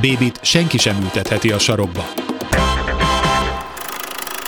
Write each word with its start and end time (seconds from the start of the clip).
Bébit 0.00 0.38
senki 0.42 0.78
sem 0.78 1.02
ültetheti 1.02 1.50
a 1.50 1.58
sarokba. 1.58 2.08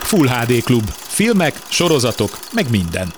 Full 0.02 0.28
HD 0.28 0.62
Klub. 0.62 0.88
Filmek, 0.90 1.54
sorozatok, 1.68 2.38
meg 2.52 2.70
minden. 2.70 3.12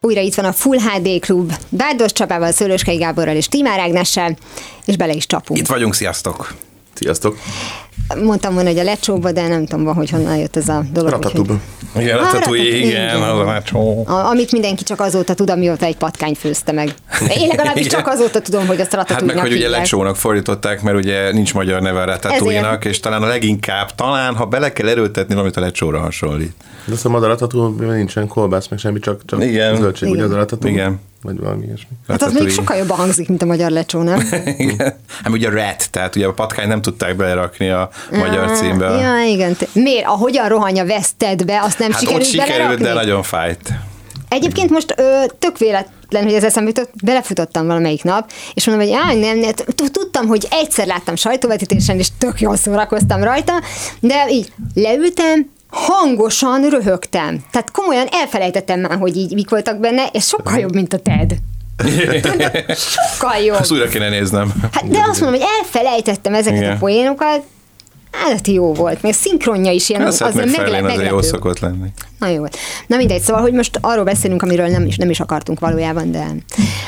Újra 0.00 0.20
itt 0.20 0.34
van 0.34 0.44
a 0.44 0.52
Full 0.52 0.78
HD 0.78 1.20
Klub, 1.20 1.52
Bárdos 1.68 2.12
Csapával, 2.12 2.52
Szőlőskei 2.52 2.96
Gáborral 2.96 3.36
és 3.36 3.48
Timár 3.48 3.78
Ágnessel, 3.78 4.36
és 4.84 4.96
bele 4.96 5.12
is 5.12 5.26
csapunk. 5.26 5.60
Itt 5.60 5.66
vagyunk, 5.66 5.94
sziasztok! 5.94 6.54
Sziasztok! 6.94 7.38
Mondtam 8.22 8.54
volna, 8.54 8.68
hogy 8.68 8.78
a 8.78 8.82
lecsóba, 8.82 9.32
de 9.32 9.48
nem 9.48 9.66
tudom, 9.66 9.94
hogy 9.94 10.10
honnan 10.10 10.36
jött 10.36 10.56
ez 10.56 10.68
a 10.68 10.84
dolog. 10.92 11.10
Ratatouille. 11.10 11.60
Igen, 11.98 12.18
Hát, 12.18 12.32
Ratatouille, 12.32 12.76
igen, 12.76 13.22
az 13.22 13.38
a 13.38 13.44
lecsó. 13.44 14.04
A, 14.06 14.12
amit 14.12 14.52
mindenki 14.52 14.84
csak 14.84 15.00
azóta 15.00 15.34
tud, 15.34 15.50
amióta 15.50 15.84
egy 15.84 15.96
patkány 15.96 16.34
főzte 16.34 16.72
meg. 16.72 16.94
Én 17.38 17.48
legalábbis 17.48 17.86
Igen. 17.86 17.98
csak 17.98 18.08
azóta 18.08 18.40
tudom, 18.40 18.66
hogy 18.66 18.80
azt 18.80 18.90
Hát 18.94 19.00
ratatouille 19.08 19.34
meg, 19.34 19.42
hogy 19.42 19.52
ugye 19.52 19.68
lecsónak 19.68 20.16
fordították, 20.16 20.82
mert 20.82 20.96
ugye 20.96 21.32
nincs 21.32 21.54
magyar 21.54 21.80
neve 21.80 22.00
a 22.00 22.04
ratatouille 22.04 22.78
és 22.82 23.00
talán 23.00 23.22
a 23.22 23.26
leginkább, 23.26 23.94
talán, 23.94 24.34
ha 24.34 24.44
bele 24.44 24.72
kell 24.72 24.88
erőltetni, 24.88 25.34
valamit 25.34 25.56
a 25.56 25.60
lecsóra 25.60 25.98
hasonlít. 25.98 26.54
De 26.84 26.92
azt 26.92 27.04
a 27.04 27.08
madaratatú, 27.08 27.66
nincsen 27.66 28.26
kolbász, 28.28 28.68
meg 28.68 28.78
semmi, 28.78 28.98
csak, 28.98 29.20
csak 29.24 29.44
Igen. 29.44 29.76
zöldség, 29.76 30.08
ugye 30.08 30.20
az 30.22 30.26
Igen. 30.26 30.38
aratatú? 30.38 30.68
Igen. 30.68 31.00
Vagy 31.22 31.38
valami 31.38 31.64
ilyesmi. 31.64 31.88
Hát 32.08 32.22
az 32.22 32.32
még 32.32 32.42
Ratatouille. 32.42 32.52
sokkal 32.54 32.76
jobban 32.76 32.96
hangzik, 32.96 33.28
mint 33.28 33.42
a 33.42 33.46
magyar 33.46 33.70
lecsó, 33.70 34.02
nem? 34.02 34.28
Igen. 34.56 34.94
Hát 35.22 35.32
ugye 35.32 35.48
a 35.48 35.50
rat, 35.50 35.90
tehát 35.90 36.16
ugye 36.16 36.26
a 36.26 36.32
patkány 36.32 36.68
nem 36.68 36.82
tudták 36.82 37.16
belerakni 37.16 37.68
a 37.68 37.85
magyar 38.10 38.50
címbe. 38.50 38.86
Ja, 38.86 39.24
igen. 39.32 39.56
Miért? 39.72 40.06
Ahogyan 40.06 40.48
rohanya 40.48 40.86
vesztedbe, 40.86 41.60
azt 41.62 41.78
nem 41.78 41.90
Hát 41.90 42.02
ott 42.02 42.06
sikerült 42.06 42.30
sikerült, 42.30 42.56
belerakni? 42.56 42.84
de 42.84 42.92
nagyon 42.92 43.22
fájt. 43.22 43.72
Egyébként 44.28 44.70
most 44.70 44.94
ö, 44.96 45.22
tök 45.38 45.58
véletlen, 45.58 46.22
hogy 46.22 46.32
ez 46.32 46.44
eszembe 46.44 46.68
jutott, 46.76 46.90
belefutottam 47.04 47.66
valamelyik 47.66 48.02
nap, 48.02 48.30
és 48.54 48.66
mondom, 48.66 48.86
hogy 48.86 48.96
áj, 49.06 49.16
nem, 49.16 49.38
nem, 49.38 49.52
tudtam, 49.92 50.26
hogy 50.26 50.46
egyszer 50.50 50.86
láttam 50.86 51.16
sajtóvetítésen, 51.16 51.98
és 51.98 52.08
tök 52.18 52.40
jól 52.40 52.56
szórakoztam 52.56 53.22
rajta, 53.22 53.52
de 54.00 54.26
így 54.30 54.52
leültem, 54.74 55.50
hangosan 55.70 56.68
röhögtem. 56.68 57.44
Tehát 57.50 57.70
komolyan 57.70 58.06
elfelejtettem 58.10 58.80
már, 58.80 58.98
hogy 58.98 59.16
így 59.16 59.34
mik 59.34 59.50
voltak 59.50 59.78
benne, 59.80 60.06
és 60.12 60.24
sokkal 60.24 60.58
jobb, 60.58 60.74
mint 60.74 60.92
a 60.92 60.98
TED. 60.98 61.36
Sokkal 62.76 63.36
jobb. 63.44 63.58
Azt 63.58 63.72
újra 63.72 63.88
kéne 63.88 64.08
néznem. 64.08 64.52
Hát 64.72 64.88
de 64.88 64.98
azt 65.08 65.20
mondom, 65.20 65.40
hogy 65.40 65.48
elfelejtettem 65.60 66.34
ezeket 66.34 66.58
Igen. 66.58 66.72
a 66.72 66.78
poénokat, 66.78 67.42
állati 68.24 68.52
jó 68.52 68.72
volt, 68.74 69.02
még 69.02 69.12
szinkronja 69.14 69.70
is 69.72 69.88
ilyen, 69.88 70.06
Ez 70.06 70.18
hát 70.18 70.28
azért 70.28 70.46
megfelelően 70.46 70.82
megle- 70.82 70.98
azért 70.98 71.10
jó 71.10 71.22
szokott 71.22 71.58
lenni. 71.58 71.88
Na 72.18 72.28
jó. 72.28 72.44
Na 72.86 72.96
mindegy, 72.96 73.20
szóval, 73.22 73.42
hogy 73.42 73.52
most 73.52 73.78
arról 73.80 74.04
beszélünk, 74.04 74.42
amiről 74.42 74.66
nem 74.66 74.86
is, 74.86 74.96
nem 74.96 75.10
is 75.10 75.20
akartunk 75.20 75.60
valójában, 75.60 76.10
de 76.10 76.26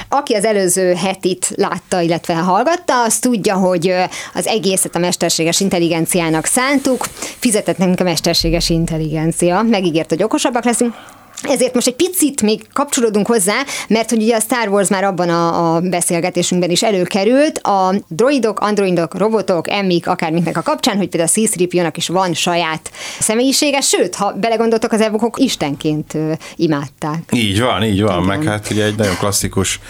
aki 0.08 0.34
az 0.34 0.44
előző 0.44 0.94
hetit 0.94 1.52
látta, 1.56 2.00
illetve 2.00 2.34
hallgatta, 2.34 3.02
az 3.02 3.18
tudja, 3.18 3.54
hogy 3.54 3.94
az 4.34 4.46
egészet 4.46 4.94
a 4.94 4.98
mesterséges 4.98 5.60
intelligenciának 5.60 6.44
szántuk, 6.44 7.06
fizetett 7.38 7.78
nekünk 7.78 8.00
a 8.00 8.04
mesterséges 8.04 8.70
intelligencia, 8.70 9.62
megígért, 9.62 10.08
hogy 10.08 10.22
okosabbak 10.22 10.64
leszünk, 10.64 10.94
ezért 11.42 11.74
most 11.74 11.86
egy 11.86 11.94
picit 11.94 12.42
még 12.42 12.62
kapcsolódunk 12.72 13.26
hozzá, 13.26 13.62
mert 13.88 14.10
hogy 14.10 14.22
ugye 14.22 14.36
a 14.36 14.40
Star 14.40 14.68
Wars 14.68 14.88
már 14.88 15.04
abban 15.04 15.28
a, 15.28 15.74
a 15.74 15.80
beszélgetésünkben 15.80 16.70
is 16.70 16.82
előkerült, 16.82 17.58
a 17.58 17.94
droidok, 18.08 18.60
androidok, 18.60 19.18
robotok, 19.18 19.70
emmik, 19.70 20.06
akármiknek 20.06 20.56
a 20.56 20.62
kapcsán, 20.62 20.96
hogy 20.96 21.08
például 21.08 21.30
a 21.34 21.40
C-3PO-nak 21.40 21.92
is 21.96 22.08
van 22.08 22.34
saját 22.34 22.90
személyisége, 23.18 23.80
sőt, 23.80 24.14
ha 24.14 24.32
belegondoltok, 24.32 24.92
az 24.92 25.00
evokok 25.00 25.38
istenként 25.38 26.16
imádták. 26.56 27.22
Így 27.32 27.60
van, 27.60 27.84
így 27.84 28.02
van, 28.02 28.22
Igen. 28.24 28.38
meg 28.38 28.42
hát 28.46 28.70
ugye 28.70 28.84
egy 28.84 28.96
nagyon 28.96 29.16
klasszikus 29.16 29.80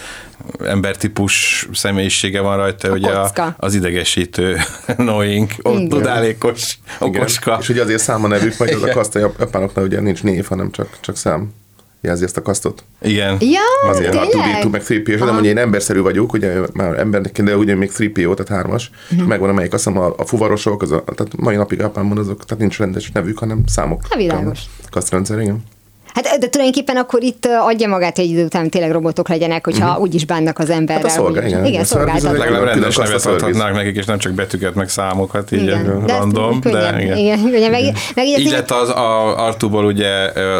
embertípus 0.65 1.67
személyisége 1.73 2.41
van 2.41 2.57
rajta, 2.57 2.91
ugye 2.91 3.09
a, 3.11 3.55
az 3.57 3.73
idegesítő, 3.73 4.57
annoying, 4.97 5.49
Igen. 5.63 5.89
tudálékos, 5.89 6.79
okoska. 6.99 7.57
És 7.61 7.69
ugye 7.69 7.81
azért 7.81 8.01
száma 8.01 8.27
nevük, 8.27 8.57
vagy 8.57 8.69
az 8.69 8.83
a 8.83 8.89
kaszt 8.89 9.15
a 9.15 9.19
japánoknál 9.19 9.85
ugye 9.85 9.99
nincs 9.99 10.23
név, 10.23 10.45
hanem 10.47 10.71
csak, 10.71 10.97
csak 10.99 11.17
szám 11.17 11.49
jelzi 12.01 12.23
ezt 12.23 12.37
a 12.37 12.41
kasztot. 12.41 12.83
Igen. 13.01 13.37
Ja, 13.39 13.89
Azért 13.89 14.15
a 14.15 14.27
tényleg? 14.27 14.63
2D2 14.65 14.69
meg 14.71 14.81
3PO, 14.87 15.07
és 15.07 15.19
nem, 15.19 15.33
hogy 15.35 15.45
én 15.45 15.57
emberszerű 15.57 16.01
vagyok, 16.01 16.33
ugye 16.33 16.55
már 16.73 16.99
embernek, 16.99 17.41
de 17.41 17.57
ugye 17.57 17.75
még 17.75 17.91
3PO, 17.97 18.33
tehát 18.35 18.47
hármas, 18.61 18.91
Mhm. 19.09 19.21
megvan 19.23 19.49
amelyik 19.49 19.73
azt 19.73 19.83
hiszem 19.83 20.01
a, 20.01 20.13
a 20.17 20.25
fuvarosok, 20.25 20.81
az 20.81 20.91
a, 20.91 21.03
tehát 21.15 21.35
mai 21.37 21.55
napig 21.55 21.79
Japánban 21.79 22.17
azok, 22.17 22.45
tehát 22.45 22.59
nincs 22.63 22.77
rendes 22.77 23.11
nevük, 23.11 23.37
hanem 23.37 23.63
számok. 23.67 24.01
Hát 24.09 24.19
világos. 24.19 24.59
Kasztrendszer, 24.89 25.39
igen. 25.39 25.63
Hát 26.13 26.37
de 26.39 26.47
tulajdonképpen 26.47 26.97
akkor 26.97 27.23
itt 27.23 27.47
adja 27.61 27.87
magát 27.87 28.17
egy 28.17 28.29
idő 28.29 28.43
után, 28.45 28.69
tényleg 28.69 28.91
robotok 28.91 29.29
legyenek, 29.29 29.65
hogyha 29.65 29.87
uh-huh. 29.87 30.01
úgy 30.01 30.15
is 30.15 30.25
bánnak 30.25 30.59
az 30.59 30.69
emberrel. 30.69 31.01
Hát 31.03 31.11
a 31.11 31.13
szolgál, 31.13 31.45
igen. 31.47 31.65
Igen, 31.65 31.83
szolgáltató. 31.83 32.33
egy- 32.33 32.39
Legalább 32.39 32.63
rendes 32.63 32.95
nevet 32.95 33.25
adhatnák 33.25 33.73
nekik, 33.73 33.95
és 33.95 34.05
nem 34.05 34.17
csak 34.17 34.31
betűket, 34.31 34.75
meg 34.75 34.89
számokat, 34.89 35.51
így 35.51 35.61
Igen, 35.61 35.79
igen, 35.79 36.05
de 36.05 36.11
ezt 36.13 36.19
random, 36.21 36.59
könnyebb, 36.61 36.91
de 36.95 37.01
igen. 37.01 37.17
igen, 37.17 37.41
könnyen, 37.51 37.71
meg, 37.71 37.81
meg 38.15 38.25
így 38.25 38.39
Így 38.39 38.45
azért- 38.45 38.69
lett 38.69 38.79
az 38.81 38.89
a 38.89 39.37
Artúból 39.45 39.85
ugye 39.85 40.09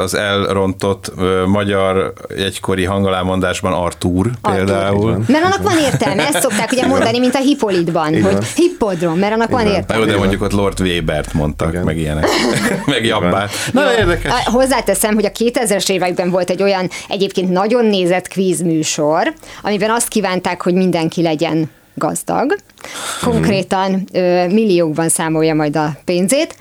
az 0.04 0.14
elrontott 0.16 1.12
magyar 1.48 2.14
egykori 2.38 2.84
hangalámondásban 2.84 3.74
Artúr 3.74 4.30
például. 4.42 5.24
Mert 5.28 5.44
annak 5.44 5.62
van 5.64 5.78
értelme, 5.78 6.28
ezt 6.28 6.42
szokták 6.42 6.72
ugye 6.72 6.86
mondani, 6.86 7.20
mint 7.20 7.36
a 7.36 7.40
hipolitban, 7.40 8.14
Így 8.14 8.24
hogy 8.24 8.32
van. 8.34 8.44
hippodrom, 8.56 9.18
mert 9.20 9.34
annak 9.34 9.50
van 9.50 9.66
értelme. 9.68 10.06
jó, 10.06 10.12
de 10.12 10.18
mondjuk 10.18 10.42
ott 10.42 10.52
Lord 10.52 10.80
Webert 10.80 11.34
mondtak, 11.34 11.70
Igen. 11.70 11.84
meg 11.84 11.98
ilyenek. 11.98 12.26
meg 12.86 13.06
Jabbát. 13.06 13.50
Na, 13.72 13.82
érdekes. 13.98 14.32
Hozzáteszem, 14.46 15.14
hogy 15.14 15.26
a 15.26 15.32
2000-es 15.40 15.90
években 15.90 16.30
volt 16.30 16.50
egy 16.50 16.64
olyan 16.64 16.90
egyébként 17.08 17.50
nagyon 17.50 17.86
nézett 17.86 18.28
kvíz 18.28 18.62
műsor, 18.62 19.34
amiben 19.62 19.90
azt 19.90 20.08
kívánták, 20.08 20.62
hogy 20.62 20.74
mindenki 20.74 21.22
legyen 21.22 21.70
gazdag. 21.96 22.56
Konkrétan 23.22 24.08
ö, 24.14 24.48
milliókban 24.48 25.10
számolja 25.10 25.54
majd 25.54 25.76
a 25.76 25.98
pénzét, 26.06 26.56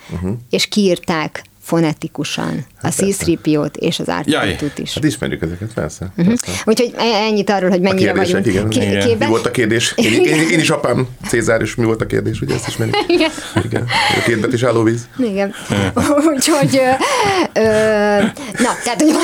és 0.51 0.67
kiírták 0.67 1.43
fonetikusan 1.69 2.67
a 2.83 2.89
C-3PO-t 2.89 3.77
és 3.77 3.99
az. 3.99 4.07
R2-t 4.11 4.71
is. 4.77 4.95
Hát 4.95 5.05
ismerjük 5.05 5.43
ezeket, 5.43 5.73
persze. 5.75 6.13
Mhm. 6.17 6.27
persze. 6.29 6.63
Úgyhogy 6.65 6.93
e- 6.97 7.03
ennyit 7.27 7.51
arról, 7.51 7.71
hogy 7.71 7.79
A 7.79 7.83
mennyire 7.83 8.13
kérdések, 8.13 8.45
vagyunk 8.45 8.75
igen. 8.75 8.91
ki- 8.91 9.07
Igen. 9.07 9.17
Mi 9.19 9.27
volt 9.27 9.47
a 9.47 9.51
kérdés? 9.51 9.93
Én, 9.97 10.13
én, 10.25 10.49
én 10.51 10.59
is 10.59 10.71
apám, 10.71 11.07
Cézár, 11.29 11.61
és 11.61 11.75
mi 11.75 11.85
volt 11.85 12.01
a 12.01 12.07
kérdés, 12.07 12.41
ugye 12.41 12.55
ezt 12.55 12.69
ismerjük? 12.69 12.97
Igen. 13.17 13.31
Igen. 13.65 13.85
A 14.19 14.23
két 14.25 14.41
betűs 14.41 14.63
állóvíz. 14.63 15.09
Igen. 15.19 15.55
Úgyhogy, 16.35 16.77
ö, 16.77 17.61
ö, 17.61 17.63
na, 18.59 18.71
tehát, 18.85 19.03
hogy 19.03 19.15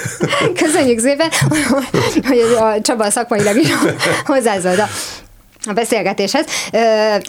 köszönjük 0.62 0.98
szépen, 0.98 1.28
hogy 2.26 2.38
a 2.60 2.80
Csaba 2.82 3.10
szakmailag 3.10 3.56
is 3.56 3.68
hozzászólt 4.24 4.82
a 5.66 5.72
beszélgetéshez. 5.72 6.46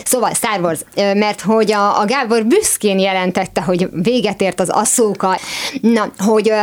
Szóval 0.03 0.33
Star 0.33 0.59
Wars, 0.61 0.79
mert 0.95 1.41
hogy 1.41 1.71
a, 1.71 1.99
a 1.99 2.05
Gábor 2.05 2.45
büszkén 2.45 2.99
jelentette, 2.99 3.61
hogy 3.61 3.89
véget 3.91 4.41
ért 4.41 4.59
az 4.59 4.69
asszóka. 4.69 5.39
Na, 5.81 6.11
hogy 6.17 6.53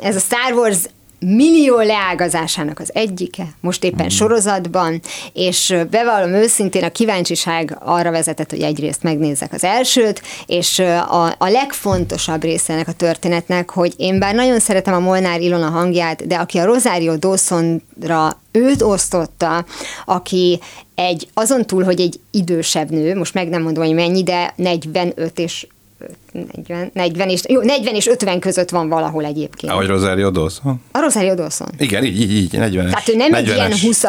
ez 0.00 0.16
a 0.16 0.20
Star 0.20 0.52
Wars 0.52 0.78
millió 1.20 1.80
leágazásának 1.80 2.78
az 2.78 2.90
egyike, 2.94 3.46
most 3.60 3.84
éppen 3.84 4.08
sorozatban, 4.08 5.00
és 5.32 5.74
bevallom 5.90 6.32
őszintén, 6.32 6.84
a 6.84 6.90
kíváncsiság 6.90 7.76
arra 7.80 8.10
vezetett, 8.10 8.50
hogy 8.50 8.60
egyrészt 8.60 9.02
megnézzek 9.02 9.52
az 9.52 9.64
elsőt, 9.64 10.22
és 10.46 10.78
a, 10.78 11.24
a 11.26 11.48
legfontosabb 11.48 12.42
része 12.42 12.72
ennek 12.72 12.88
a 12.88 12.92
történetnek, 12.92 13.70
hogy 13.70 13.94
én 13.96 14.18
bár 14.18 14.34
nagyon 14.34 14.60
szeretem 14.60 14.94
a 14.94 14.98
Molnár 14.98 15.40
Ilona 15.40 15.68
hangját, 15.68 16.26
de 16.26 16.36
aki 16.36 16.58
a 16.58 16.64
Rosario 16.64 17.16
Dawsonra 17.16 18.40
őt 18.52 18.82
osztotta, 18.82 19.64
aki 20.04 20.60
egy, 20.94 21.28
azon 21.34 21.66
túl, 21.66 21.84
hogy 21.84 22.00
egy 22.00 22.20
idősebb 22.30 22.90
nő, 22.90 23.16
most 23.16 23.34
meg 23.34 23.48
nem 23.48 23.62
mondom, 23.62 23.84
hogy 23.84 23.94
mennyi, 23.94 24.22
de 24.22 24.52
45 24.56 25.38
és 25.38 25.66
40, 26.32 26.90
40 26.94 27.28
és, 27.28 27.40
jó, 27.48 27.60
40 27.60 27.94
és 27.94 28.06
50 28.06 28.40
között 28.40 28.70
van 28.70 28.88
valahol 28.88 29.24
egyébként. 29.24 29.72
Ahogy 29.72 29.86
Rosario 29.86 30.30
Dawson. 30.30 30.80
A 30.92 31.00
Rosario 31.00 31.34
Dawson. 31.34 31.68
Igen, 31.78 32.04
így, 32.04 32.20
így, 32.20 32.32
így, 32.32 32.50
40-es. 32.52 32.84
Tehát 32.84 33.08
ő 33.08 33.16
nem 33.16 33.34
egy 33.34 33.46
40-es. 33.46 33.54
ilyen 33.54 33.78
20 33.82 34.04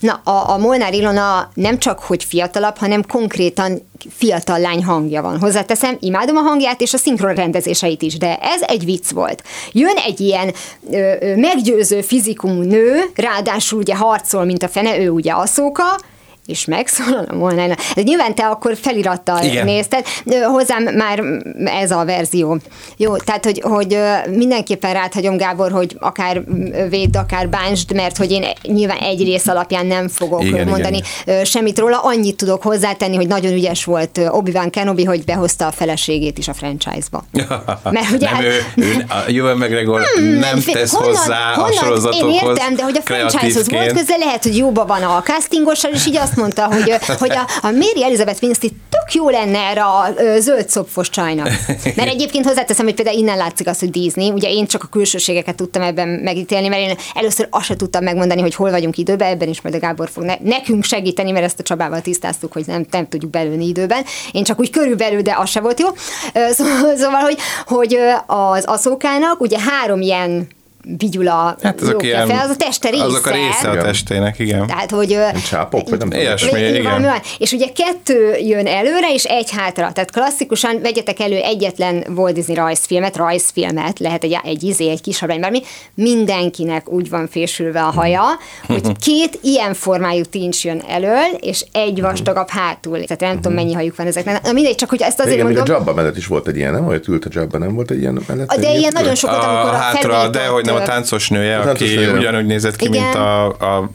Na, 0.00 0.12
a, 0.24 0.50
a 0.50 0.58
Molnár 0.58 0.94
Ilona 0.94 1.50
nem 1.54 1.78
csak, 1.78 1.98
hogy 1.98 2.24
fiatalabb, 2.24 2.76
hanem 2.76 3.02
konkrétan 3.06 3.82
fiatal 4.16 4.58
lány 4.58 4.84
hangja 4.84 5.22
van. 5.22 5.38
Hozzáteszem, 5.38 5.96
imádom 6.00 6.36
a 6.36 6.40
hangját 6.40 6.80
és 6.80 6.94
a 6.94 6.96
szinkron 6.96 7.34
rendezéseit 7.34 8.02
is, 8.02 8.18
de 8.18 8.36
ez 8.36 8.62
egy 8.62 8.84
vicc 8.84 9.10
volt. 9.10 9.42
Jön 9.72 9.96
egy 9.96 10.20
ilyen 10.20 10.54
ö, 10.90 11.36
meggyőző 11.36 12.00
fizikumú 12.00 12.62
nő, 12.62 13.00
ráadásul 13.14 13.78
ugye 13.78 13.96
harcol, 13.96 14.44
mint 14.44 14.62
a 14.62 14.68
fene, 14.68 14.98
ő 14.98 15.10
ugye 15.10 15.32
Aszóka, 15.32 15.98
és 16.46 16.64
megszólalom 16.64 17.38
volna. 17.38 17.66
De 17.94 18.02
nyilván 18.02 18.34
te 18.34 18.46
akkor 18.46 18.76
felirattal 18.76 19.42
Igen. 19.42 19.64
nézted, 19.64 20.06
hozzám 20.44 20.82
már 20.82 21.22
ez 21.64 21.90
a 21.90 22.04
verzió. 22.04 22.58
Jó, 22.96 23.16
tehát, 23.16 23.44
hogy, 23.44 23.60
hogy 23.64 23.98
mindenképpen 24.30 24.92
ráthagyom, 24.92 25.36
Gábor, 25.36 25.70
hogy 25.70 25.96
akár 26.00 26.42
védd, 26.88 27.16
akár 27.16 27.48
bántsd, 27.48 27.92
mert 27.92 28.16
hogy 28.16 28.30
én 28.30 28.44
nyilván 28.62 28.98
egy 28.98 29.22
rész 29.24 29.46
alapján 29.46 29.86
nem 29.86 30.08
fogok 30.08 30.44
Igen, 30.44 30.68
mondani 30.68 31.00
igen. 31.24 31.44
semmit 31.44 31.78
róla. 31.78 31.98
Annyit 32.02 32.36
tudok 32.36 32.62
hozzátenni, 32.62 33.16
hogy 33.16 33.26
nagyon 33.26 33.52
ügyes 33.52 33.84
volt 33.84 34.20
Obi-Wan 34.28 34.70
Kenobi, 34.70 35.04
hogy 35.04 35.24
behozta 35.24 35.66
a 35.66 35.72
feleségét 35.72 36.38
is 36.38 36.48
a 36.48 36.54
franchise-ba. 36.54 37.24
Mert 37.90 38.10
ugye 38.10 38.30
nem, 38.30 38.34
hát- 38.34 38.44
ő, 38.44 38.62
ő, 38.74 39.04
a 39.08 39.30
Ewan 39.30 39.56
McGregor 39.56 40.02
nem 40.40 40.58
Fél- 40.58 40.76
tesz 40.76 40.94
hozzá 40.94 41.52
a 41.52 41.72
sorozatokhoz 41.72 42.34
Én 42.42 42.48
értem, 42.48 42.74
de 42.74 42.82
hogy 42.82 42.96
a 42.96 43.02
franchise-hoz 43.04 43.54
volt 43.54 43.66
kreatívként. 43.66 44.06
köze, 44.06 44.18
lehet, 44.24 44.42
hogy 44.42 44.56
jóban 44.56 44.86
van 44.86 45.02
a 45.02 45.22
castingossal, 45.22 45.90
és 45.92 46.06
így 46.06 46.16
azt 46.16 46.33
mondta, 46.36 46.66
hogy, 46.66 46.94
hogy 47.18 47.32
a, 47.32 47.66
a 47.66 47.70
Mary 47.70 48.04
Elizabeth 48.04 48.42
Winstead 48.42 48.72
tök 48.90 49.14
jó 49.14 49.28
lenne 49.30 49.58
erre 49.58 49.82
a 49.82 50.14
zöld 50.38 50.68
szopfos 50.68 51.10
csajnak. 51.10 51.48
Mert 51.96 52.08
egyébként 52.08 52.44
hozzáteszem, 52.44 52.84
hogy 52.84 52.94
például 52.94 53.18
innen 53.18 53.36
látszik 53.36 53.66
az, 53.66 53.78
hogy 53.78 53.90
Disney, 53.90 54.30
ugye 54.30 54.50
én 54.50 54.66
csak 54.66 54.82
a 54.82 54.86
külsőségeket 54.86 55.54
tudtam 55.54 55.82
ebben 55.82 56.08
megítélni, 56.08 56.68
mert 56.68 56.82
én 56.82 56.96
először 57.14 57.46
azt 57.50 57.64
se 57.64 57.76
tudtam 57.76 58.04
megmondani, 58.04 58.40
hogy 58.40 58.54
hol 58.54 58.70
vagyunk 58.70 58.96
időben, 58.96 59.28
ebben 59.28 59.48
is 59.48 59.60
majd 59.60 59.74
a 59.74 59.78
Gábor 59.78 60.08
fog 60.10 60.24
ne, 60.24 60.34
nekünk 60.40 60.84
segíteni, 60.84 61.30
mert 61.30 61.44
ezt 61.44 61.60
a 61.60 61.62
Csabával 61.62 62.00
tisztáztuk, 62.00 62.52
hogy 62.52 62.66
nem, 62.66 62.86
nem 62.90 63.08
tudjuk 63.08 63.30
belőni 63.30 63.66
időben. 63.66 64.04
Én 64.32 64.44
csak 64.44 64.60
úgy 64.60 64.70
körülbelül, 64.70 65.22
de 65.22 65.34
az 65.38 65.50
se 65.50 65.60
volt 65.60 65.80
jó. 65.80 65.88
Szóval, 66.96 67.20
hogy, 67.20 67.38
hogy 67.66 67.98
az 68.26 68.64
aszókának 68.64 69.40
ugye 69.40 69.58
három 69.58 70.00
ilyen 70.00 70.48
vigyula 70.98 71.56
Hát 71.62 71.80
azok 71.80 72.02
jó 72.02 72.08
ilyen, 72.08 72.26
fel, 72.26 72.38
az 72.38 72.50
a 72.50 72.56
teste 72.56 72.90
része. 72.90 73.04
azok 73.04 73.26
a 73.26 73.30
része 73.30 73.70
a 73.70 73.82
testének, 73.82 74.38
igen. 74.38 74.66
Tehát, 74.66 74.90
hogy... 74.90 75.18
Csápok, 75.48 75.88
vagy 75.88 75.98
nem. 75.98 76.12
Ilyesmi, 76.12 76.60
igen. 76.60 76.82
valami 76.82 77.04
olyan. 77.04 77.20
És 77.38 77.52
ugye 77.52 77.66
kettő 77.66 78.36
jön 78.36 78.66
előre, 78.66 79.12
és 79.12 79.24
egy 79.24 79.50
hátra. 79.50 79.92
Tehát 79.92 80.10
klasszikusan 80.10 80.80
vegyetek 80.82 81.20
elő 81.20 81.36
egyetlen 81.36 82.04
Walt 82.16 82.34
Disney 82.34 82.54
rajzfilmet, 82.54 83.16
rajzfilmet, 83.16 83.98
lehet 83.98 84.24
egy, 84.24 84.38
egy 84.44 84.62
izé, 84.62 84.90
egy 84.90 85.00
kis 85.00 85.18
hablány, 85.18 85.40
bármi. 85.40 85.62
Mindenkinek 85.94 86.88
úgy 86.88 87.10
van 87.10 87.28
fésülve 87.28 87.82
a 87.82 87.90
haja, 87.90 88.22
hogy 88.66 88.82
két 89.06 89.38
ilyen 89.42 89.74
formájú 89.74 90.22
tincs 90.24 90.64
jön 90.64 90.82
elől, 90.88 91.24
és 91.40 91.64
egy 91.72 92.00
vastagabb 92.00 92.48
hátul. 92.48 93.04
Tehát 93.04 93.20
nem 93.20 93.34
tudom, 93.34 93.52
mennyi 93.52 93.72
hajuk 93.72 93.96
van 93.96 94.06
ezeknek. 94.06 94.42
Na 94.42 94.52
mindegy, 94.52 94.74
csak 94.74 94.88
hogy 94.88 95.02
ezt 95.02 95.20
azért 95.20 95.34
Igen, 95.34 95.46
még 95.46 95.56
a 95.56 95.58
mondom. 95.58 95.76
Jabba 95.76 95.94
mellett 95.94 96.16
is 96.16 96.26
volt 96.26 96.48
egy 96.48 96.56
ilyen, 96.56 96.72
nem? 96.72 96.84
Hogy 96.84 97.04
ült 97.08 97.24
a 97.24 97.28
Jabba, 97.32 97.58
nem 97.58 97.74
volt 97.74 97.90
egy 97.90 98.00
ilyen 98.00 98.22
mellett? 98.26 98.54
De 98.54 98.74
ilyen 98.74 98.92
nagyon 98.94 99.14
sokat, 99.14 99.44
amikor 99.44 99.70
A 99.70 99.74
a 99.74 99.76
hátra, 99.76 100.28
de 100.28 100.46
hogy 100.46 100.64
nem 100.64 100.73
a 100.74 100.82
táncos 100.82 101.28
nője, 101.28 101.58
A 101.58 101.68
aki 101.68 101.84
nője. 101.84 102.12
ugyanúgy 102.12 102.46
nézett 102.46 102.76
ki, 102.76 102.84
Igen. 102.86 103.02
mint 103.02 103.14
a, 103.14 103.46
a 103.46 103.90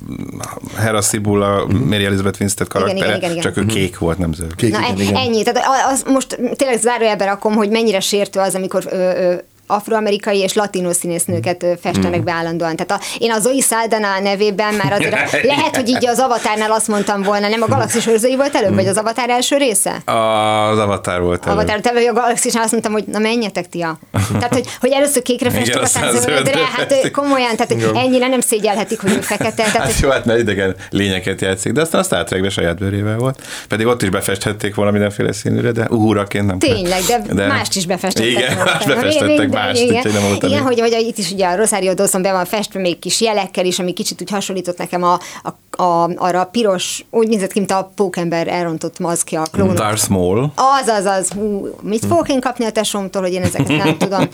Hera 0.78 1.02
Sibula, 1.02 1.66
Mary 1.86 2.06
Elizabeth 2.06 2.40
Winstead 2.40 2.70
karaktere, 2.70 2.98
igen, 3.06 3.18
igen, 3.18 3.32
igen. 3.32 3.44
csak 3.44 3.58
ő 3.58 3.66
kék 3.66 3.98
volt, 3.98 4.18
nem 4.18 4.34
zöld. 4.34 4.56
Kék, 4.56 4.72
Na, 4.72 4.80
igen, 4.80 5.00
igen. 5.00 5.16
ennyi. 5.16 5.44
Tehát 5.44 5.68
az 5.92 6.04
most 6.08 6.40
tényleg 6.56 6.80
zárójelbe 6.80 7.26
rakom, 7.26 7.54
hogy 7.54 7.70
mennyire 7.70 8.00
sértő 8.00 8.40
az, 8.40 8.56
amikor 8.56 8.84
ö, 8.90 8.96
ö, 8.98 9.36
afroamerikai 9.72 10.40
és 10.40 10.54
latino 10.54 10.94
színésznőket 10.94 11.66
festenek 11.82 12.24
be 12.24 12.32
állandóan. 12.32 12.76
Tehát 12.76 13.02
a, 13.02 13.06
én 13.18 13.32
a 13.32 13.40
Zoe 13.40 13.62
Saldana 13.62 14.20
nevében 14.20 14.74
már 14.74 14.94
azért 14.94 15.14
a, 15.20 15.38
lehet, 15.44 15.76
hogy 15.76 15.90
így 15.90 16.08
az 16.08 16.20
Avatárnál 16.20 16.72
azt 16.72 16.88
mondtam 16.88 17.24
volna, 17.24 17.48
nem 17.48 17.62
a 17.62 17.68
Galaxis 17.68 18.08
őrzői 18.08 18.36
volt 18.36 18.56
előbb, 18.56 18.76
vagy 18.76 18.88
az 18.88 18.98
Avatár 18.98 19.30
első 19.30 19.58
része? 19.58 20.02
Az 20.06 20.78
Avatar 20.78 21.22
volt 21.22 21.46
előbb. 21.46 21.58
Avatar, 21.58 21.80
te 21.80 21.92
vagy 21.94 22.06
a 22.06 22.14
Galaxisnál 22.14 22.64
azt 22.64 22.72
mondtam, 22.72 22.94
hogy 22.94 23.04
na 23.08 23.20
menjetek 23.20 23.70
ti 23.70 23.82
a... 23.82 24.00
Tehát, 24.32 24.54
hogy, 24.54 24.66
hogy 24.80 24.92
először 24.92 25.22
kékre 25.22 25.50
Igen, 25.50 25.62
festik, 25.62 25.82
aztán 25.82 26.12
zöldre, 26.12 26.60
hát 26.76 27.12
komolyan, 27.12 27.56
tehát 27.56 27.74
hogy 27.74 28.04
ennyire 28.04 28.28
nem 28.28 28.40
szégyelhetik, 28.40 29.02
hogy 29.02 29.12
ő 29.12 29.22
fekete. 29.22 29.64
Tehát, 29.72 29.92
Hát 29.92 30.00
jó, 30.00 30.10
hát 30.10 30.26
ne 30.26 30.38
idegen 30.38 30.76
lényeket 30.90 31.42
játszik, 31.42 31.72
de 31.72 31.82
aztán 31.82 32.02
a 32.02 32.04
Star 32.04 32.24
Trekbe 32.24 32.50
saját 32.50 32.78
bőrével 32.78 33.18
volt. 33.18 33.42
Pedig 33.68 33.86
ott 33.86 34.02
is 34.02 34.10
befesthették 34.10 34.76
volna 34.76 34.92
mindenféle 34.92 35.32
színűre, 35.32 35.72
de 35.72 35.88
uhuraként 35.90 36.46
nem. 36.46 36.60
Tényleg, 36.60 37.02
de, 37.02 37.34
de 37.34 37.48
mást 37.48 37.76
is 37.76 37.86
befestettek. 37.86 38.30
Igen, 38.30 38.58
más 38.58 38.86
befestettek 38.86 39.50
mást, 39.66 39.82
igen. 39.82 40.12
nem 40.14 40.24
volt 40.24 40.44
Igen, 40.44 40.62
hogy, 40.62 40.80
hogy 40.80 41.06
itt 41.08 41.18
is 41.18 41.32
ugye 41.32 41.48
a 41.48 41.56
Rosario 41.56 41.94
Dawson 41.94 42.22
be 42.22 42.32
van 42.32 42.46
festve 42.46 42.80
még 42.80 43.00
kis 43.00 43.22
jelekkel 43.22 43.66
is, 43.66 43.80
ami 43.80 43.94
kicsit 43.94 44.22
úgy 44.22 44.30
hasonlított 44.30 44.78
nekem 44.78 45.04
a, 45.04 45.20
a, 45.44 45.82
a, 45.84 46.10
arra 46.16 46.40
a 46.40 46.46
piros, 46.46 47.06
úgy 47.10 47.28
nézett 47.28 47.52
ki, 47.52 47.60
mint 47.60 47.72
a 47.72 47.92
pókember 47.96 48.48
elrontott 48.48 49.00
maszkja, 49.00 49.42
a 49.42 49.46
klón. 49.52 49.76
Darth 49.76 50.10
Maul. 50.10 50.52
Az, 50.56 50.88
az, 50.88 51.06
az. 51.06 51.32
Hú, 51.32 51.68
mit 51.82 52.06
fogok 52.06 52.30
én 52.30 52.40
kapni 52.40 52.66
a 52.66 52.72
tesómtól, 52.72 53.22
hogy 53.22 53.34
én 53.34 53.42
ezeket 53.42 53.68
nem 53.68 53.98
tudom. 53.98 54.30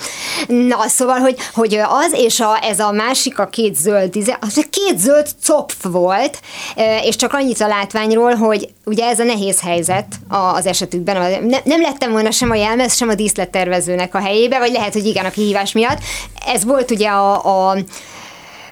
Na, 0.68 0.88
szóval, 0.88 1.18
hogy, 1.18 1.36
hogy 1.54 1.76
az, 1.76 2.14
és 2.14 2.40
a, 2.40 2.60
ez 2.62 2.80
a 2.80 2.92
másik, 2.92 3.40
a 3.40 3.46
két 3.46 3.76
zöld, 3.76 4.16
az 4.40 4.58
egy 4.58 4.70
két 4.70 5.00
zöld 5.00 5.28
copf 5.44 5.84
volt, 5.84 6.40
és 7.04 7.16
csak 7.16 7.34
annyit 7.34 7.62
a 7.62 7.68
látványról, 7.68 8.34
hogy 8.34 8.70
ugye 8.86 9.06
ez 9.06 9.20
a 9.20 9.24
nehéz 9.24 9.62
helyzet 9.62 10.06
az 10.28 10.66
esetükben. 10.66 11.44
Ne, 11.44 11.58
nem 11.64 11.82
lettem 11.82 12.12
volna 12.12 12.32
sem 12.32 12.52
a 12.52 12.56
jelmez, 12.56 12.96
sem 12.96 13.10
a 13.10 13.16
díszlettervezőnek 13.16 14.16
a 14.16 14.20
helyébe, 14.20 14.60
vagy 14.60 14.72
lehet, 14.72 14.94
hogy 14.94 15.06
igen, 15.16 15.28
a 15.28 15.34
kihívás 15.34 15.72
miatt. 15.72 16.00
Ez 16.46 16.64
volt 16.64 16.92
ugye 16.92 17.10
a, 17.10 17.70
a 17.70 17.78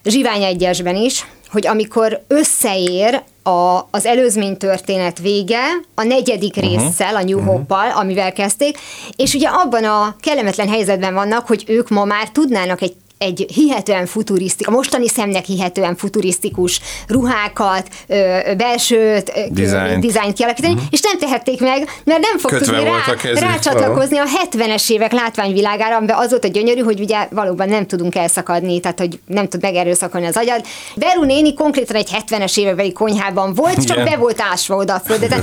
Zsivány 0.04 0.44
egyesben 0.44 0.96
is, 0.96 1.26
hogy 1.52 1.68
amikor 1.68 2.24
összeér 2.28 3.22
a, 3.44 3.88
az 3.92 4.06
előzmény 4.06 4.58
történet 4.58 5.20
vége 5.20 5.64
a 5.96 6.04
negyedik 6.04 6.56
uh-huh. 6.56 6.72
résszel, 6.72 7.16
a 7.16 7.24
New 7.24 7.38
uh-huh. 7.38 7.54
Hope-pal, 7.54 7.92
amivel 7.92 8.34
kezdték, 8.34 8.78
és 9.16 9.34
ugye 9.34 9.48
abban 9.48 9.84
a 9.84 10.16
kellemetlen 10.20 10.70
helyzetben 10.70 11.14
vannak, 11.14 11.48
hogy 11.48 11.64
ők 11.68 11.90
ma 11.90 12.06
már 12.06 12.30
tudnának 12.30 12.82
egy 12.82 12.96
egy 13.24 13.46
hihetően 13.54 14.06
futurisztikus, 14.06 14.74
a 14.74 14.76
mostani 14.76 15.08
szemnek 15.08 15.46
hihetően 15.46 15.96
futurisztikus 15.96 16.82
ruhákat, 17.08 17.88
ö, 18.08 18.40
belsőt, 18.58 19.32
Dizájnt. 19.50 20.34
kialakítani, 20.34 20.74
uh-huh. 20.74 20.88
és 20.92 21.02
nem 21.02 21.18
tehették 21.18 21.60
meg, 21.60 21.90
mert 22.04 22.20
nem 22.20 22.38
fog 22.38 22.52
Kötve 22.52 22.78
tudni 22.78 22.92
rá, 23.32 23.48
rácsatlakozni 23.48 24.18
a 24.18 24.26
70-es 24.52 24.92
évek 24.92 25.12
látványvilágára, 25.12 25.96
amiben 25.96 26.18
az 26.18 26.30
volt 26.30 26.46
a 26.46 26.48
gyönyörű, 26.48 26.82
hogy 26.82 27.00
ugye 27.00 27.28
valóban 27.32 27.70
nem 27.70 27.86
tudunk 27.86 28.16
elszakadni, 28.16 28.80
tehát 28.80 29.00
hogy 29.00 29.20
nem 29.26 29.48
tud 29.48 29.62
megerőszakolni 29.62 30.28
az 30.28 30.38
agyad. 30.38 30.66
Beru 30.96 31.24
néni 31.24 31.54
konkrétan 31.54 31.96
egy 31.96 32.10
70-es 32.28 32.60
évekbeli 32.60 32.92
konyhában 32.92 33.54
volt, 33.54 33.86
csak 33.86 33.98
Igen. 33.98 34.10
be 34.10 34.18
volt 34.18 34.42
ásva 34.52 34.76
oda 34.76 34.94
a 34.94 35.02
földre. 35.06 35.40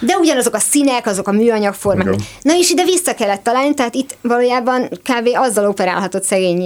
De 0.00 0.16
ugyanazok 0.16 0.54
a 0.54 0.58
színek, 0.58 1.06
azok 1.06 1.28
a 1.28 1.32
műanyag 1.32 1.74
formák. 1.74 2.14
Na 2.42 2.56
és 2.56 2.70
ide 2.70 2.84
vissza 2.84 3.14
kellett 3.14 3.42
találni, 3.42 3.74
tehát 3.74 3.94
itt 3.94 4.16
valójában 4.20 4.88
kb. 4.88 5.28
azzal 5.34 5.68
operálhatott 5.68 6.22
szegény 6.22 6.62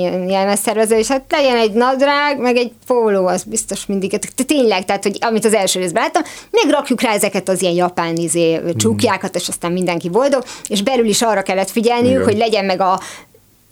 jelmezszervező, 0.50 0.96
és 0.96 1.08
hát 1.08 1.24
legyen 1.28 1.56
egy 1.56 1.72
nadrág, 1.72 2.38
meg 2.38 2.56
egy 2.56 2.72
póló, 2.86 3.26
az 3.26 3.42
biztos 3.42 3.86
mindig. 3.86 4.18
Tényleg, 4.46 4.84
tehát, 4.84 5.02
hogy 5.02 5.16
amit 5.20 5.44
az 5.44 5.54
első 5.54 5.80
részben 5.80 6.02
láttam, 6.02 6.22
még 6.50 6.72
rakjuk 6.72 7.00
rá 7.00 7.12
ezeket 7.12 7.48
az 7.48 7.62
ilyen 7.62 7.74
japán 7.74 8.16
izé, 8.16 8.60
csúkjákat, 8.76 9.36
és 9.36 9.48
aztán 9.48 9.72
mindenki 9.72 10.08
boldog, 10.08 10.42
és 10.68 10.82
belül 10.82 11.06
is 11.06 11.22
arra 11.22 11.42
kellett 11.42 11.70
figyelniük, 11.70 12.12
Igen. 12.12 12.24
hogy 12.24 12.36
legyen 12.36 12.64
meg 12.64 12.80
a 12.80 13.00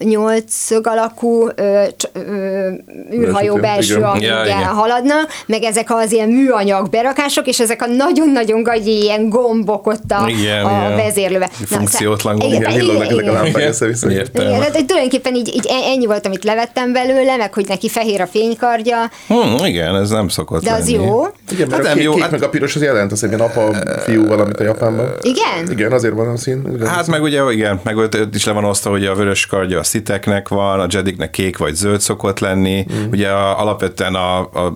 nyolcszög 0.05 0.87
alakú 0.87 1.49
ö, 1.55 1.83
cs- 1.97 2.11
ö, 2.12 2.69
űrhajó 3.12 3.57
Belső 3.57 3.97
igen. 4.17 4.45
igen. 4.45 4.62
haladnak, 4.64 5.28
meg 5.47 5.62
ezek 5.62 5.87
az 5.90 6.12
ilyen 6.12 6.28
műanyag 6.28 6.88
berakások, 6.90 7.47
és 7.47 7.61
ezek 7.61 7.83
a 7.83 7.87
nagyon-nagyon 7.87 8.62
gagyi 8.62 9.02
ilyen 9.02 9.28
gombok 9.28 9.87
ott 9.87 10.11
a, 10.11 10.25
Igen, 10.28 10.64
a 10.64 10.71
igen. 10.71 10.97
vezérlőbe. 10.97 11.49
Funkciótlan 11.67 12.37
gombok. 12.38 12.59
Igen, 12.59 12.71
ezek 12.71 12.83
a 12.83 14.11
igen. 14.11 14.26
Igen, 14.35 14.59
tehát 14.61 14.85
tulajdonképpen 14.87 15.35
így, 15.35 15.49
így 15.55 15.67
e- 15.69 15.90
ennyi 15.90 16.07
volt, 16.07 16.26
amit 16.26 16.45
levettem 16.45 16.93
belőle, 16.93 17.37
meg 17.37 17.55
hogy 17.55 17.67
neki 17.69 17.88
fehér 17.88 18.21
a 18.21 18.26
fénykardja, 18.26 19.11
Hm, 19.28 19.64
igen, 19.64 19.97
ez 19.97 20.11
nem 20.11 20.28
szokott 20.28 20.62
de 20.62 20.73
az 20.73 20.90
lenni. 20.90 21.05
jó. 21.05 21.26
Igen, 21.50 21.69
mert 21.69 21.71
Hát 21.71 21.81
a 21.81 21.83
nem 21.88 21.95
kék, 21.97 22.02
jó, 22.05 22.12
kék 22.12 22.23
hát- 22.23 22.31
meg 22.31 22.43
a 22.43 22.49
piros 22.49 22.75
az 22.76 22.83
jelent, 22.83 23.12
az 23.12 23.25
egy 23.25 23.28
ilyen 23.33 23.40
apa 23.40 23.75
fiú 24.05 24.26
valamit 24.26 24.61
a 24.61 24.64
Japánban. 24.64 25.12
Igen? 25.23 25.71
Igen, 25.71 25.93
azért 25.93 26.14
van 26.14 26.28
a 26.28 26.37
szín. 26.37 26.87
Hát 26.87 27.07
meg 27.07 27.23
ugye, 27.23 27.43
igen, 27.52 27.81
meg 27.85 27.97
is 28.33 28.45
le 28.45 28.52
van 28.52 28.64
osztva, 28.64 28.90
hogy 28.90 29.07
a 29.07 29.14
vörös 29.14 29.47
kardja 29.47 29.78
a 29.78 29.83
sziteknek 29.88 30.49
van, 30.49 30.80
a 30.80 30.87
jediknek 30.88 31.30
kék 31.30 31.59
vagy 31.59 31.75
zöld 31.75 32.00
szokott 32.00 32.38
lenni. 32.38 32.87
Mm. 32.92 33.11
Ugye 33.11 33.28
a, 33.28 33.61
alapvetően 33.61 34.14
a, 34.14 34.38
a, 34.38 34.75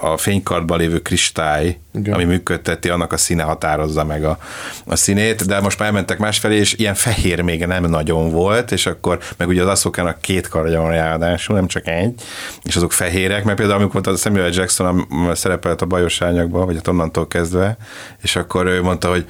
a 0.00 0.16
fénykardban 0.16 0.78
lévő 0.78 0.98
kristály, 0.98 1.78
Igen. 1.94 2.14
ami 2.14 2.24
működteti, 2.24 2.88
annak 2.88 3.12
a 3.12 3.16
színe 3.16 3.42
határozza 3.42 4.04
meg 4.04 4.24
a, 4.24 4.38
a 4.86 4.96
színét, 4.96 5.46
de 5.46 5.60
most 5.60 5.78
már 5.78 5.88
elmentek 5.88 6.18
másfelé, 6.18 6.56
és 6.56 6.74
ilyen 6.74 6.94
fehér 6.94 7.40
még 7.40 7.66
nem 7.66 7.84
nagyon 7.84 8.30
volt, 8.30 8.72
és 8.72 8.86
akkor, 8.86 9.18
meg 9.36 9.48
ugye 9.48 9.62
az 9.62 9.68
Aszokának 9.68 10.20
két 10.20 10.48
kardja 10.48 10.80
van 10.80 10.90
ráadásul, 10.90 11.54
nem 11.54 11.66
csak 11.66 11.86
egy, 11.86 12.14
és 12.62 12.76
azok 12.76 12.92
fehérek, 12.92 13.44
mert 13.44 13.58
például 13.58 13.80
amikor 13.80 14.08
a 14.08 14.16
Samuel 14.16 14.50
Jackson 14.52 15.06
szerepelt 15.32 15.82
a 15.82 15.86
bajos 15.86 16.22
ányakban, 16.22 16.66
vagy 16.66 16.74
hát 16.74 16.88
onnantól 16.88 17.26
kezdve, 17.26 17.76
és 18.22 18.36
akkor 18.36 18.66
ő 18.66 18.82
mondta, 18.82 19.10
hogy 19.10 19.26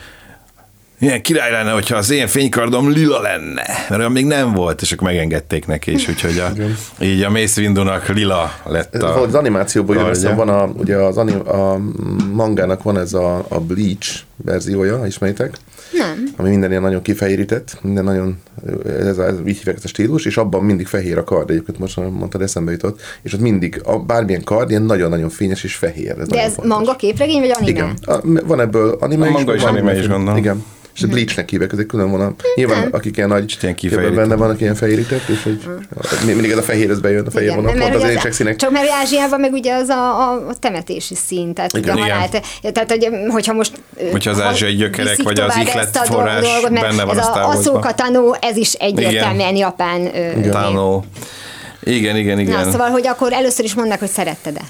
milyen 1.03 1.23
király 1.23 1.51
lenne, 1.51 1.71
hogyha 1.71 1.97
az 1.97 2.11
én 2.11 2.27
fénykardom 2.27 2.91
lila 2.91 3.21
lenne, 3.21 3.63
mert 3.89 3.99
olyan 3.99 4.13
még 4.13 4.27
nem 4.27 4.53
volt, 4.53 4.83
és 4.83 4.93
akkor 4.93 5.07
megengedték 5.07 5.67
neki 5.67 5.93
is, 5.93 6.09
úgyhogy 6.09 6.39
a, 6.39 6.53
így 7.05 7.23
a 7.23 7.31
Mace 7.31 7.61
Windunak 7.61 8.09
lila 8.09 8.53
lett 8.65 8.95
Ez 8.95 9.03
a... 9.03 9.21
az 9.23 9.35
animációból 9.35 9.97
jön 9.97 10.07
össze, 10.07 10.35
van 10.35 10.49
a, 10.49 10.65
ugye 10.65 10.97
az 10.97 11.17
anim, 11.17 11.49
a 11.49 11.79
mangának 12.33 12.83
van 12.83 12.99
ez 12.99 13.13
a, 13.13 13.45
a 13.49 13.61
Bleach 13.61 14.21
verziója, 14.37 15.07
ismeritek? 15.07 15.57
Nem. 15.93 16.25
ami 16.37 16.49
minden 16.49 16.71
ilyen 16.71 16.83
nagyon 16.83 17.03
kifehérített, 17.03 17.79
minden 17.81 18.05
nagyon, 18.05 18.39
ez, 18.87 19.19
a, 19.19 19.27
ez 19.27 19.35
így 19.47 19.57
hívják 19.57 19.77
ezt 19.77 19.85
a 19.85 19.89
stílus, 19.89 20.25
és 20.25 20.37
abban 20.37 20.65
mindig 20.65 20.87
fehér 20.87 21.19
a 21.19 21.25
kard, 21.25 21.51
egyébként 21.51 21.79
most 21.79 21.97
mondtad, 21.97 22.43
eszembe 22.43 22.71
jutott, 22.71 23.01
és 23.23 23.33
ott 23.33 23.41
mindig 23.41 23.81
a, 23.85 23.99
bármilyen 23.99 24.45
kard 24.45 24.71
ilyen 24.71 24.83
nagyon-nagyon 24.83 25.29
fényes 25.29 25.65
és 25.65 25.75
fehér. 25.75 26.19
Ez 26.19 26.29
De 26.29 26.43
ez 26.43 26.55
fontos. 26.55 26.77
manga, 26.77 26.97
képregény 26.97 27.41
vagy 27.41 27.51
anime? 27.51 27.71
Igen. 27.71 27.97
A, 28.03 28.47
van 28.47 28.61
ebből 28.61 28.97
anime 29.01 29.27
A 29.27 29.31
manga 29.31 29.55
is 29.55 29.63
van 29.63 29.71
anime 29.71 29.99
is, 29.99 30.09
gondolom. 30.09 30.37
Igen. 30.37 30.65
És 30.95 31.05
Bleachnek 31.05 31.51
hívják, 31.51 31.73
ez 31.73 31.79
egy 31.79 31.87
külön 31.87 32.11
vonal. 32.11 32.35
Nyilván, 32.55 32.89
akik 32.91 33.17
ilyen 33.17 33.29
nagy 33.29 33.57
ilyen 33.61 33.75
képben 33.75 33.75
kifehérített. 33.75 34.29
benne 34.29 34.35
vannak, 34.35 34.61
ilyen 34.61 34.75
fehérített, 34.75 35.29
és 35.29 35.43
hogy 35.43 35.59
mindig 36.25 36.51
ez 36.51 36.59
a 36.59 36.63
fehér, 36.63 36.91
ez 36.91 37.01
bejön, 37.01 37.27
a 37.27 37.31
fehér 37.31 37.49
Igen, 37.49 37.63
vonal, 37.63 37.79
pont 37.79 37.95
az 37.95 38.03
ugye 38.03 38.13
én 38.13 38.19
csak 38.19 38.33
színek. 38.33 38.57
Csak 38.57 38.71
mert 38.71 38.85
ugye 38.85 38.95
Ázsiában 38.95 39.41
meg 39.41 39.53
ugye 39.53 39.75
az 39.75 39.89
a, 39.89 40.31
a, 40.31 40.49
a 40.49 40.55
temetési 40.59 41.15
szín, 41.15 41.55
tehát 41.55 41.73
ugye 41.73 41.93
a 41.93 41.95
Igen. 41.95 42.09
halált, 42.09 42.43
tehát 42.73 42.91
hogy, 42.91 43.09
hogyha 43.29 43.53
most 43.53 43.73
Hogyha 44.11 44.31
az 44.31 44.41
ázsiai 44.41 44.75
gyökerek 44.75 45.23
vagy 45.23 45.41
az 45.41 45.57
ihlet 45.57 45.97
a 45.97 46.05
forrás 46.05 46.45
dolgot, 46.53 46.71
mert 46.71 46.87
benne 46.87 47.05
van 47.05 47.19
ez 47.19 47.27
a 47.27 47.79
a 47.83 47.95
Tano, 47.95 48.33
ez 48.41 48.57
is 48.57 48.73
egyértelműen 48.73 49.57
japán. 49.57 50.11
Tánó. 50.51 51.05
Igen, 51.83 52.17
igen, 52.17 52.39
igen. 52.39 52.65
Na, 52.65 52.71
szóval, 52.71 52.91
hogy 52.91 53.07
akkor 53.07 53.33
először 53.33 53.65
is 53.65 53.75
mondd 53.75 53.89
meg, 53.89 53.99
hogy 53.99 54.09
szeretted-e. 54.09 54.63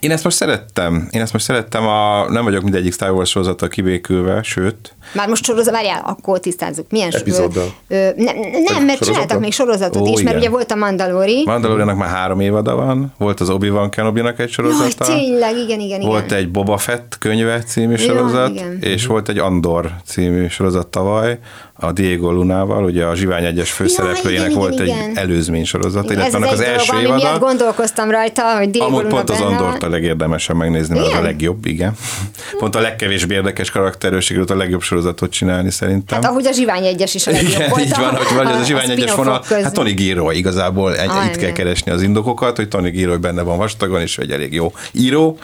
Én 0.00 0.10
ezt 0.10 0.24
most 0.24 0.36
szerettem. 0.36 1.08
Én 1.10 1.20
ezt 1.20 1.32
most 1.32 1.44
szerettem, 1.44 1.86
a, 1.86 2.30
nem 2.30 2.44
vagyok 2.44 2.62
mindegyik 2.62 2.92
Star 2.92 3.10
Wars 3.10 3.30
sorozattal 3.30 3.68
kibékülve, 3.68 4.42
sőt, 4.42 4.94
Már 5.14 5.28
most 5.28 5.44
sorozat, 5.44 5.74
várjál, 5.74 6.02
akkor 6.06 6.40
tisztázzuk. 6.40 6.86
Milyen 6.90 7.10
Epizóddal? 7.12 7.74
Ö, 7.88 7.94
ö, 7.94 8.10
ne, 8.16 8.32
nem, 8.72 8.84
mert 8.84 9.04
csináltak 9.04 9.40
még 9.40 9.52
sorozatot 9.52 10.02
Ó, 10.02 10.12
is, 10.12 10.22
mert 10.22 10.36
igen. 10.36 10.38
ugye 10.38 10.48
volt 10.48 10.70
a 10.70 10.74
Mandalori. 10.74 11.42
Mandaloriannak 11.46 11.96
már 11.96 12.08
három 12.08 12.40
évada 12.40 12.74
van, 12.74 13.14
volt 13.18 13.40
az 13.40 13.50
Obi-Wan 13.50 13.90
Kenobi-nak 13.90 14.38
egy 14.38 14.38
Jaj, 14.38 14.48
sorozata. 14.48 15.04
tényleg, 15.04 15.56
igen, 15.56 15.80
igen, 15.80 16.00
igen. 16.00 16.00
Volt 16.00 16.32
egy 16.32 16.50
Boba 16.50 16.76
Fett 16.76 17.16
könyve 17.18 17.62
című 17.62 17.96
sorozat, 17.96 18.50
igen. 18.50 18.78
és 18.80 19.06
volt 19.06 19.28
egy 19.28 19.38
Andor 19.38 19.90
című 20.04 20.48
sorozat 20.48 20.86
tavaly, 20.86 21.38
a 21.82 21.92
Diego 21.92 22.30
Lunával, 22.32 22.84
ugye 22.84 23.04
a 23.04 23.14
Zsivány 23.14 23.44
egyes 23.44 23.70
főszereplőjének 23.70 24.46
igen, 24.46 24.58
volt 24.58 24.72
igen, 24.72 24.86
egy 24.86 24.88
igen. 24.88 25.16
előzmény 25.16 25.64
sorozat, 25.64 26.04
Igen, 26.04 26.16
illetve 26.16 26.36
ez 26.36 26.42
annak 26.42 26.52
az 26.52 26.58
az 26.58 26.64
első 26.66 26.92
dolog, 26.92 27.10
ami 27.10 27.22
miatt 27.22 27.40
gondolkoztam 27.40 28.10
rajta, 28.10 28.56
hogy 28.56 28.70
Diego 28.70 28.86
Amúgy 28.86 29.02
Luna 29.02 29.14
pont 29.14 29.30
az. 29.30 29.40
Andort 29.40 29.82
a 29.82 29.88
legérdemesebb 29.88 30.56
megnézni, 30.56 30.94
mert 30.94 31.06
az 31.06 31.12
a 31.12 31.16
Igen? 31.16 31.22
legjobb, 31.30 31.66
igen. 31.66 31.92
Pont 32.58 32.76
a 32.76 32.80
legkevésbé 32.80 33.34
érdekes 33.34 33.70
karakterről 33.70 34.20
sikerült 34.20 34.50
a 34.50 34.56
legjobb 34.56 34.82
sorozatot 34.82 35.30
csinálni 35.30 35.70
szerintem. 35.70 36.22
Hát 36.22 36.30
ahogy 36.30 36.46
a 36.46 36.52
Zsivány 36.52 36.84
egyes 36.84 37.14
is 37.14 37.26
a 37.26 37.30
legjobb 37.30 37.50
Igen, 37.52 37.68
volt. 37.68 37.82
így 37.84 37.94
van, 37.96 38.16
hogy 38.16 38.36
vagy 38.36 38.46
az 38.46 38.60
a 38.60 38.64
Zsivány 38.64 38.90
egyes 38.90 39.14
vonal, 39.14 39.40
közül. 39.40 39.62
hát 39.62 39.72
Tony 39.72 39.94
Gilroy 39.94 40.36
igazából 40.36 40.96
egy, 40.96 41.08
Ah, 41.08 41.24
itt 41.24 41.30
kell 41.30 41.40
igen. 41.40 41.54
keresni 41.54 41.92
az 41.92 42.02
indokokat, 42.02 42.56
hogy 42.56 42.68
Tony 42.68 42.90
Gilroy 42.90 43.16
benne 43.16 43.42
van 43.42 43.56
vastagon, 43.58 44.00
és 44.00 44.18
egy 44.18 44.30
elég 44.30 44.52
jó 44.52 44.72
író, 44.92 45.38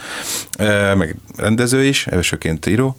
meg 0.96 1.16
rendező 1.36 1.84
is, 1.84 2.06
elsőként 2.06 2.66
író. 2.66 2.96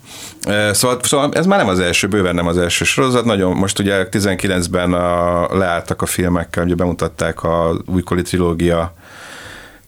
Szóval, 0.72 1.00
szóval 1.02 1.32
ez 1.34 1.46
már 1.46 1.60
nem 1.60 1.68
az 1.68 1.80
első, 1.80 2.08
bőven 2.08 2.36
nem 2.36 2.48
az 2.48 2.58
első 2.58 2.86
sorozat, 2.86 3.26
nagyon, 3.30 3.56
most 3.56 3.80
ugye 3.80 4.08
19-ben 4.12 4.94
a, 4.94 5.58
leálltak 5.58 6.02
a 6.02 6.06
filmekkel, 6.06 6.64
ugye 6.64 6.76
bemutatták 6.76 7.44
a 7.44 7.78
újkori 7.86 8.22
trilógia 8.22 8.94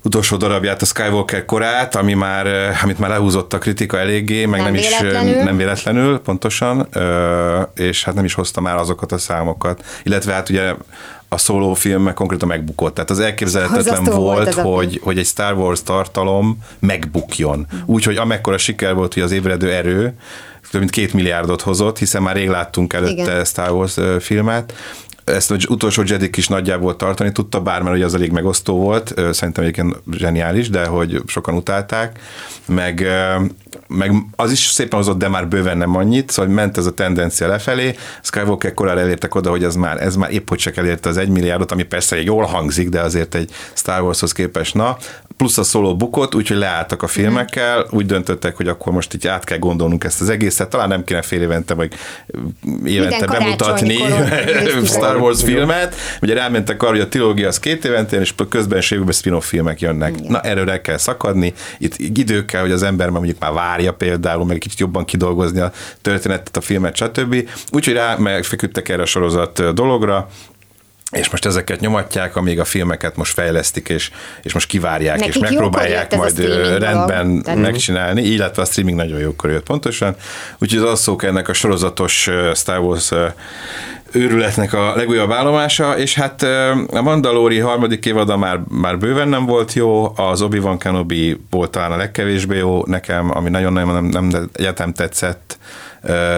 utolsó 0.04 0.38
darabját, 0.38 0.82
a 0.82 0.86
Skywalker 0.86 1.46
korát, 1.46 1.96
ami 1.96 2.14
már, 2.14 2.48
eh, 2.48 2.84
amit 2.84 3.00
már 3.00 3.10
lehúzott 3.10 3.54
a 3.54 3.58
kritika 3.58 4.00
eléggé, 4.00 4.46
meg 4.46 4.62
Nem 4.62 4.72
nem, 4.72 4.82
is 4.82 4.88
véletlenül. 5.00 5.34
eh, 5.38 5.44
nem 5.44 5.58
véletlenül, 5.58 6.20
pontosan, 6.20 6.88
ö, 6.92 7.62
és 7.76 8.04
hát 8.04 8.16
nem 8.16 8.26
is 8.26 8.34
hozta 8.34 8.62
már 8.62 8.76
azokat 8.76 9.12
a 9.12 9.18
számokat. 9.18 9.84
Illetve 10.04 10.34
hát 10.34 10.50
ugye 10.50 10.74
a 11.34 11.38
szóló 11.38 11.74
film 11.74 12.14
konkrétan 12.14 12.48
megbukott. 12.48 12.94
Tehát 12.94 13.10
az 13.10 13.20
elképzelhetetlen 13.20 14.04
volt 14.04 14.54
volt, 14.54 14.54
hogy, 14.54 14.92
film. 14.92 15.04
hogy 15.04 15.18
egy 15.18 15.26
Star 15.26 15.54
Wars 15.54 15.84
tartalom 15.84 16.58
megbukjon. 16.80 17.68
Úgyhogy 17.86 18.18
amekkora 18.18 18.58
siker 18.58 18.94
volt, 18.94 19.14
hogy 19.14 19.24
az 19.24 19.32
ébredő 19.32 19.72
erő 19.72 20.14
több 20.72 20.82
mint 20.82 20.94
két 20.94 21.14
milliárdot 21.14 21.62
hozott, 21.62 21.98
hiszen 21.98 22.22
már 22.22 22.36
rég 22.36 22.50
láttunk 22.50 22.94
előtte 22.94 23.22
Igen. 23.22 23.46
Star 23.46 23.72
Wars 23.72 23.98
filmet, 24.20 24.74
ezt 25.24 25.52
az 25.52 25.70
utolsó 25.70 26.04
Jedik 26.06 26.38
is 26.38 26.48
nagyjából 26.48 26.96
tartani 26.96 27.32
tudta, 27.32 27.62
bár 27.62 27.82
mert 27.82 27.96
ugye 27.96 28.06
az 28.06 28.14
elég 28.14 28.32
megosztó 28.32 28.76
volt, 28.76 29.14
szerintem 29.32 29.64
egyébként 29.64 30.02
zseniális, 30.12 30.70
de 30.70 30.86
hogy 30.86 31.22
sokan 31.26 31.56
utálták, 31.56 32.20
meg, 32.66 33.08
meg 33.88 34.12
az 34.36 34.52
is 34.52 34.60
szépen 34.60 35.00
hozott, 35.00 35.18
de 35.18 35.28
már 35.28 35.48
bőven 35.48 35.78
nem 35.78 35.96
annyit, 35.96 36.30
szóval 36.30 36.54
ment 36.54 36.78
ez 36.78 36.86
a 36.86 36.94
tendencia 36.94 37.48
lefelé, 37.48 37.96
Skywalker 38.22 38.74
korára 38.74 39.00
elértek 39.00 39.36
oda, 39.36 39.50
hogy 39.50 39.64
ez 39.64 39.76
már, 39.76 40.02
ez 40.02 40.16
már 40.16 40.32
épp 40.32 40.50
hogy 40.50 40.58
csak 40.58 40.78
elérte 40.78 41.10
az 41.10 41.18
egy 41.18 41.30
milliárdot, 41.30 41.72
ami 41.72 41.84
persze 41.84 42.22
jól 42.22 42.44
hangzik, 42.44 42.90
de 42.90 43.02
azért 43.02 43.36
egy 43.36 43.52
Star 43.74 44.02
Warshoz 44.02 44.32
képest, 44.32 44.74
na, 44.74 44.98
plusz 45.38 45.58
a 45.58 45.64
szóló 45.64 45.96
bukott, 45.96 46.36
úgyhogy 46.36 46.58
leálltak 46.58 47.04
a 47.04 47.08
filmekkel, 47.08 47.86
úgy 47.90 48.06
döntöttek, 48.06 48.56
hogy 48.56 48.68
akkor 48.68 48.94
most 48.94 49.14
így 49.14 49.28
át 49.28 49.44
kell 49.44 49.58
gondolnunk 49.58 50.04
ezt 50.04 50.22
az 50.22 50.30
egészet, 50.30 50.70
talán 50.70 50.88
nem 50.88 51.04
kéne 51.04 51.22
fél 51.22 51.42
évente, 51.42 51.74
vagy 51.74 51.94
évente 52.86 53.18
Minden 53.18 53.40
bemutatni 53.40 53.98
Star 54.86 55.16
Wars 55.16 55.44
filmet. 55.44 55.96
Ugye 56.22 56.34
rámentek 56.34 56.84
arra, 56.84 56.92
hogy 56.92 57.00
a 57.00 57.08
trilógia 57.08 57.48
az 57.48 57.60
két 57.60 57.86
évente, 57.86 58.20
és 58.20 58.34
közben 58.50 58.82
évben 58.90 59.12
spin-off 59.12 59.46
filmek 59.46 59.82
jönnek. 59.82 60.18
Igen. 60.18 60.32
Na, 60.32 60.42
erről 60.42 60.70
el 60.70 60.82
kell 60.82 60.98
szakadni. 60.98 61.54
Itt 61.78 61.98
idő 61.98 62.46
kell, 62.46 62.62
hogy 62.62 62.72
az 62.72 62.84
ember 62.84 63.10
már 63.10 63.18
mondjuk 63.18 63.40
már 63.40 63.52
várja 63.62 63.94
például, 63.94 64.46
meg 64.46 64.56
egy 64.56 64.62
kicsit 64.62 64.80
jobban 64.80 65.06
kidolgozni 65.06 65.60
a 65.60 65.72
történetet, 66.02 66.58
a 66.58 66.62
filmet, 66.62 66.96
stb. 66.96 67.50
Úgyhogy 67.72 67.94
rá 67.94 68.16
megfeküdtek 68.16 68.90
erre 68.90 69.02
a 69.02 69.06
sorozat 69.06 69.74
dologra, 69.74 70.28
és 71.12 71.30
most 71.30 71.46
ezeket 71.46 71.80
nyomatják, 71.80 72.36
amíg 72.36 72.60
a 72.60 72.64
filmeket 72.66 73.16
most 73.16 73.34
fejlesztik, 73.34 73.90
és, 73.90 74.12
és 74.42 74.54
most 74.54 74.68
kivárják, 74.68 75.18
Nekik 75.18 75.34
és 75.36 75.40
megpróbálják 75.42 76.16
majd 76.16 76.42
dolog. 76.42 76.82
rendben 76.82 77.42
Tehát- 77.42 77.62
megcsinálni, 77.62 78.22
illetve 78.22 78.62
a 78.62 78.66
streaming 78.66 78.98
nagyon 78.98 79.20
jókor 79.20 79.50
jött 79.50 79.64
pontosan. 79.64 80.16
Úgyhogy 80.60 80.82
az 80.82 80.90
Ahsoka 80.90 81.28
ennek 81.28 81.48
a 81.50 81.54
sorozatos 81.54 82.30
Star 82.54 82.80
Wars 82.80 83.12
őrületnek 84.12 84.74
a 84.74 84.96
legújabb 84.96 85.32
állomása, 85.32 85.98
és 85.98 86.14
hát 86.14 86.44
a 86.92 87.02
Mandalori 87.02 87.60
harmadik 87.60 88.06
évada 88.06 88.38
már, 88.38 88.60
már 88.70 88.98
bőven 88.98 89.28
nem 89.28 89.46
volt 89.46 89.74
jó, 89.74 90.14
az 90.16 90.42
Obi-Wan 90.42 90.78
Kenobi 90.78 91.42
volt 91.50 91.72
talán 91.72 91.92
a 91.92 91.98
legkevésbé 91.98 92.58
jó 92.58 92.84
nekem, 92.86 93.38
ami 93.38 93.50
nagyon-nagyon 93.50 93.94
nem, 93.94 94.06
nem, 94.06 94.26
nem 94.26 94.50
egyetem 94.54 94.94
tetszett, 94.94 95.58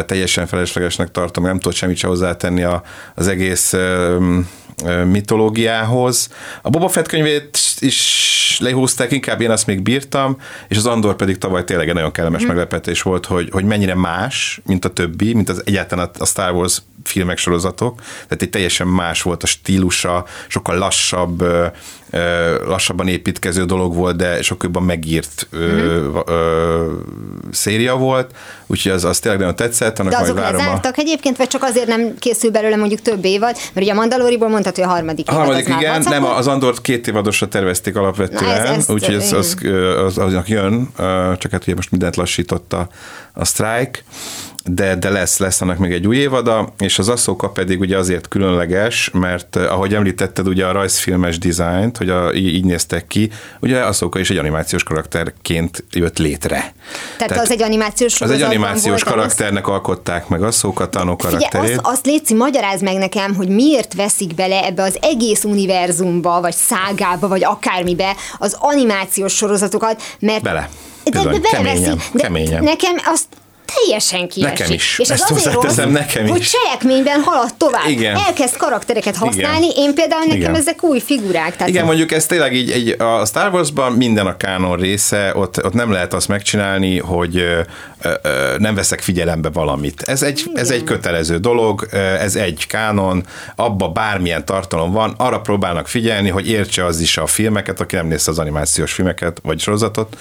teljesen 0.05 0.47
feleslegesnek 0.47 1.11
tartom, 1.11 1.43
nem 1.43 1.59
tudott 1.59 1.77
semmit 1.77 1.97
se 1.97 2.07
hozzátenni 2.07 2.63
a, 2.63 2.83
az 3.15 3.27
egész 3.27 3.73
mitológiához. 5.05 6.29
A 6.61 6.69
Boba 6.69 6.87
Fett 6.87 7.07
könyvét 7.07 7.57
is 7.79 8.32
lehúzták, 8.59 9.11
inkább 9.11 9.41
én 9.41 9.51
azt 9.51 9.67
még 9.67 9.81
bírtam, 9.81 10.37
és 10.67 10.77
az 10.77 10.85
Andor 10.85 11.15
pedig 11.15 11.37
tavaly 11.37 11.63
tényleg 11.63 11.87
egy 11.87 11.93
nagyon 11.93 12.11
kellemes 12.11 12.39
Mhm. 12.41 12.49
meglepetés 12.49 13.01
volt, 13.01 13.25
hogy, 13.25 13.49
hogy 13.51 13.65
mennyire 13.65 13.95
más, 13.95 14.61
mint 14.65 14.85
a 14.85 14.89
többi, 14.89 15.33
mint 15.33 15.49
az 15.49 15.61
egyáltalán 15.65 16.09
a 16.17 16.25
Star 16.25 16.51
Wars 16.51 16.81
filmek, 17.03 17.37
sorozatok, 17.37 18.01
tehát 18.23 18.41
egy 18.41 18.49
teljesen 18.49 18.87
más 18.87 19.21
volt 19.21 19.43
a 19.43 19.47
stílusa, 19.47 20.25
sokkal 20.47 20.77
lassabb, 20.77 21.43
lassabban 22.65 23.07
építkező 23.07 23.65
dolog 23.65 23.95
volt, 23.95 24.15
de 24.15 24.41
sokkal 24.41 24.65
jobban 24.65 24.83
megírt 24.83 25.47
ö, 25.51 25.67
Mhm. 25.67 26.17
ö, 26.25 26.91
széria 27.51 27.95
volt, 27.95 28.31
úgyhogy 28.67 28.91
az, 28.91 29.03
az 29.05 29.19
tényleg 29.19 29.39
nagyon 29.39 29.55
tetszett, 29.55 29.99
annak 29.99 30.11
De 30.11 30.17
azok 30.19 30.37
várom 30.37 30.59
a... 30.59 30.63
lezártak 30.63 30.97
egyébként, 30.97 31.37
vagy 31.37 31.47
csak 31.47 31.63
azért 31.63 31.87
nem 31.87 32.15
készül 32.19 32.51
belőle 32.51 32.75
mondjuk 32.75 33.01
több 33.01 33.25
évad, 33.25 33.55
mert 33.73 33.85
ugye 33.85 33.91
a 33.91 33.95
Mandaloriból 33.95 34.49
mondtad, 34.49 34.75
hogy 34.75 34.83
a 34.83 34.87
harmadik 34.87 35.29
A 35.29 35.33
harmadik 35.33 35.69
az 35.69 35.75
igen, 35.81 36.01
nem, 36.01 36.25
az 36.25 36.47
Andort 36.47 36.81
két 36.81 37.07
évadosra 37.07 37.47
tervezték 37.47 37.95
alapvetően, 37.95 38.81
úgyhogy 38.87 39.15
ez, 39.15 39.31
az, 39.33 39.57
az, 40.05 40.17
aznak 40.17 40.47
jön, 40.47 40.89
ö, 40.97 41.31
csak 41.37 41.51
hát 41.51 41.63
ugye 41.63 41.75
most 41.75 41.91
mindent 41.91 42.15
lassított 42.15 42.73
a, 42.73 42.87
a 43.33 43.45
sztrájk, 43.45 44.03
de, 44.65 44.95
de 44.95 45.09
lesz, 45.09 45.37
lesz 45.37 45.61
annak 45.61 45.77
még 45.77 45.91
egy 45.91 46.07
új 46.07 46.17
évada, 46.17 46.73
és 46.79 46.99
az 46.99 47.09
Ahsoka 47.09 47.49
pedig 47.49 47.79
ugye 47.79 47.97
azért 47.97 48.27
különleges, 48.27 49.09
mert 49.13 49.55
eh, 49.55 49.71
ahogy 49.71 49.93
említetted 49.93 50.47
ugye 50.47 50.65
a 50.65 50.71
rajzfilmes 50.71 51.37
dizájnt, 51.37 51.97
hogy 51.97 52.09
a, 52.09 52.33
így, 52.33 52.53
így 52.53 52.65
néztek 52.65 53.07
ki, 53.07 53.29
ugye 53.59 53.79
Ahsoka 53.79 54.19
is 54.19 54.29
egy 54.29 54.37
animációs 54.37 54.83
karakterként 54.83 55.83
jött 55.91 56.17
létre. 56.17 56.73
Tehát, 57.17 57.43
az 57.43 57.51
egy 57.51 57.61
animációs 57.61 58.21
az 58.21 58.31
egy 58.31 58.41
animációs 58.41 58.83
volt, 58.83 59.01
az- 59.01 59.13
karakternek 59.13 59.67
alkották 59.67 60.27
meg 60.27 60.39
tanú 60.89 61.15
Figyelj, 61.17 61.35
karakterét. 61.35 61.77
azt, 61.77 61.87
azt 61.87 62.05
Léci, 62.05 62.33
magyarázd 62.33 62.83
meg 62.83 62.95
nekem, 62.97 63.35
hogy 63.35 63.47
miért 63.47 63.93
veszik 63.93 64.35
bele 64.35 64.65
ebbe 64.65 64.83
az 64.83 64.97
egész 65.01 65.43
univerzumba, 65.43 66.41
vagy 66.41 66.55
szágába, 66.55 67.27
vagy 67.27 67.43
akármibe 67.43 68.15
az 68.37 68.55
animációs 68.59 69.35
sorozatokat, 69.35 70.01
mert... 70.19 70.41
Bele. 70.41 70.69
De, 71.03 71.11
de 71.11 71.17
Bizony, 71.17 71.41
beleveszik, 71.51 71.83
keményen, 71.83 71.97
de 72.13 72.21
keményen. 72.21 72.63
nekem 72.63 72.95
azt 73.05 73.25
teljesen 73.65 74.27
kiesik. 74.27 74.57
Nekem 74.57 74.71
is. 74.73 74.99
És 74.99 75.09
ez 75.09 75.21
Ezt 75.21 75.31
azért 75.31 75.61
rossz, 75.61 75.75
nekem 75.75 76.27
hogy 76.27 76.39
is. 76.39 76.49
cselekményben 76.51 77.21
halad 77.21 77.53
tovább. 77.57 77.87
Igen. 77.87 78.15
Elkezd 78.15 78.57
karaktereket 78.57 79.15
használni, 79.15 79.65
Igen. 79.65 79.83
én 79.83 79.93
például 79.93 80.21
nekem 80.21 80.37
Igen. 80.37 80.55
ezek 80.55 80.83
új 80.83 80.99
figurák. 80.99 81.55
Tehát 81.55 81.67
Igen, 81.67 81.85
mondjuk 81.85 82.11
ez 82.11 82.25
tényleg 82.25 82.53
így, 82.53 82.71
egy, 82.71 82.95
a 83.01 83.25
Star 83.25 83.53
Warsban 83.53 83.91
minden 83.91 84.25
a 84.27 84.37
kánon 84.37 84.77
része, 84.77 85.31
ott, 85.35 85.63
ott 85.65 85.73
nem 85.73 85.91
lehet 85.91 86.13
azt 86.13 86.27
megcsinálni, 86.27 86.99
hogy 86.99 87.37
ö, 87.37 87.59
ö, 88.01 88.55
nem 88.57 88.75
veszek 88.75 89.01
figyelembe 89.01 89.49
valamit. 89.49 90.01
Ez 90.01 90.23
egy, 90.23 90.51
ez 90.53 90.71
egy 90.71 90.83
kötelező 90.83 91.37
dolog, 91.37 91.87
ez 92.19 92.35
egy 92.35 92.67
kánon, 92.67 93.25
abba 93.55 93.87
bármilyen 93.87 94.45
tartalom 94.45 94.91
van, 94.91 95.13
arra 95.17 95.39
próbálnak 95.41 95.87
figyelni, 95.87 96.29
hogy 96.29 96.49
értse 96.49 96.85
az 96.85 96.99
is 96.99 97.17
a 97.17 97.25
filmeket, 97.27 97.79
aki 97.79 97.95
nem 97.95 98.07
nézte 98.07 98.31
az 98.31 98.39
animációs 98.39 98.93
filmeket, 98.93 99.39
vagy 99.43 99.59
sorozatot, 99.59 100.17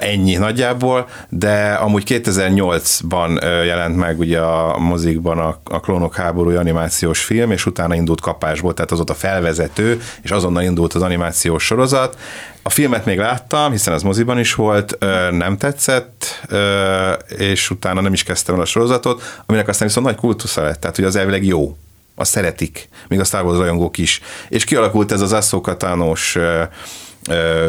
ennyi 0.00 0.36
nagyjából, 0.36 1.08
de 1.28 1.72
amúgy 1.72 2.02
2008-ban 2.06 3.42
jelent 3.64 3.96
meg 3.96 4.18
ugye 4.18 4.40
a 4.40 4.78
mozikban 4.78 5.38
a, 5.38 5.60
a 5.64 5.80
Klónok 5.80 6.14
háborúja 6.14 6.58
animációs 6.58 7.24
film, 7.24 7.50
és 7.50 7.66
utána 7.66 7.94
indult 7.94 8.20
kapásból, 8.20 8.74
tehát 8.74 8.90
az 8.90 9.00
ott 9.00 9.10
a 9.10 9.14
felvezető, 9.14 10.00
és 10.22 10.30
azonnal 10.30 10.62
indult 10.62 10.94
az 10.94 11.02
animációs 11.02 11.64
sorozat. 11.64 12.18
A 12.62 12.70
filmet 12.70 13.04
még 13.04 13.18
láttam, 13.18 13.70
hiszen 13.70 13.94
az 13.94 14.02
moziban 14.02 14.38
is 14.38 14.54
volt, 14.54 14.98
nem 15.30 15.56
tetszett, 15.56 16.46
és 17.36 17.70
utána 17.70 18.00
nem 18.00 18.12
is 18.12 18.22
kezdtem 18.22 18.54
el 18.54 18.60
a 18.60 18.64
sorozatot, 18.64 19.42
aminek 19.46 19.68
aztán 19.68 19.88
viszont 19.88 20.06
nagy 20.06 20.16
kultusza 20.16 20.62
lett, 20.62 20.80
tehát 20.80 20.96
hogy 20.96 21.04
az 21.04 21.16
elvileg 21.16 21.44
jó 21.44 21.76
azt 22.14 22.30
szeretik, 22.30 22.88
még 23.08 23.20
a 23.20 23.24
Star 23.24 23.44
Wars 23.44 23.58
rajongók 23.58 23.98
is. 23.98 24.20
És 24.48 24.64
kialakult 24.64 25.12
ez 25.12 25.20
az 25.20 25.32
Ahsoka 25.32 25.76
Thanos 25.76 26.36
uh, 26.36 26.62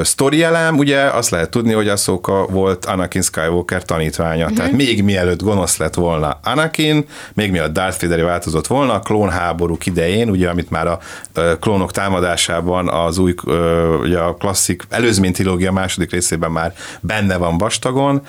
sztori 0.03 0.43
elem, 0.43 0.77
ugye 0.77 0.99
azt 0.99 1.29
lehet 1.29 1.49
tudni, 1.49 1.73
hogy 1.73 1.87
Ahsoka 1.87 2.45
volt 2.45 2.85
Anakin 2.85 3.21
Skywalker 3.21 3.83
tanítványa. 3.83 4.43
Uh-huh. 4.43 4.57
Tehát 4.57 4.71
még 4.71 5.03
mielőtt 5.03 5.41
gonosz 5.41 5.77
lett 5.77 5.93
volna 5.93 6.39
Anakin, 6.43 7.05
még 7.33 7.51
mielőtt 7.51 7.73
Darth 7.73 8.01
Vader 8.01 8.23
változott 8.23 8.67
volna, 8.67 8.93
a 8.93 8.99
klónháborúk 8.99 9.85
idején, 9.85 10.29
ugye, 10.29 10.49
amit 10.49 10.69
már 10.69 10.87
a 10.87 10.99
klónok 11.59 11.91
támadásában 11.91 12.89
az 12.89 13.17
új, 13.17 13.33
ugye 14.01 14.17
a 14.17 14.35
klasszik 14.35 14.83
előzmény 14.89 15.33
trilógia 15.33 15.71
második 15.71 16.11
részében 16.11 16.51
már 16.51 16.73
benne 16.99 17.37
van 17.37 17.57
vastagon, 17.57 18.21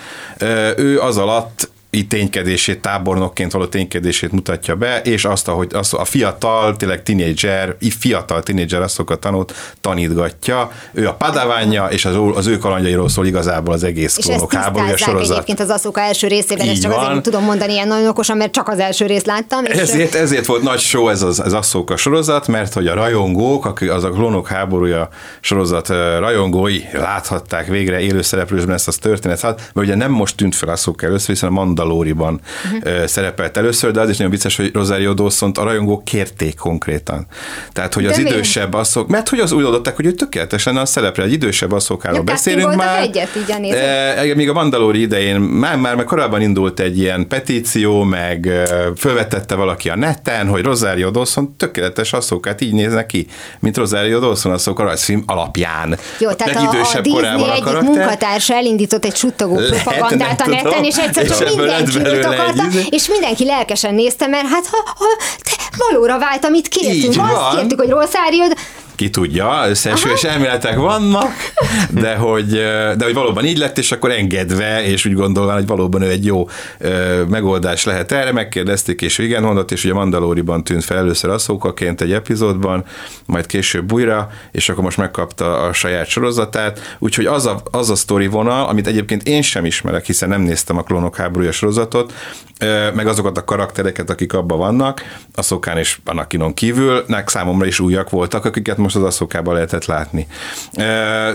ő 0.77 0.99
az 1.01 1.17
alatt 1.17 1.71
ténykedését, 2.09 2.81
tábornokként 2.81 3.53
való 3.53 3.67
ténykedését 3.67 4.33
mutatja 4.33 4.77
be, 4.77 5.01
és 5.01 5.25
azt, 5.25 5.49
ahogy 5.49 5.69
az, 5.75 5.95
a 5.95 6.05
fiatal, 6.05 6.77
tényleg 6.77 7.03
tinédzser, 7.03 7.77
fiatal 7.99 8.43
tinédzser 8.43 8.83
asszokat 8.83 9.21
tanult, 9.21 9.55
tanítgatja. 9.81 10.71
Ő 10.93 11.09
a 11.09 11.15
padavánja, 11.15 11.87
és 11.87 12.05
az, 12.05 12.17
az 12.35 12.47
ő 12.47 12.59
kalandjairól 12.59 13.09
szól 13.09 13.27
igazából 13.27 13.75
az 13.75 13.85
egész 13.85 14.17
klónok 14.17 14.53
háborúja 14.53 14.97
sorozat. 14.97 15.31
egyébként 15.33 15.61
az 15.61 15.71
Aszoka 15.71 16.01
első 16.01 16.27
részében, 16.27 16.69
ezt 16.69 16.83
csak 16.83 16.95
van. 16.95 17.05
azért 17.05 17.23
tudom 17.23 17.45
mondani 17.45 17.73
ilyen 17.73 17.89
nagyon 17.89 18.09
okosan, 18.09 18.37
mert 18.37 18.53
csak 18.53 18.69
az 18.69 18.79
első 18.79 19.07
részt 19.07 19.27
láttam. 19.27 19.65
És 19.65 19.79
ezért, 19.79 20.15
ezért 20.15 20.47
volt 20.47 20.63
nagy 20.63 20.81
show 20.81 21.09
ez 21.09 21.23
az, 21.23 21.41
az 21.41 21.53
Aszoka 21.53 21.97
sorozat, 21.97 22.47
mert 22.47 22.73
hogy 22.73 22.87
a 22.87 22.95
rajongók, 22.95 23.67
akik 23.67 23.91
az 23.91 24.05
a 24.05 24.11
klónok 24.11 24.49
háborúja 24.49 25.09
sorozat 25.41 25.89
rajongói 26.19 26.81
láthatták 26.93 27.67
végre 27.67 28.01
élőszereplősben 28.01 28.75
ezt 28.75 28.89
a 28.89 28.93
történetet, 29.01 29.57
mert 29.75 29.87
ugye 29.87 29.95
nem 29.95 30.11
most 30.11 30.37
tűnt 30.37 30.55
fel 30.55 30.69
Aszoka 30.69 31.07
először, 31.07 31.29
hiszen 31.29 31.49
a 31.49 31.53
Manda 31.53 31.82
Mandaloriban 31.83 32.41
uh-huh. 32.65 33.05
szerepelt 33.05 33.57
először, 33.57 33.91
de 33.91 34.01
az 34.01 34.09
is 34.09 34.17
nagyon 34.17 34.33
vicces, 34.33 34.57
hogy 34.57 34.71
Rosario 34.73 35.15
dawson 35.15 35.51
a 35.55 35.63
rajongók 35.63 36.05
kérték 36.05 36.57
konkrétan. 36.57 37.27
Tehát, 37.73 37.95
hogy 37.95 38.05
de 38.05 38.11
az 38.11 38.17
mi? 38.17 38.31
idősebb 38.31 38.75
asszok, 38.75 39.09
mert 39.09 39.29
hogy 39.29 39.39
az 39.39 39.53
úgy 39.53 39.65
adották, 39.65 39.97
hogy 39.97 40.07
ő 40.07 40.13
tökéletes 40.13 40.65
lenne 40.65 40.81
a 40.81 40.87
szerepre, 40.87 41.23
egy 41.23 41.33
idősebb 41.33 41.73
asszokáról 41.73 42.17
ja, 42.19 42.23
beszélünk 42.23 42.75
már. 42.75 43.01
egyet, 43.01 43.29
így 43.37 43.71
e, 43.71 44.35
még 44.35 44.49
a 44.49 44.53
Mandalori 44.53 45.01
idején 45.01 45.41
már, 45.41 45.77
már, 45.77 45.95
már 45.95 46.05
korábban 46.05 46.41
indult 46.41 46.81
egy 46.81 46.99
ilyen 46.99 47.29
petíció, 47.29 48.03
meg 48.03 48.51
fölvetette 48.97 49.55
valaki 49.55 49.89
a 49.89 49.97
neten, 49.97 50.49
hogy 50.49 50.63
Rosario 50.63 51.11
Dawson 51.11 51.55
tökéletes 51.57 52.13
asszokát 52.13 52.61
így 52.61 52.73
néznek 52.73 53.07
ki, 53.07 53.27
mint 53.61 53.77
Rosario 53.77 54.19
Dawson 54.19 54.53
asszok 54.53 54.79
a 54.79 54.83
rajzfilm 54.83 55.23
alapján. 55.27 55.99
Jó, 56.19 56.33
tehát 56.33 56.57
a, 56.57 56.99
a 56.99 57.01
Disney 57.01 57.51
egyik 57.51 57.81
munkatársa 57.81 58.55
elindított 58.55 59.05
egy 59.05 59.17
suttogó 59.17 59.57
propagandát 59.57 60.41
a 60.41 60.49
neten, 60.49 60.85
és 60.85 60.97
egyszer 60.97 61.27
csak 61.27 61.39
mindenki 61.77 62.17
őt 62.17 62.25
akarta, 62.25 62.63
egy... 62.63 62.87
és 62.91 63.09
mindenki 63.09 63.45
lelkesen 63.45 63.95
nézte, 63.95 64.27
mert 64.27 64.49
hát 64.49 64.67
ha, 64.67 64.95
ha 64.99 65.07
te 65.43 65.77
valóra 65.89 66.19
vált, 66.19 66.45
amit 66.45 66.69
kértünk. 66.69 67.27
Azt 67.31 67.57
kértük, 67.57 67.81
hogy 67.81 67.89
Rosario, 67.89 68.45
ki 68.95 69.11
tudja, 69.11 69.65
összeesős 69.69 70.23
elméletek 70.23 70.77
vannak, 70.77 71.33
de 71.91 72.15
hogy, 72.15 72.51
de 72.97 73.05
hogy 73.05 73.15
valóban 73.15 73.45
így 73.45 73.59
lett, 73.59 73.79
és 73.79 73.93
akkor 73.93 74.11
engedve, 74.11 74.85
és 74.85 75.05
úgy 75.05 75.15
gondolva, 75.15 75.53
hogy 75.53 75.67
valóban 75.67 76.03
ő 76.03 76.11
egy 76.11 76.25
jó 76.25 76.49
megoldás 77.29 77.85
lehet 77.85 78.13
erre, 78.13 78.33
megkérdezték, 78.33 79.03
és 79.03 79.19
igen 79.19 79.43
mondott, 79.43 79.71
és 79.71 79.85
ugye 79.85 79.95
Mandalóriban 79.95 80.65
tűnt 80.65 80.85
fel 80.85 80.97
először 80.97 81.31
asszókaként 81.31 82.01
egy 82.01 82.13
epizódban, 82.13 82.85
majd 83.27 83.47
később 83.47 83.93
újra, 83.93 84.31
és 84.53 84.69
akkor 84.69 84.85
most 84.85 84.97
megkapta 84.97 85.61
a 85.61 85.73
saját 85.73 86.07
sorozatát, 86.07 86.97
úgyhogy 86.99 87.27
az 87.27 87.47
a, 87.47 87.63
az 87.71 87.91
a 87.91 87.95
sztori 87.95 88.27
vonal, 88.27 88.69
amit 88.69 88.87
egyébként 88.87 89.23
én 89.23 89.43
sem 89.43 89.65
ismerek, 89.65 90.07
hiszen 90.07 90.29
nem 90.29 90.41
néztem 90.41 90.77
a 90.77 90.83
Klónok 90.83 91.17
háborúja 91.17 91.53
sorozatot, 91.53 92.13
meg 92.95 93.07
azokat 93.07 93.39
a 93.39 93.45
karaktereket, 93.45 94.11
akik 94.11 94.33
abban 94.33 94.59
vannak, 94.59 95.03
a 95.35 95.43
Szokán 95.43 95.79
és 95.79 95.99
Anakinon 96.05 96.55
kívül, 96.55 97.05
nek 97.07 97.29
számomra 97.29 97.67
is 97.67 97.81
újak 97.81 98.11
voltak, 98.11 98.45
akiket 98.45 98.77
most 98.83 98.97
az 98.97 99.03
asszokában 99.03 99.55
lehetett 99.55 99.85
látni. 99.85 100.27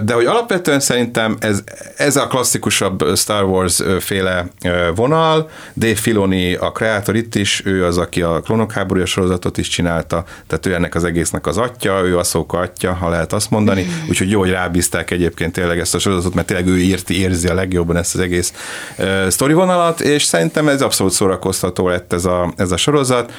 De 0.03 0.13
hogy 0.13 0.25
alapvetően 0.25 0.79
szerintem 0.79 1.37
ez, 1.39 1.63
ez 1.97 2.15
a 2.15 2.27
klasszikusabb 2.27 3.15
Star 3.15 3.43
Wars 3.43 3.83
féle 3.99 4.47
vonal, 4.95 5.49
Dave 5.75 5.95
Filoni 5.95 6.53
a 6.53 6.71
kreátor 6.71 7.15
itt 7.15 7.35
is, 7.35 7.61
ő 7.65 7.85
az, 7.85 7.97
aki 7.97 8.21
a 8.21 8.39
Klonok 8.39 8.71
háborúja 8.71 9.05
sorozatot 9.05 9.57
is 9.57 9.67
csinálta, 9.67 10.23
tehát 10.47 10.65
ő 10.65 10.73
ennek 10.73 10.95
az 10.95 11.03
egésznek 11.03 11.47
az 11.47 11.57
atya, 11.57 12.01
ő 12.03 12.17
a 12.17 12.23
szóka 12.23 12.57
atya, 12.57 12.93
ha 12.93 13.09
lehet 13.09 13.33
azt 13.33 13.49
mondani, 13.49 13.81
mm. 13.81 14.09
úgyhogy 14.09 14.29
jó, 14.29 14.39
hogy 14.39 14.49
rábízták 14.49 15.11
egyébként 15.11 15.53
tényleg 15.53 15.79
ezt 15.79 15.95
a 15.95 15.99
sorozatot, 15.99 16.33
mert 16.33 16.47
tényleg 16.47 16.67
ő 16.67 16.77
írti, 16.77 17.19
érzi 17.19 17.47
a 17.47 17.53
legjobban 17.53 17.97
ezt 17.97 18.15
az 18.15 18.21
egész 18.21 18.53
uh, 18.97 19.27
sztori 19.27 19.53
vonalat, 19.53 20.01
és 20.01 20.23
szerintem 20.23 20.67
ez 20.67 20.81
abszolút 20.81 21.13
szórakoztató 21.13 21.87
lett 21.87 22.13
ez 22.13 22.25
a, 22.25 22.53
ez 22.55 22.71
a 22.71 22.77
sorozat 22.77 23.33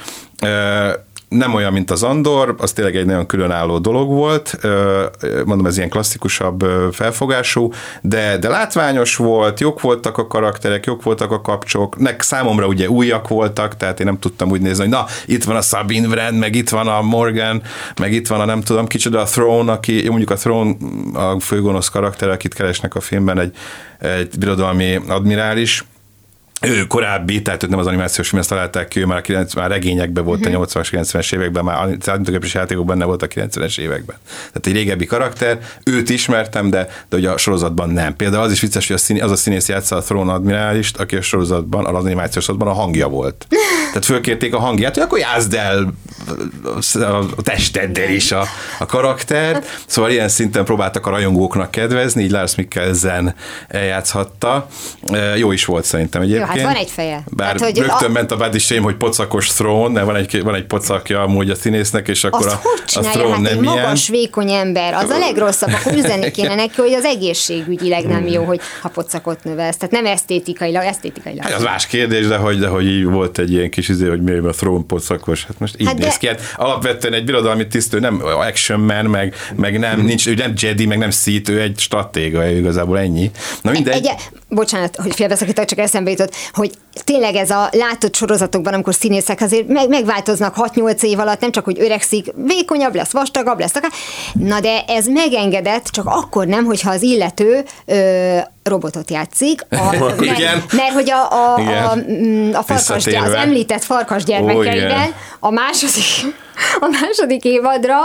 nem 1.28 1.54
olyan, 1.54 1.72
mint 1.72 1.90
az 1.90 2.02
Andor, 2.02 2.54
az 2.58 2.72
tényleg 2.72 2.96
egy 2.96 3.06
nagyon 3.06 3.26
különálló 3.26 3.78
dolog 3.78 4.08
volt, 4.08 4.58
mondom, 5.44 5.66
ez 5.66 5.76
ilyen 5.76 5.88
klasszikusabb 5.88 6.64
felfogású, 6.92 7.72
de, 8.00 8.38
de 8.38 8.48
látványos 8.48 9.16
volt, 9.16 9.60
jók 9.60 9.80
voltak 9.80 10.18
a 10.18 10.26
karakterek, 10.26 10.86
jók 10.86 11.02
voltak 11.02 11.30
a 11.30 11.40
kapcsok, 11.40 11.98
nek 11.98 12.22
számomra 12.22 12.66
ugye 12.66 12.88
újak 12.88 13.28
voltak, 13.28 13.76
tehát 13.76 14.00
én 14.00 14.06
nem 14.06 14.18
tudtam 14.18 14.50
úgy 14.50 14.60
nézni, 14.60 14.82
hogy 14.82 14.92
na, 14.92 15.04
itt 15.26 15.44
van 15.44 15.56
a 15.56 15.60
Sabine 15.60 16.06
Wren, 16.06 16.34
meg 16.34 16.54
itt 16.54 16.68
van 16.68 16.88
a 16.88 17.02
Morgan, 17.02 17.62
meg 18.00 18.12
itt 18.12 18.26
van 18.26 18.40
a 18.40 18.44
nem 18.44 18.60
tudom 18.60 18.86
kicsoda 18.86 19.20
a 19.20 19.24
Throne, 19.24 19.72
aki, 19.72 20.08
mondjuk 20.08 20.30
a 20.30 20.36
Throne 20.36 20.74
a 21.14 21.40
főgonosz 21.40 21.88
karakter, 21.88 22.28
akit 22.28 22.54
keresnek 22.54 22.94
a 22.94 23.00
filmben, 23.00 23.38
egy, 23.38 23.56
egy 23.98 24.38
birodalmi 24.38 25.00
admirális, 25.08 25.84
ő 26.60 26.86
korábbi, 26.86 27.42
tehát 27.42 27.62
őt 27.62 27.70
nem 27.70 27.78
az 27.78 27.86
animációs 27.86 28.28
film, 28.28 28.40
ezt 28.40 28.50
találták 28.50 28.88
ki, 28.88 29.00
ő 29.00 29.06
már, 29.06 29.18
a 29.18 29.20
90, 29.20 29.62
már 29.62 29.70
regényekben 29.70 30.24
volt 30.24 30.46
uh-huh. 30.46 30.62
a 30.62 30.66
80-as, 30.66 30.92
mhm. 30.92 31.00
90-es 31.02 31.34
években, 31.34 31.64
már 31.64 31.96
számítógépes 32.00 32.54
játékok 32.54 32.86
benne 32.86 33.04
volt 33.04 33.22
a 33.22 33.26
90-es 33.26 33.78
években. 33.78 34.16
Tehát 34.26 34.66
egy 34.66 34.72
régebbi 34.72 35.06
karakter, 35.06 35.58
őt 35.84 36.08
ismertem, 36.08 36.70
de, 36.70 36.88
de 37.08 37.16
ugye 37.16 37.30
a 37.30 37.36
sorozatban 37.36 37.90
nem. 37.90 38.16
Például 38.16 38.42
az 38.42 38.52
is 38.52 38.60
vicces, 38.60 38.86
hogy 38.86 38.96
a 38.96 38.98
szín, 38.98 39.22
az 39.22 39.30
a 39.30 39.36
színész 39.36 39.68
játsza 39.68 39.96
a 39.96 40.00
Throne 40.00 40.32
admirálist, 40.32 40.96
aki 40.96 41.16
a 41.16 41.22
sorozatban, 41.22 41.86
az 41.86 42.04
animációs 42.04 42.44
sorozatban 42.44 42.74
a 42.74 42.80
hangja 42.80 43.08
volt. 43.08 43.46
Tehát 43.98 44.12
fölkérték 44.12 44.54
a 44.54 44.58
hangját, 44.58 44.94
hogy 44.94 45.02
akkor 45.02 45.18
játszd 45.18 45.54
el 45.54 45.92
a 47.37 47.42
testeddel 47.42 48.11
is 48.11 48.32
a, 48.32 48.44
a 48.78 48.87
karakter. 48.87 49.64
Szóval 49.87 50.11
ilyen 50.11 50.28
szinten 50.28 50.64
próbáltak 50.64 51.06
a 51.06 51.11
rajongóknak 51.11 51.70
kedvezni, 51.70 52.22
így 52.22 52.30
Lars 52.30 52.54
Mikkelsen 52.54 53.34
eljátszhatta. 53.68 54.68
Jó 55.37 55.52
is 55.52 55.64
volt 55.64 55.84
szerintem 55.84 56.22
egyébként 56.22 56.48
hát 56.48 56.62
van 56.62 56.74
egy 56.74 56.90
feje. 56.90 57.22
Bár 57.26 57.48
hát, 57.48 57.61
hogy 57.61 57.78
rögtön 57.78 58.11
a... 58.11 58.12
ment 58.12 58.30
a 58.30 58.37
body 58.37 58.58
shame, 58.58 58.80
hogy 58.80 58.94
pocakos 58.94 59.48
throne, 59.48 60.02
van 60.02 60.16
egy, 60.16 60.42
van 60.42 60.54
egy 60.54 60.64
pocakja 60.64 61.22
amúgy 61.22 61.50
a 61.50 61.54
színésznek, 61.54 62.08
és 62.08 62.24
akkor 62.24 62.46
Azt 62.46 62.96
a, 62.96 63.00
a 63.00 63.02
throne 63.02 63.28
hát 63.28 63.40
nem 63.40 63.52
egy 63.52 63.62
ilyen. 63.62 63.74
magas, 63.74 64.08
vékony 64.08 64.50
ember, 64.50 64.94
az 64.94 65.11
a 65.11 65.18
legrosszabb, 65.18 65.72
akkor 65.72 65.92
üzenni 65.92 66.30
kéne 66.37 66.54
neki, 66.54 66.80
hogy 66.80 66.92
az 66.92 67.04
egészségügyileg 67.04 68.06
nem 68.06 68.26
jó, 68.26 68.44
hogy 68.44 68.61
ha 68.80 68.88
pocakot 68.88 69.44
növelsz. 69.44 69.76
Tehát 69.76 69.94
nem 69.94 70.06
esztétikailag, 70.06 70.82
esztétikailag. 70.82 71.44
Hát 71.44 71.54
az 71.54 71.62
más 71.62 71.87
kérdés, 71.87 72.26
de 72.26 72.37
hogy, 72.37 72.58
de 72.58 72.68
hogy 72.68 72.87
így 72.87 73.04
volt 73.04 73.38
egy 73.38 73.52
ilyen 73.52 73.70
kis 73.70 73.88
izé, 73.88 74.09
hogy 74.09 74.22
miért 74.22 74.44
a 74.44 74.51
throne 74.51 74.85
pocakos, 74.87 75.44
hát 75.44 75.59
most 75.61 75.81
így 75.81 75.87
hát 75.87 75.98
néz 75.98 76.07
de... 76.07 76.16
ki. 76.18 76.27
Hát 76.27 76.40
alapvetően 76.57 77.14
egy 77.14 77.24
birodalmi 77.24 77.66
tisztő, 77.66 77.98
nem 77.98 78.22
action 78.24 78.81
man, 78.81 79.05
meg, 79.05 79.35
meg 79.57 79.79
nem, 79.79 80.01
nincs, 80.01 80.27
ő 80.27 80.35
nem 80.35 80.53
Jedi, 80.57 80.87
meg 80.87 80.98
nem 80.98 81.11
Sith, 81.11 81.51
ő 81.51 81.61
egy 81.61 81.79
stratéga, 81.79 82.46
igazából 82.46 82.98
ennyi. 82.98 83.31
Na 83.62 83.70
mindegy. 83.70 84.07
Egy, 84.07 84.11
bocsánat, 84.48 84.96
hogy 84.96 85.14
félbeszakítok, 85.14 85.64
csak 85.64 85.78
eszembe 85.78 86.11
jutott, 86.11 86.34
hogy 86.52 86.70
tényleg 87.04 87.34
ez 87.34 87.50
a 87.50 87.68
látott 87.72 88.14
sorozatokban, 88.14 88.74
amikor 88.74 88.94
színészek 88.94 89.40
azért 89.40 89.68
meg, 89.68 89.88
megváltoznak 89.88 90.54
6-8 90.56 91.02
év 91.02 91.18
alatt, 91.18 91.40
nem 91.40 91.52
csak, 91.52 91.64
hogy 91.64 91.80
öregszik, 91.80 92.32
vékonyabb 92.46 92.94
lesz, 92.94 93.11
vastagabb 93.11 93.58
lesz, 93.58 93.74
akár. 93.74 93.90
Na 94.32 94.61
de 94.61 94.84
ez 94.87 95.06
megengedett, 95.06 95.84
csak 95.84 96.06
akkor 96.06 96.46
nem, 96.46 96.64
hogyha 96.64 96.90
az 96.90 97.02
illető 97.02 97.64
ö, 97.84 98.38
robotot 98.62 99.11
játszik, 99.11 99.66
a, 99.70 99.96
mert, 99.98 100.20
Igen. 100.20 100.64
mert 100.72 100.92
hogy 100.92 101.11
a, 101.11 101.32
a, 101.32 101.54
a, 101.54 101.92
a 102.52 102.62
farkas, 102.62 103.06
az 103.06 103.32
említett 103.32 103.84
farkas 103.84 104.24
gyermekeivel 104.24 105.06
oh, 105.06 105.48
a 105.48 105.50
második 105.50 106.34
a 106.80 106.88
második 107.00 107.44
évadra, 107.44 107.96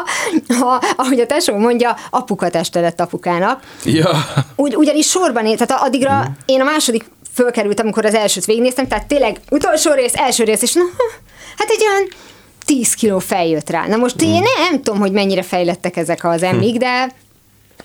ha, 0.59 0.81
ahogy 0.95 1.19
a 1.19 1.25
tesó 1.25 1.57
mondja, 1.57 1.97
apuka 2.09 2.49
teste 2.49 2.79
lett 2.79 2.99
apukának. 2.99 3.63
Ja. 3.83 4.09
Ugy, 4.55 4.75
ugyanis 4.75 5.07
sorban, 5.07 5.43
tehát 5.43 5.83
addigra 5.83 6.19
mm. 6.19 6.31
én 6.45 6.61
a 6.61 6.63
második 6.63 7.05
fölkerültem, 7.33 7.85
amikor 7.85 8.05
az 8.05 8.13
elsőt 8.13 8.45
végignéztem, 8.45 8.87
tehát 8.87 9.07
tényleg 9.07 9.39
utolsó 9.49 9.93
rész, 9.93 10.15
első 10.15 10.43
rész, 10.43 10.61
és 10.61 10.73
na, 10.73 10.83
hát 11.57 11.69
egy 11.69 11.83
olyan 11.89 12.07
10 12.65 12.93
kiló 12.93 13.19
feljött 13.19 13.69
rá. 13.69 13.87
Na 13.87 13.95
most 13.95 14.23
mm. 14.25 14.27
én 14.27 14.43
nem, 14.57 14.81
tudom, 14.81 14.99
hogy 14.99 15.11
mennyire 15.11 15.41
fejlettek 15.41 15.97
ezek 15.97 16.23
az 16.23 16.43
emmik, 16.43 16.77
de 16.77 17.11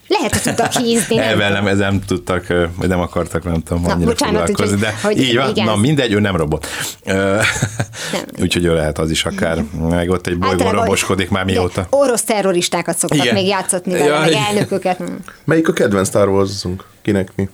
Lehet, 0.09 0.33
hogy 0.33 0.43
tudtak 0.43 0.73
hízni. 0.73 1.17
nem 1.17 1.33
tudom. 1.33 1.53
nem, 1.53 1.67
ez 1.67 1.79
nem 1.79 2.01
tudtak, 2.07 2.47
vagy 2.77 2.89
nem 2.89 3.01
akartak, 3.01 3.45
nem 3.45 3.63
tudom, 3.63 3.83
Na, 3.83 3.93
annyira 3.93 4.09
bocsánat, 4.11 4.47
foglalkozni, 4.47 4.75
úgyhogy- 4.77 4.93
de 4.93 4.99
hogy 5.03 5.19
így 5.21 5.37
van, 5.37 5.49
igen. 5.51 5.65
na 5.65 5.77
mindegy, 5.77 6.13
ő 6.13 6.21
nem 6.21 6.37
robot. 6.37 6.67
Ö, 7.05 7.39
Úgyhogy 8.43 8.65
ő 8.65 8.75
lehet 8.75 8.99
az 8.99 9.11
is 9.11 9.25
akár, 9.25 9.65
meg 9.89 10.11
ott 10.11 10.27
egy 10.27 10.39
bolygón 10.39 10.73
roboskodik 10.73 11.29
már 11.31 11.45
mióta. 11.45 11.87
Orosz 11.91 12.23
terroristákat 12.23 12.99
szoktak 12.99 13.19
Igen. 13.23 13.35
még 13.35 13.47
játszatni 13.47 13.93
vele, 13.93 14.05
Jaj. 14.05 14.21
meg 14.21 14.33
elnököket. 14.33 15.03
Melyik 15.45 15.69
a 15.69 15.73
kedvenc 15.73 16.09
Star 16.09 16.29
Wars-unk? 16.29 16.85
Kinek 17.03 17.29
mi? 17.37 17.49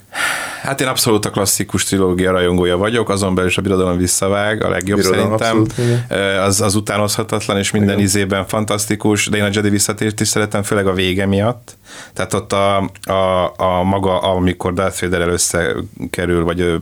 Hát 0.63 0.81
én 0.81 0.87
abszolút 0.87 1.25
a 1.25 1.31
klasszikus 1.31 1.85
trilógia 1.85 2.31
rajongója 2.31 2.77
vagyok, 2.77 3.09
azon 3.09 3.35
belül 3.35 3.51
is 3.51 3.59
a 3.59 3.63
birodalom 3.63 3.97
visszavág, 3.97 4.65
a 4.65 4.69
legjobb 4.69 4.99
Birodalom, 4.99 5.39
szerintem. 5.39 5.61
abszolút, 5.61 6.41
az, 6.47 6.61
az 6.61 6.75
utánozhatatlan, 6.75 7.59
és 7.59 7.71
minden 7.71 7.89
Igen. 7.95 8.01
izében 8.05 8.47
fantasztikus, 8.47 9.27
de 9.27 9.37
én 9.37 9.43
a 9.43 9.49
Jedi 9.53 9.69
visszatért 9.69 10.21
is 10.21 10.29
szeretem, 10.29 10.63
főleg 10.63 10.87
a 10.87 10.93
vége 10.93 11.27
miatt. 11.27 11.77
Tehát 12.15 12.35
ott 12.35 12.44
a, 12.53 12.91
a, 13.13 13.53
a 13.57 13.83
maga, 13.83 14.19
amikor 14.19 14.73
Darth 14.73 15.01
Vader 15.01 15.29
összekerül, 15.29 16.45
vagy 16.45 16.61
ő 16.61 16.81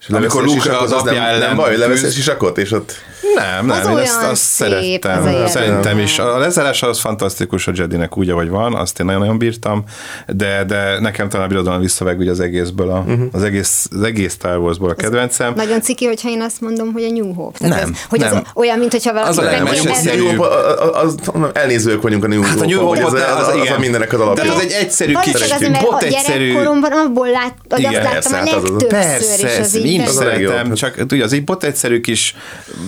És 0.00 0.08
amikor 0.08 0.44
Luke 0.44 0.78
az 0.78 0.92
az 0.92 1.00
apja 1.00 1.12
nem, 1.12 1.22
ellen 1.22 1.38
nem 1.40 1.56
baj, 1.56 1.74
a 1.74 1.86
küzd. 1.88 2.12
sisakot, 2.12 2.58
és 2.58 2.72
ott 2.72 2.92
Nem, 3.34 3.66
nem, 3.66 3.80
Az 3.80 3.88
én 3.88 3.96
ezt, 3.96 4.22
azt 4.22 4.42
szép, 4.42 4.68
szerettem. 5.02 5.42
az. 5.44 5.50
Szerintem 5.50 5.98
is. 5.98 6.18
A 6.18 6.38
lezárás 6.38 6.82
az 6.82 7.00
fantasztikus 7.00 7.66
a 7.66 7.72
Jedinek 7.74 8.16
úgy, 8.16 8.30
ahogy 8.30 8.48
van, 8.48 8.74
azt 8.74 9.00
én 9.00 9.06
nagyon-nagyon 9.06 9.38
bírtam, 9.38 9.84
de, 10.26 10.64
de 10.64 11.00
nekem 11.00 11.28
talán 11.28 11.46
a 11.46 11.48
birodalom 11.48 11.80
visszavág 11.80 12.18
ugye 12.18 12.30
az 12.30 12.40
egészből, 12.40 12.90
a, 12.90 12.98
uh-huh. 12.98 13.20
az, 13.32 13.42
egész, 13.42 13.88
az 13.96 14.02
egész 14.02 14.32
Star 14.32 14.58
Warsból 14.58 14.90
a 14.90 14.94
kedvencem. 14.94 15.52
Nagyon 15.56 15.80
ciki, 15.80 16.06
hogyha 16.06 16.28
én 16.28 16.40
azt 16.40 16.60
mondom, 16.60 16.92
hogy 16.92 17.02
a 17.02 17.10
New 17.10 17.32
Hope. 17.32 17.58
Tehát 17.58 17.80
Nem, 17.80 17.92
ez, 17.92 18.00
hogy 18.08 18.20
nem. 18.20 18.34
Az 18.34 18.42
olyan, 18.54 18.78
mint 18.78 18.92
hogyha 18.92 19.12
valaki 19.12 19.30
Az 19.30 19.38
a 19.38 19.42
legegyszerűbb. 19.42 20.36
Hope, 20.36 21.60
elnézők 21.60 22.02
vagyunk 22.02 22.24
a 22.24 22.28
New 22.28 22.42
Hát 22.42 22.60
a 22.60 22.64
New 22.64 22.86
vagy 22.86 23.00
az, 23.00 23.12
az, 23.12 23.48
az, 23.48 23.70
a 23.76 23.78
mindenek 23.78 24.12
az 24.12 24.18
De 24.18 24.24
alapja. 24.24 24.54
az 24.54 24.60
egy 24.60 24.72
egyszerű 24.72 25.12
kis 25.22 25.34
a 25.34 25.98
egyszerű. 25.98 26.48
gyerekkoromban 26.48 26.92
abból 26.92 27.30
lát, 27.30 27.54
vagy 27.68 27.84
azt 27.84 27.92
Igen, 27.92 28.02
láttam 28.02 28.32
persze, 28.32 28.36
a 28.36 28.38
hát 28.38 28.52
legtöbbször, 28.52 28.88
Persze, 28.88 29.58
ezt 29.58 29.76
így 29.76 29.82
mind 29.82 30.08
szeretem, 30.08 30.74
csak 30.74 31.06
tudja, 31.06 31.24
az 31.24 31.32
egy 31.32 31.44
bot 31.44 31.64
egyszerű 31.64 32.00
kis 32.00 32.34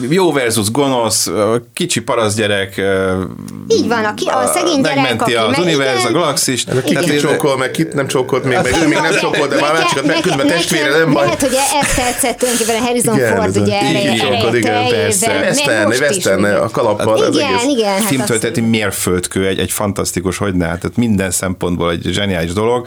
jó 0.08 0.29
versus 0.32 0.70
gonosz, 0.70 1.30
kicsi 1.72 2.00
parasz 2.00 2.34
gyerek. 2.34 2.80
Így 3.68 3.88
van, 3.88 4.04
aki- 4.04 4.26
a 4.26 4.46
szegény 4.54 4.80
gyerek, 4.80 4.96
Megmenti 4.96 5.34
aki 5.34 5.34
az 5.34 5.58
univerz, 5.58 5.96
a 5.96 6.08
igen. 6.08 6.12
galaxist. 6.12 6.68
Ez 6.68 6.76
a 6.76 6.80
ki 6.82 6.96
ez- 6.96 7.20
csókol, 7.20 7.56
meg 7.56 7.70
kit 7.70 7.92
nem 7.92 8.06
csókolt 8.06 8.44
még, 8.44 8.58
meg 8.62 8.76
ő 8.82 8.88
még 8.88 8.98
nem 8.98 9.14
csókolt, 9.20 9.50
de 9.50 9.60
már 9.60 9.72
másikat 9.72 10.06
megküzdve 10.06 10.44
testvére, 10.44 10.98
nem 10.98 11.12
baj. 11.12 11.24
Lehet, 11.24 11.40
hogy 11.40 11.56
ez 11.82 11.94
tetszett 11.94 12.38
tulajdonképpen 12.38 12.82
a 12.82 12.84
Harrison 12.84 13.18
Ford, 13.18 13.56
ugye 13.56 13.80
csókod, 14.16 14.54
ereje, 14.54 14.56
igen, 14.56 14.88
persze. 14.88 15.46
Western, 16.00 16.40
ugye. 16.40 16.52
a 16.52 16.68
kalappal, 16.68 17.26
Igen, 17.32 17.68
igen. 17.68 17.88
hát 17.92 18.02
filmtörténeti 18.02 18.60
azt- 18.60 18.70
mérföldkő, 18.70 19.46
egy, 19.46 19.58
egy 19.58 19.70
fantasztikus, 19.72 20.36
hogy 20.36 20.54
ne, 20.54 20.64
tehát 20.64 20.96
minden 20.96 21.30
szempontból 21.30 21.90
egy 21.90 22.08
zseniális 22.10 22.52
dolog. 22.52 22.86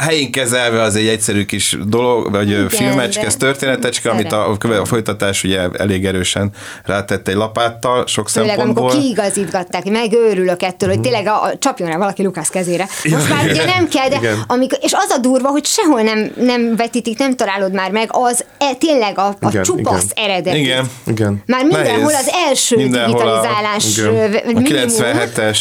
Helyén 0.00 0.32
kezelve 0.32 0.82
az 0.82 0.96
egy 0.96 1.06
egyszerű 1.06 1.44
kis 1.44 1.76
dolog, 1.86 2.30
vagy 2.30 2.46
Igen, 2.48 2.56
Igen, 2.56 2.68
filmecske, 2.68 3.24
ez 3.26 3.36
történetecske, 3.36 4.10
amit 4.10 4.32
a, 4.32 4.56
a 4.80 4.84
folytatás 4.84 5.44
ugye 5.44 5.60
elég 5.78 6.06
erősen 6.06 6.50
rátett 6.84 7.28
egy 7.28 7.34
lapáttal, 7.34 8.06
sok 8.06 8.28
Főleg 8.28 8.48
szempontból. 8.48 8.82
amikor 8.84 9.00
kiigazítgatták, 9.00 9.84
megőrülök 9.84 10.62
ettől, 10.62 10.88
hogy 10.88 11.00
tényleg 11.00 11.26
a, 11.26 11.42
a, 11.42 11.58
csapjon 11.58 11.88
rá 11.88 11.96
valaki 11.96 12.22
Lukász 12.22 12.48
kezére. 12.48 12.86
Most 13.10 13.28
már 13.28 13.44
ugye 13.50 13.64
nem 13.64 13.88
kell, 13.88 14.08
de 14.08 14.16
Igen. 14.16 14.44
amikor, 14.46 14.78
és 14.82 14.92
az 14.92 15.10
a 15.10 15.18
durva, 15.18 15.48
hogy 15.48 15.64
sehol 15.66 16.00
nem, 16.02 16.30
nem 16.36 16.76
vetítik, 16.76 17.18
nem 17.18 17.36
találod 17.36 17.72
már 17.72 17.90
meg 17.90 18.08
az 18.10 18.44
e, 18.58 18.74
tényleg 18.74 19.18
a, 19.18 19.26
a 19.40 19.48
Igen, 19.48 19.62
csupasz 19.62 20.04
igen. 20.14 20.24
eredeti. 20.30 20.58
Igen. 20.58 20.90
Igen. 21.06 21.42
Már 21.46 21.64
mindenhol 21.64 22.12
Nehéz. 22.12 22.26
az 22.26 22.32
első 22.48 22.76
Mindenhol 22.76 23.28
a- 23.28 23.40
digitalizálás 23.40 23.96
igen. 23.96 24.14
ö, 24.14 24.24
A 24.24 24.60
minimum. 24.60 24.88
97-es 24.88 25.58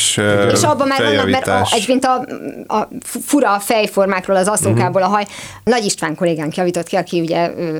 És 0.53 0.61
abban 0.61 0.87
már 0.87 1.03
vannak, 1.03 1.29
mert 1.29 1.47
a, 1.47 1.67
egyébként 1.71 2.05
a, 2.05 2.25
a 2.67 2.87
fura 3.33 3.59
fejformákról, 3.59 4.37
az 4.37 4.47
aszókából 4.47 5.01
a 5.01 5.07
haj. 5.07 5.25
Nagy 5.63 5.85
István 5.85 6.15
kollégánk 6.15 6.55
javított 6.55 6.87
ki, 6.87 6.95
aki 6.95 7.19
ugye 7.19 7.51
ö, 7.57 7.77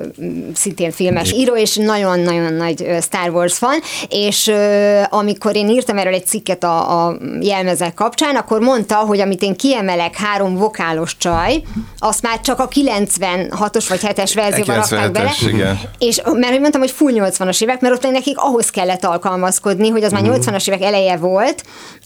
szintén 0.53 0.91
filmes 0.91 1.31
író, 1.31 1.55
és 1.55 1.75
nagyon-nagyon 1.75 2.53
nagy 2.53 2.87
Star 3.01 3.29
Wars 3.29 3.57
fan, 3.57 3.79
és 4.09 4.47
ö, 4.47 5.01
amikor 5.09 5.55
én 5.55 5.69
írtam 5.69 5.97
erről 5.97 6.13
egy 6.13 6.25
cikket 6.25 6.63
a, 6.63 7.05
a 7.05 7.17
jelmezek 7.39 7.93
kapcsán, 7.93 8.35
akkor 8.35 8.59
mondta, 8.59 8.95
hogy 8.95 9.19
amit 9.19 9.41
én 9.41 9.55
kiemelek 9.55 10.15
három 10.15 10.55
vokálos 10.55 11.17
csaj, 11.17 11.61
azt 11.99 12.21
már 12.21 12.39
csak 12.39 12.59
a 12.59 12.67
96-os 12.67 13.85
vagy 13.89 13.99
7-es 14.01 14.31
verzióban 14.35 14.75
rakták 14.75 15.11
bele, 15.11 15.31
97-es, 15.39 15.47
igen. 15.47 15.79
és 15.97 16.21
mert 16.33 16.51
hogy 16.51 16.59
mondtam, 16.59 16.81
hogy 16.81 16.91
full 16.91 17.11
80-as 17.15 17.63
évek, 17.63 17.81
mert 17.81 17.93
ott 17.93 18.11
nekik 18.11 18.37
ahhoz 18.37 18.69
kellett 18.69 19.05
alkalmazkodni, 19.05 19.89
hogy 19.89 20.03
az 20.03 20.11
már 20.11 20.21
80-as 20.25 20.67
évek 20.67 20.81
eleje 20.81 21.17
volt, 21.17 21.63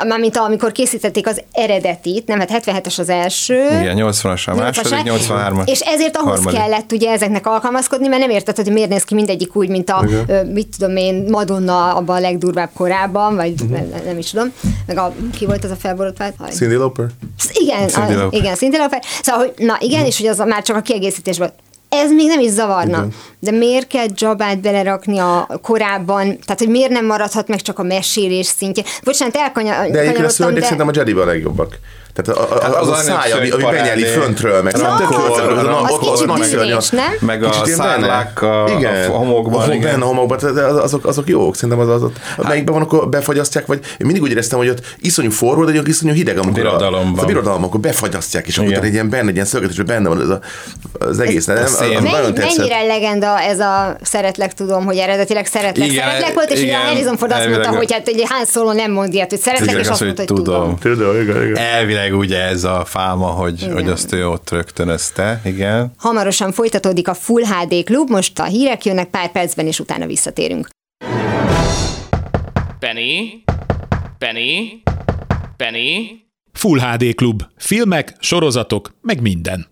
mármint 0.08 0.38
amikor 0.38 0.72
készítették 0.72 1.28
az 1.28 1.42
eredetit, 1.52 2.28
nem, 2.28 2.40
hát 2.40 2.52
77-es 2.54 3.00
az 3.00 3.10
első. 3.10 3.36
Igen, 3.48 3.98
80-as 4.00 4.48
a 4.48 4.56
második, 4.56 5.00
83-as. 5.04 5.68
És 5.68 5.80
ezért 5.80 6.18
ahhoz 6.18 6.36
harmadik. 6.36 6.60
kellett 6.60 6.92
ugye 6.92 7.12
ezeknek 7.12 7.48
alkalmazkodni, 7.48 8.08
mert 8.08 8.22
nem 8.22 8.30
érted, 8.30 8.56
hogy 8.56 8.72
miért 8.72 8.90
néz 8.90 9.04
ki 9.04 9.14
mindegyik 9.14 9.56
úgy, 9.56 9.70
mint 9.70 9.90
a, 9.90 10.06
ö, 10.28 10.44
mit 10.44 10.68
tudom 10.78 10.96
én, 10.96 11.26
Madonna 11.30 11.96
abban 11.96 12.16
a 12.16 12.20
legdurvább 12.20 12.70
korában, 12.74 13.36
vagy 13.36 13.54
nem, 13.70 13.94
nem 14.06 14.18
is 14.18 14.30
tudom, 14.30 14.54
meg 14.86 14.98
a, 14.98 15.14
ki 15.38 15.46
volt 15.46 15.64
az 15.64 15.72
a 15.72 15.76
felborotvált? 15.76 16.36
Cindy 16.50 16.76
Lauper? 16.76 17.08
Igen, 17.54 17.88
Cindy 17.88 18.14
a, 18.14 18.18
Lauper. 18.18 18.40
igen, 18.40 18.56
Cindy 18.56 18.78
Lauper. 18.78 19.02
Szóval, 19.22 19.42
hogy, 19.42 19.66
na 19.66 19.78
igen, 19.80 20.06
és 20.06 20.18
hogy 20.18 20.28
az 20.28 20.38
már 20.38 20.62
csak 20.62 20.76
a 20.76 20.82
kiegészítés 20.82 21.38
volt. 21.38 21.54
Ez 21.90 22.12
még 22.12 22.28
nem 22.28 22.40
is 22.40 22.50
zavarna. 22.50 22.98
Igen. 22.98 23.14
De 23.40 23.52
miért 23.52 23.88
kell 23.88 24.06
Jabát 24.16 24.60
belerakni 24.60 25.18
a 25.18 25.60
korábban? 25.62 26.24
Tehát, 26.24 26.58
hogy 26.58 26.70
miért 26.70 26.92
nem 26.92 27.06
maradhat 27.06 27.48
meg 27.48 27.62
csak 27.62 27.80
a 27.80 27.84
mesélés 27.84 28.46
szintje? 28.46 28.84
Bocsánat, 29.04 29.34
De 29.34 29.40
egyébként 29.40 29.96
a 29.96 30.00
elkanyarodtam, 30.00 30.54
de... 30.54 30.62
szerintem 30.62 30.88
a 30.88 30.92
Jedi-ban 30.94 31.24
a 31.24 31.26
legjobbak. 31.26 31.80
Tehát 32.22 32.42
a, 32.42 32.56
a, 32.56 32.62
Hát 32.62 32.76
az, 32.76 32.88
az 32.88 33.00
a 33.00 33.02
száj, 33.02 33.32
ami, 33.32 33.50
ami 33.50 33.64
benyeli 33.64 34.04
föntről, 34.04 34.62
meg 34.62 34.74
tök 34.74 34.82
jó, 34.82 34.88
az- 34.88 35.40
az, 35.40 36.22
az 36.28 36.72
az, 36.78 36.90
nem? 36.90 37.14
Meg 37.20 37.44
a 37.44 37.50
a, 38.42 38.70
igen. 38.78 39.10
a 39.12 39.16
homokban. 39.16 39.70
A 39.70 39.74
igen. 39.74 40.02
a 40.02 40.06
homokban, 40.06 40.38
az- 40.44 40.78
azok, 40.84 41.06
azok 41.06 41.28
jók. 41.28 41.56
Szerintem 41.56 41.80
az, 41.80 41.90
az, 41.90 42.04
az, 42.04 42.10
az 42.38 42.46
melyikben 42.46 42.74
van, 42.74 42.84
akkor 42.84 43.10
befagyasztják, 43.10 43.66
vagy 43.66 43.80
én 43.84 44.06
mindig 44.06 44.22
úgy 44.22 44.32
éreztem, 44.32 44.58
hogy 44.58 44.70
ott 44.70 44.82
iszonyú 45.00 45.30
forró, 45.32 45.64
de 45.64 45.80
ott 45.80 45.88
iszonyú 45.88 46.14
hideg, 46.14 46.38
amikor 46.38 46.54
Birodalomban. 46.62 47.20
A, 47.20 47.24
a 47.24 47.26
birodalom, 47.26 47.64
akkor 47.64 47.80
befagyasztják, 47.80 48.48
és 48.48 48.58
akkor 48.58 48.74
egy 48.74 48.94
ilyen 48.94 49.10
benne, 49.10 49.28
egy 49.28 49.34
ilyen 49.34 49.46
szögetes, 49.46 49.82
benne 49.82 50.08
van 50.10 50.22
ez 50.22 50.30
a, 50.30 50.40
az 51.00 51.20
egész. 51.20 51.46
Nem, 51.46 51.58
az, 51.64 51.82
az 51.82 52.32
mennyire 52.36 52.84
legenda 52.86 53.40
ez 53.40 53.60
a 53.60 53.98
szeretlek, 54.02 54.54
tudom, 54.54 54.86
hogy 54.86 54.98
eredetileg 54.98 55.46
szeretlek, 55.46 55.88
Igen, 55.92 56.08
szeretlek 56.08 56.34
volt, 56.34 56.50
és 56.50 56.58
ugye 56.58 56.68
igen, 56.68 56.82
a 56.82 56.84
Harrison 56.84 57.18
Ford 57.18 57.32
azt 57.32 57.50
mondta, 57.50 57.70
hogy 57.70 57.92
hát 57.92 58.08
egy 58.08 58.24
Han 58.30 58.46
Solo 58.46 58.74
nem 58.74 58.92
mond 58.92 59.14
ilyet, 59.14 59.30
hogy 59.30 59.40
szeretlek, 59.40 59.80
és 59.80 59.88
azt 59.88 60.02
mondta, 60.02 60.24
hogy 60.28 60.36
tudom. 60.36 60.78
Tudom, 60.78 61.22
igen, 61.22 61.44
igen. 61.44 61.58
Elvileg 61.58 62.07
ugye 62.14 62.42
ez 62.42 62.64
a 62.64 62.86
fáma, 62.86 63.28
hogy, 63.28 63.62
Igen. 63.62 63.74
hogy 63.74 63.90
azt 63.90 64.14
ő 64.14 64.28
ott 64.28 64.50
rögtönözte, 64.50 65.42
igen. 65.44 65.92
Hamarosan 65.98 66.52
folytatódik 66.52 67.08
a 67.08 67.14
Full 67.14 67.44
HD 67.44 67.84
Klub, 67.84 68.10
most 68.10 68.40
a 68.40 68.44
hírek 68.44 68.86
jönnek 68.86 69.10
pár 69.10 69.32
percben, 69.32 69.68
és 69.68 69.80
utána 69.80 70.06
visszatérünk. 70.06 70.68
Penny? 72.80 73.44
Penny? 74.18 74.82
Penny? 75.58 76.06
Full 76.54 76.80
HD 76.80 77.16
Klub. 77.16 77.44
Filmek, 77.58 78.16
sorozatok, 78.20 78.96
meg 79.02 79.22
minden. 79.22 79.68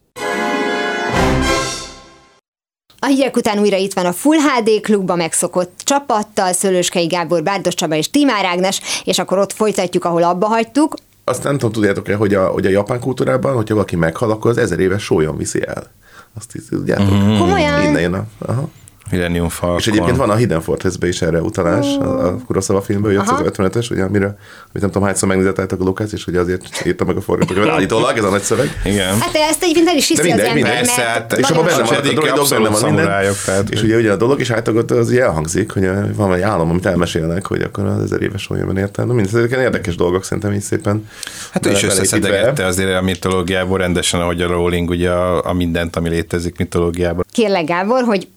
A 3.00 3.08
hírek 3.08 3.36
után 3.36 3.60
újra 3.60 3.78
itt 3.78 3.94
van 3.94 4.06
a 4.06 4.14
Full 4.14 4.38
HD 4.38 4.82
klubba 4.82 5.16
megszokott 5.16 5.82
csapattal, 5.84 6.54
Szőlőskei 6.54 7.06
Gábor, 7.06 7.44
Bárdos 7.44 7.74
Csaba 7.74 7.96
és 7.96 8.10
Timár 8.10 8.46
Ágnes, 8.46 8.82
és 9.04 9.20
akkor 9.20 9.38
ott 9.38 9.54
folytatjuk, 9.54 10.06
ahol 10.06 10.24
abba 10.24 10.48
hagytuk. 10.48 10.96
Azt 11.28 11.44
nem 11.44 11.54
tudom, 11.54 11.72
tudjátok-e, 11.72 12.16
hogy 12.16 12.34
a, 12.34 12.48
hogy 12.48 12.66
a 12.66 12.70
japán 12.70 13.00
kultúrában, 13.00 13.56
hogyha 13.56 13.74
valaki 13.74 13.96
meghal, 13.96 14.32
akkor 14.32 14.52
az 14.52 14.58
ezer 14.58 14.80
éves 14.80 15.04
sólyon 15.04 15.38
viszi 15.38 15.68
el. 15.68 15.92
Azt 16.38 16.52
hisz, 16.52 16.68
tudjátok? 16.70 17.10
Mhm. 17.10 17.38
Komolyan? 17.38 17.82
Innen 17.82 18.02
jön 18.02 18.14
a... 18.14 18.26
Aha. 18.38 18.70
Millennium 19.12 19.50
Falcon. 19.50 19.78
És 19.80 19.88
egyébként 19.88 20.18
van 20.18 20.30
a 20.30 20.36
Hidden 20.36 20.62
Fortressbe 20.62 21.08
is 21.08 21.22
erre 21.22 21.42
utalás, 21.42 21.86
a, 21.98 22.28
a 22.28 22.38
Kurosawa 22.46 22.82
filmben, 22.82 23.16
hogy 23.16 23.28
Aha. 23.28 23.42
55-ös, 23.46 23.92
ugye, 23.92 24.04
amiről, 24.04 24.28
amit 24.28 24.82
nem 24.82 24.90
tudom, 24.90 25.04
hányszor 25.04 25.28
megnézetteltek 25.28 25.80
a 25.80 25.84
Lukács, 25.84 26.12
és 26.12 26.28
ugye 26.28 26.40
azért 26.40 26.86
írta 26.86 27.06
meg 27.06 27.18
a 27.18 27.22
forgatókönyvet. 27.22 27.74
Állítólag, 27.76 28.18
ez 28.18 28.24
a 28.24 28.30
nagy 28.30 28.42
szöveg. 28.42 28.82
Igen. 28.86 29.20
Hát 29.20 29.36
ezt 29.50 29.64
egyébként 29.64 29.88
el 29.88 29.96
is 29.96 30.08
hiszi 30.08 30.28
De 30.28 30.34
az 30.34 30.40
ember, 30.40 30.64
persze, 30.64 30.94
mert 31.02 31.10
hát, 31.10 31.34
És 31.38 31.50
abban 31.50 31.66
benne 31.66 31.82
a 31.82 31.86
van, 31.86 31.96
a 31.96 32.02
droidok 32.02 32.50
benne 32.50 32.70
van 32.70 32.84
minden. 32.84 33.34
tehát- 33.46 33.70
És 33.70 33.82
ugye 33.84 33.96
ugyan 33.98 34.12
a 34.14 34.16
dolog, 34.16 34.40
és 34.40 34.50
általában 34.50 34.98
az 34.98 35.12
így 35.12 35.18
elhangzik, 35.18 35.72
hogy 35.72 35.90
van 36.16 36.34
egy 36.34 36.42
állam, 36.42 36.70
amit 36.70 36.86
elmesélnek, 36.86 37.46
hogy 37.46 37.62
akkor 37.62 37.86
az 37.86 38.02
ezer 38.04 38.22
éves 38.22 38.50
olyan 38.50 38.78
értem. 38.78 39.08
Na 39.08 39.14
mindegy, 39.14 39.36
ezek 39.36 39.52
érdekes 39.52 39.96
dolgok 39.96 40.24
szerintem 40.24 40.54
így 40.54 40.62
szépen. 40.62 41.08
Hát 41.52 41.66
ő 41.66 41.72
is 41.72 41.84
összeszedegette 41.84 42.66
azért 42.66 42.98
a 42.98 43.02
mitológiából 43.02 43.78
rendesen, 43.78 44.20
ahogy 44.22 44.42
a 44.42 44.48
Rowling 44.48 44.90
ugye 44.90 45.10
a, 45.12 45.46
a 45.46 45.54
mindent, 45.54 45.96
ami 45.96 46.10
létezik 46.10 46.58
mitológiában. 46.58 47.26
Kérlek 47.32 47.66
Gábor, 47.66 48.04
hogy 48.04 48.28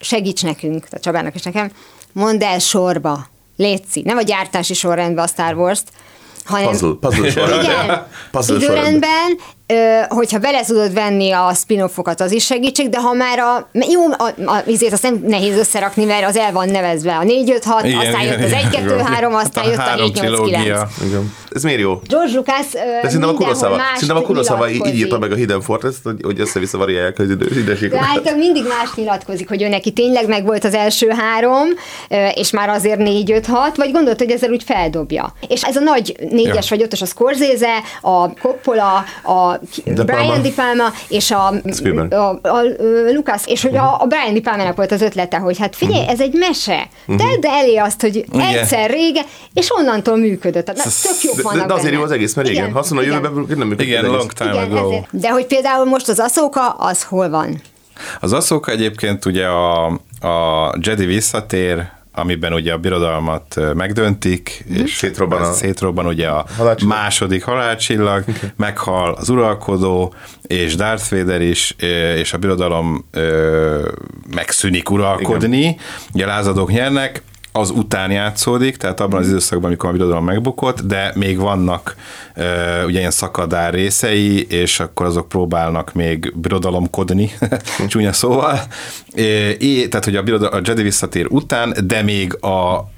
segíts 0.00 0.42
nekünk, 0.42 0.86
a 0.90 0.98
Csabának 0.98 1.34
és 1.34 1.42
nekem, 1.42 1.72
mondd 2.12 2.42
el 2.42 2.58
sorba, 2.58 3.26
létszi, 3.56 4.02
nem 4.04 4.16
a 4.16 4.22
gyártási 4.22 4.74
sorrendben 4.74 5.24
a 5.24 5.26
Star 5.26 5.54
Wars-t, 5.54 5.92
hanem 6.44 6.70
Puzzle, 6.70 6.94
puzzle 7.00 7.30
sorrendben. 7.30 7.84
Igen, 7.84 8.06
Puzzle 8.30 8.56
időrendben, 8.56 9.38
hogyha 10.08 10.38
bele 10.38 10.64
tudod 10.64 10.92
venni 10.92 11.30
a 11.30 11.52
spin-offokat, 11.54 12.20
az 12.20 12.32
is 12.32 12.44
segítség, 12.44 12.88
de 12.88 13.00
ha 13.00 13.12
már 13.12 13.38
a, 13.38 13.68
jó, 13.72 14.02
a, 14.18 14.50
a, 14.52 14.62
azért 14.66 14.92
azt 14.92 15.02
nem 15.02 15.22
nehéz 15.26 15.58
összerakni, 15.58 16.04
mert 16.04 16.24
az 16.24 16.36
el 16.36 16.52
van 16.52 16.68
nevezve 16.68 17.16
a 17.16 17.22
4 17.22 17.50
5 17.50 17.64
6 17.64 17.84
Igen, 17.84 17.98
aztán 17.98 18.20
igen, 18.20 18.32
jött 18.32 18.44
az 18.44 18.50
igen. 18.50 18.64
1 18.64 18.70
2 18.70 18.84
Igen. 18.84 19.06
3 19.06 19.32
Hát 19.32 19.44
aztán 19.44 19.64
jött 19.64 19.76
a 19.76 19.80
három 19.80 20.04
7 20.04 20.14
8 20.14 20.20
9 20.20 20.36
trilógia. 20.36 20.88
Igen. 21.06 21.34
Ez 21.50 21.62
miért 21.62 21.80
jó? 21.80 22.00
George 22.06 22.32
Lucas 22.34 22.70
De 22.72 23.08
szerintem 23.08 23.28
a 23.28 23.76
mást 23.76 23.92
szerintem 23.92 24.16
a 24.16 24.20
Kurosawa 24.20 24.70
így 24.70 24.94
írta 24.94 25.18
meg 25.18 25.32
a 25.32 25.34
Hidden 25.34 25.60
Fortress-t, 25.60 26.02
hogy, 26.02 26.20
hogy 26.22 26.40
össze-vissza 26.40 26.78
variálják 26.78 27.18
az 27.18 27.30
idő, 27.30 27.64
De 27.64 27.98
általában 27.98 28.38
mindig 28.38 28.64
más 28.66 28.94
nyilatkozik, 28.94 29.48
hogy 29.48 29.62
ő 29.62 29.68
neki 29.68 29.92
tényleg 29.92 30.28
meg 30.28 30.44
volt 30.44 30.64
az 30.64 30.74
első 30.74 31.08
három, 31.08 31.66
és 32.34 32.50
már 32.50 32.68
azért 32.68 32.98
négy, 32.98 33.32
öt, 33.32 33.46
hat, 33.46 33.76
vagy 33.76 33.92
gondolt, 33.92 34.18
hogy 34.18 34.30
ezzel 34.30 34.50
úgy 34.50 34.62
feldobja. 34.62 35.32
És 35.48 35.62
ez 35.62 35.76
a 35.76 35.80
nagy 35.80 36.16
négyes 36.30 36.70
Ja. 36.70 36.76
vagy 36.76 36.82
ötös 36.82 37.02
a 37.02 37.06
Scorsese, 37.06 37.82
a 38.00 38.32
Coppola, 38.32 39.04
a 39.22 39.57
De 39.84 40.04
Brian 40.04 40.26
Palma. 40.26 40.42
De 40.42 40.50
Palma, 40.56 40.92
és 41.08 41.30
a, 41.30 41.46
a, 42.10 42.16
a, 42.16 42.38
a 42.42 42.62
Lucas, 43.12 43.42
és 43.46 43.62
hogy 43.62 43.76
a, 43.76 44.00
a 44.00 44.06
Brian 44.06 44.34
De 44.34 44.40
Palmának 44.40 44.76
volt 44.76 44.92
az 44.92 45.00
ötlete, 45.02 45.36
hogy 45.38 45.58
hát 45.58 45.76
figyelj, 45.76 46.08
ez 46.08 46.20
egy 46.20 46.34
mese, 46.34 46.88
tedd 47.06 47.46
elé 47.46 47.76
azt, 47.76 48.00
hogy 48.00 48.16
Igen. 48.16 48.40
egyszer 48.40 48.90
rége, 48.90 49.22
és 49.54 49.68
onnantól 49.78 50.16
működött. 50.16 50.66
Na, 50.66 50.72
tök 50.72 51.22
jók 51.22 51.36
De, 51.36 51.42
vannak 51.42 51.66
de, 51.66 51.72
azért 51.72 51.84
benne. 51.84 51.96
jó 51.96 52.02
az 52.02 52.10
egész, 52.10 52.34
mert 52.34 52.48
igen, 52.48 52.72
ha 52.72 52.78
azt 52.78 52.90
mondom, 52.90 53.10
jövőben 53.10 53.44
nem 53.58 53.68
működik 53.68 53.86
Igen, 53.86 54.04
long 54.04 54.32
time 54.32 54.52
Igen, 54.52 54.70
ago. 54.76 54.86
ezért. 54.86 55.06
De 55.10 55.30
hogy 55.30 55.46
például 55.46 55.84
most 55.84 56.08
az 56.08 56.18
Aszóka, 56.18 56.70
az 56.70 57.02
hol 57.02 57.28
van? 57.28 57.60
Az 58.20 58.32
Ahsoka 58.32 58.70
egyébként 58.70 59.24
ugye 59.24 59.46
a, 59.46 59.86
a 60.20 60.74
Jedi 60.80 61.06
visszatér, 61.06 61.90
amiben 62.18 62.52
ugye 62.52 62.72
a 62.72 62.78
birodalmat 62.78 63.60
megdöntik, 63.74 64.64
és 64.68 64.94
Szétrobban 64.96 65.42
a- 65.42 65.52
szétrobban 65.52 66.06
ugye 66.06 66.28
a 66.28 66.46
Halálcsillag. 66.56 66.96
második 66.98 67.44
halálcsillag, 67.44 68.24
meghal 68.56 69.12
az 69.14 69.28
uralkodó, 69.28 70.14
és 70.42 70.74
Darth 70.74 71.10
Vader 71.10 71.40
is, 71.40 71.74
és 72.16 72.32
a 72.32 72.38
birodalom 72.38 73.04
ö, 73.10 73.88
megszűnik 74.34 74.90
uralkodni, 74.90 75.76
ugye 76.14 76.24
a 76.24 76.28
lázadók 76.28 76.70
nyernek, 76.70 77.22
az 77.58 77.70
után 77.70 78.10
játszódik, 78.10 78.76
tehát 78.76 79.00
abban 79.00 79.20
az 79.20 79.28
időszakban, 79.28 79.66
amikor 79.66 79.88
a 79.88 79.92
birodalom 79.92 80.24
megbukott, 80.24 80.80
de 80.80 81.12
még 81.14 81.38
vannak 81.38 81.96
ö, 82.34 82.84
ugye 82.84 82.98
ilyen 82.98 83.10
szakadár 83.10 83.74
részei, 83.74 84.46
és 84.46 84.80
akkor 84.80 85.06
azok 85.06 85.28
próbálnak 85.28 85.92
még 85.92 86.32
birodalomkodni, 86.36 87.30
csúnya 87.88 88.12
szóval. 88.12 88.60
É, 89.14 89.88
tehát, 89.88 90.04
hogy 90.04 90.16
a, 90.16 90.22
birodal, 90.22 90.48
a 90.48 90.60
Jedi 90.64 90.82
visszatér 90.82 91.26
után, 91.30 91.74
de 91.84 92.02
még 92.02 92.44
a, 92.44 92.88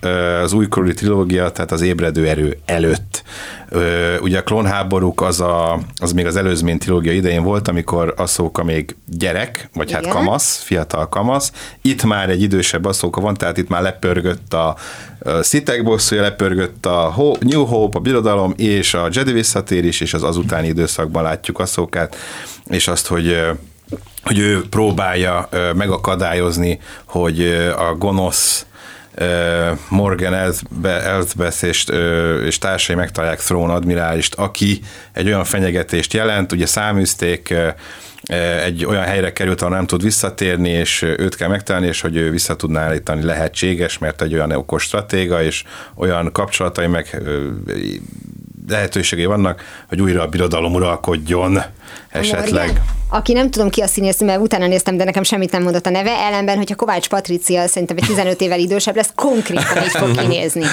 az 0.42 0.52
újkori 0.52 0.94
trilógia, 0.94 1.50
tehát 1.50 1.72
az 1.72 1.80
ébredő 1.80 2.28
erő 2.28 2.58
előtt. 2.64 3.22
Ö, 3.68 4.18
ugye 4.18 4.38
a 4.38 4.42
klónháborúk 4.42 5.22
az, 5.22 5.40
a, 5.40 5.78
az 5.96 6.12
még 6.12 6.26
az 6.26 6.36
előzmény 6.36 6.78
trilógia 6.78 7.12
idején 7.12 7.42
volt, 7.42 7.68
amikor 7.68 8.14
Ahsoka 8.16 8.64
még 8.64 8.96
gyerek, 9.06 9.68
vagy 9.74 9.92
hát 9.92 10.02
Igen. 10.02 10.14
kamasz, 10.14 10.62
fiatal 10.62 11.08
kamasz. 11.08 11.52
Itt 11.82 12.04
már 12.04 12.30
egy 12.30 12.42
idősebb 12.42 12.84
Ahsoka 12.84 13.20
van, 13.20 13.34
tehát 13.34 13.58
itt 13.58 13.68
már 13.68 13.82
lepörgött 13.82 14.49
a, 14.52 14.76
a 15.18 15.42
Szitek 15.42 15.82
bosszúja, 15.82 16.22
lepörgött 16.22 16.86
a 16.86 17.14
New 17.40 17.64
Hope, 17.64 17.98
a 17.98 18.00
birodalom, 18.00 18.54
és 18.56 18.94
a 18.94 19.08
Jedi 19.12 19.32
visszatér 19.32 19.84
is, 19.84 20.00
és 20.00 20.14
az 20.14 20.22
azutáni 20.22 20.66
időszakban 20.66 21.22
látjuk 21.22 21.58
Ahsokát, 21.58 22.16
és 22.66 22.88
azt, 22.88 23.06
hogy 23.06 23.36
hogy 24.22 24.38
ő 24.38 24.68
próbálja 24.68 25.48
megakadályozni, 25.74 26.80
hogy 27.04 27.42
a 27.76 27.94
gonosz 27.94 28.66
Morgan 29.88 30.34
Elsbe- 30.34 31.04
Elsbeth 31.04 31.64
és, 31.64 31.84
és 32.46 32.58
társai 32.58 32.96
megtalálják 32.96 33.40
Throne 33.40 33.72
admirálist, 33.72 34.34
aki 34.34 34.80
egy 35.12 35.26
olyan 35.26 35.44
fenyegetést 35.44 36.12
jelent, 36.12 36.52
ugye 36.52 36.66
száműzték, 36.66 37.54
egy 38.64 38.84
olyan 38.84 39.04
helyre 39.04 39.32
került, 39.32 39.62
ahol 39.62 39.74
nem 39.74 39.86
tud 39.86 40.02
visszatérni, 40.02 40.68
és 40.68 41.02
őt 41.02 41.36
kell 41.36 41.48
megtalálni, 41.48 41.86
és 41.86 42.00
hogy 42.00 42.16
ő 42.16 42.30
vissza 42.30 42.56
tudná 42.56 42.80
állítani 42.80 43.22
lehetséges, 43.22 43.98
mert 43.98 44.22
egy 44.22 44.34
olyan 44.34 44.52
okos 44.52 44.82
stratéga, 44.82 45.42
és 45.42 45.64
olyan 45.94 46.32
kapcsolatai 46.32 46.86
meg 46.86 47.22
lehetőségei 48.68 49.24
vannak, 49.24 49.84
hogy 49.88 50.00
újra 50.00 50.22
a 50.22 50.28
birodalom 50.28 50.74
uralkodjon 50.74 51.58
esetleg. 52.10 52.66
Morgan, 52.66 52.84
Aki 53.08 53.32
nem 53.32 53.50
tudom 53.50 53.70
ki 53.70 53.80
a 53.80 53.86
színész, 53.86 54.20
mert 54.20 54.40
utána 54.40 54.66
néztem, 54.66 54.96
de 54.96 55.04
nekem 55.04 55.22
semmit 55.22 55.52
nem 55.52 55.62
mondott 55.62 55.86
a 55.86 55.90
neve, 55.90 56.10
ellenben, 56.10 56.56
hogyha 56.56 56.74
Kovács 56.74 57.08
Patricia 57.08 57.66
szerintem 57.66 57.96
egy 57.96 58.06
15 58.06 58.40
évvel 58.40 58.58
idősebb 58.58 58.96
lesz, 58.96 59.10
konkrétan 59.14 59.82
így 59.84 59.90
fog 59.90 60.18
kinézni. 60.18 60.64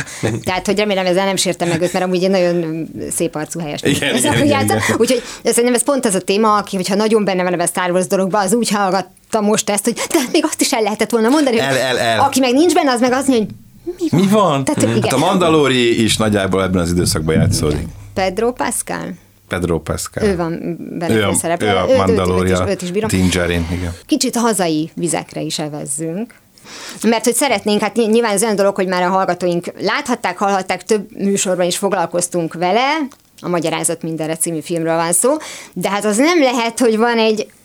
Tehát, 0.43 0.65
hogy 0.65 0.77
remélem 0.77 1.05
ezzel 1.05 1.25
nem 1.25 1.35
sértem 1.35 1.67
meg 1.67 1.81
őt, 1.81 1.93
mert 1.93 2.05
amúgy 2.05 2.23
egy 2.23 2.29
nagyon 2.29 2.87
szép 3.15 3.35
arcú 3.35 3.59
helyes. 3.59 3.81
Igen, 3.83 4.15
igen, 4.15 4.43
igen, 4.43 4.63
igen. 4.63 4.81
Úgyhogy 4.97 5.23
szerintem 5.43 5.73
ez 5.73 5.83
pont 5.83 6.05
az 6.05 6.15
a 6.15 6.21
téma, 6.21 6.55
aki, 6.55 6.75
hogyha 6.75 6.95
nagyon 6.95 7.23
benne 7.23 7.43
van 7.43 7.53
ebben 7.53 7.65
a 7.65 7.69
Star 7.69 7.91
Wars 7.91 8.07
dologban, 8.07 8.41
az 8.41 8.53
úgy 8.53 8.69
hallgatta 8.69 9.41
most 9.41 9.69
ezt, 9.69 9.83
hogy 9.83 9.93
de 9.93 10.19
még 10.31 10.45
azt 10.45 10.61
is 10.61 10.73
el 10.73 10.81
lehetett 10.81 11.09
volna 11.09 11.29
mondani, 11.29 11.59
El, 11.59 11.77
el, 11.77 11.97
el. 11.97 12.19
aki 12.19 12.39
meg 12.39 12.53
nincs 12.53 12.73
benne, 12.73 12.91
az 12.91 12.99
meg 12.99 13.11
azt 13.11 13.27
mondja, 13.27 13.45
hogy 13.45 13.55
mi 13.99 14.07
van? 14.09 14.21
Mi 14.21 14.27
van? 14.27 14.63
Tehát, 14.63 14.81
igen. 14.81 15.01
hát 15.01 15.13
a 15.13 15.17
Mandalori 15.17 16.03
is 16.03 16.17
nagyjából 16.17 16.63
ebben 16.63 16.81
az 16.81 16.89
időszakban 16.91 17.35
játszódik. 17.35 17.87
Pedro 18.13 18.51
Pascal? 18.51 19.13
Pedro 19.47 19.79
Pascal. 19.79 20.23
Ő 20.23 20.35
van 20.35 20.77
benne 20.99 21.13
ő 21.15 21.23
a, 21.23 21.27
főszereplő. 21.31 21.67
ő 21.67 21.75
a 21.75 21.81
Ő- 21.81 21.83
őt- 21.83 21.89
őt 21.91 21.97
Mandalorian, 21.97 22.63
is- 22.67 22.69
őt 22.73 22.81
is 22.81 22.91
bírom. 22.91 23.09
Dingerin, 23.09 23.67
igen. 23.71 23.93
kicsit 24.05 24.35
hazai 24.35 24.91
vizekre 24.95 25.41
is 25.41 25.59
evezzünk. 25.59 26.33
Mert 27.03 27.23
hogy 27.23 27.33
szeretnénk, 27.35 27.81
hát 27.81 27.95
ny- 27.95 28.09
nyilván 28.09 28.31
ez 28.33 28.43
olyan 28.43 28.55
dolog, 28.55 28.75
hogy 28.75 28.87
már 28.87 29.01
a 29.03 29.07
hallgatóink 29.09 29.65
láthatták, 29.79 30.37
hallhatták, 30.37 30.83
több 30.83 31.07
műsorban 31.17 31.65
is 31.65 31.77
foglalkoztunk 31.77 32.53
vele, 32.53 32.97
a 33.41 33.49
Magyarázat 33.49 34.01
mindenre 34.01 34.35
című 34.35 34.59
filmről 34.59 34.95
van 34.95 35.13
szó, 35.13 35.35
de 35.73 35.89
hát 35.89 36.05
az 36.05 36.17
nem 36.17 36.41
lehet, 36.41 36.79
hogy 36.79 36.97
van 36.97 37.17
egy 37.17 37.47
mm, 37.47 37.56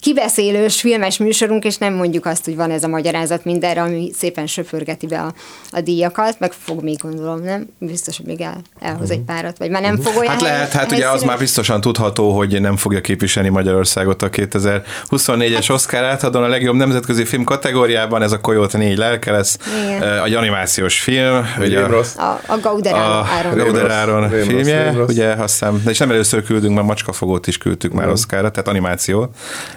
kibeszélős 0.00 0.80
filmes 0.80 1.18
műsorunk, 1.18 1.64
és 1.64 1.76
nem 1.76 1.94
mondjuk 1.94 2.26
azt, 2.26 2.44
hogy 2.44 2.56
van 2.56 2.70
ez 2.70 2.84
a 2.84 2.88
magyarázat 2.88 3.44
mindenre, 3.44 3.82
ami 3.82 4.10
szépen 4.18 4.46
söpörgeti 4.46 5.06
be 5.06 5.18
a, 5.18 5.34
a 5.70 5.80
díjakat, 5.80 6.38
meg 6.38 6.52
fog 6.52 6.82
még 6.82 6.98
gondolom, 7.02 7.42
nem? 7.42 7.66
Biztos, 7.78 8.16
hogy 8.16 8.26
még 8.26 8.40
el, 8.40 8.60
elhoz 8.80 9.10
egy 9.10 9.20
párat, 9.20 9.58
vagy 9.58 9.70
már 9.70 9.82
nem 9.82 10.00
fog 10.00 10.16
olyan 10.16 10.32
Hát 10.32 10.40
lehet, 10.40 10.72
hát 10.72 10.92
ugye 10.92 11.08
az 11.08 11.22
már 11.22 11.38
biztosan 11.38 11.80
tudható, 11.80 12.30
hogy 12.36 12.60
nem 12.60 12.76
fogja 12.76 13.00
képviselni 13.00 13.48
Magyarországot 13.48 14.22
a 14.22 14.30
2024-es 14.30 15.70
Oscar 15.70 16.04
átadón 16.04 16.42
a 16.42 16.48
legjobb 16.48 16.74
nemzetközi 16.74 17.24
film 17.24 17.44
kategóriában, 17.44 18.22
ez 18.22 18.32
a 18.32 18.40
Coyote 18.40 18.78
4 18.78 18.96
lelke 18.96 19.32
lesz, 19.32 19.58
Igen. 19.84 20.02
Eh, 20.02 20.24
egy 20.24 20.34
animációs 20.34 21.00
film, 21.00 21.46
ugye 21.58 21.80
Nem 21.80 21.94
a. 22.16 22.42
A, 22.48 22.58
Gauder 22.60 22.94
Áron. 23.90 24.24
Áron 24.24 24.30
filmje, 24.30 24.84
nem 24.84 24.96
rossz. 24.96 25.08
ugye 25.08 25.28
azt 25.28 25.58
hiszem, 25.58 25.80
de 25.84 25.90
és 25.90 25.98
nem 25.98 26.10
először 26.10 26.42
küldünk, 26.42 26.74
mert 26.74 26.86
Macskafogót 26.86 27.46
is 27.46 27.58
küldtük 27.58 27.92
már 27.92 28.08
Oscarra, 28.08 28.50
tehát 28.50 28.68
animáció, 28.68 29.30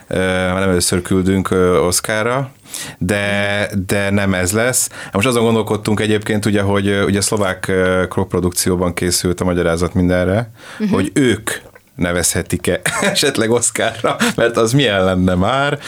már 0.08 0.60
nem 0.60 0.70
először 0.70 1.02
küldünk 1.02 1.52
ö, 1.52 1.78
Oscarra, 1.78 2.52
de, 2.98 3.70
de 3.88 4.10
nem 4.10 4.34
ez 4.34 4.52
lesz. 4.52 4.90
Most 5.12 5.28
azon 5.28 5.44
gondolkodtunk 5.44 6.00
egyébként, 6.00 6.46
ugye, 6.46 6.62
hogy 6.62 7.04
ugye 7.06 7.22
szlovák 7.22 7.72
koprodukcióban 8.10 8.94
készült 8.94 9.42
a 9.42 9.44
magyarázat 9.44 9.94
mindenre, 9.94 10.52
uh-huh. 10.80 10.96
hogy 10.96 11.12
ők 11.14 11.52
nevezhetik-e 12.00 12.82
esetleg 13.14 13.52
Oscarra, 13.52 14.16
mert 14.36 14.58
az 14.58 14.74
milyen 14.74 15.04
lenne 15.04 15.36
már. 15.36 15.80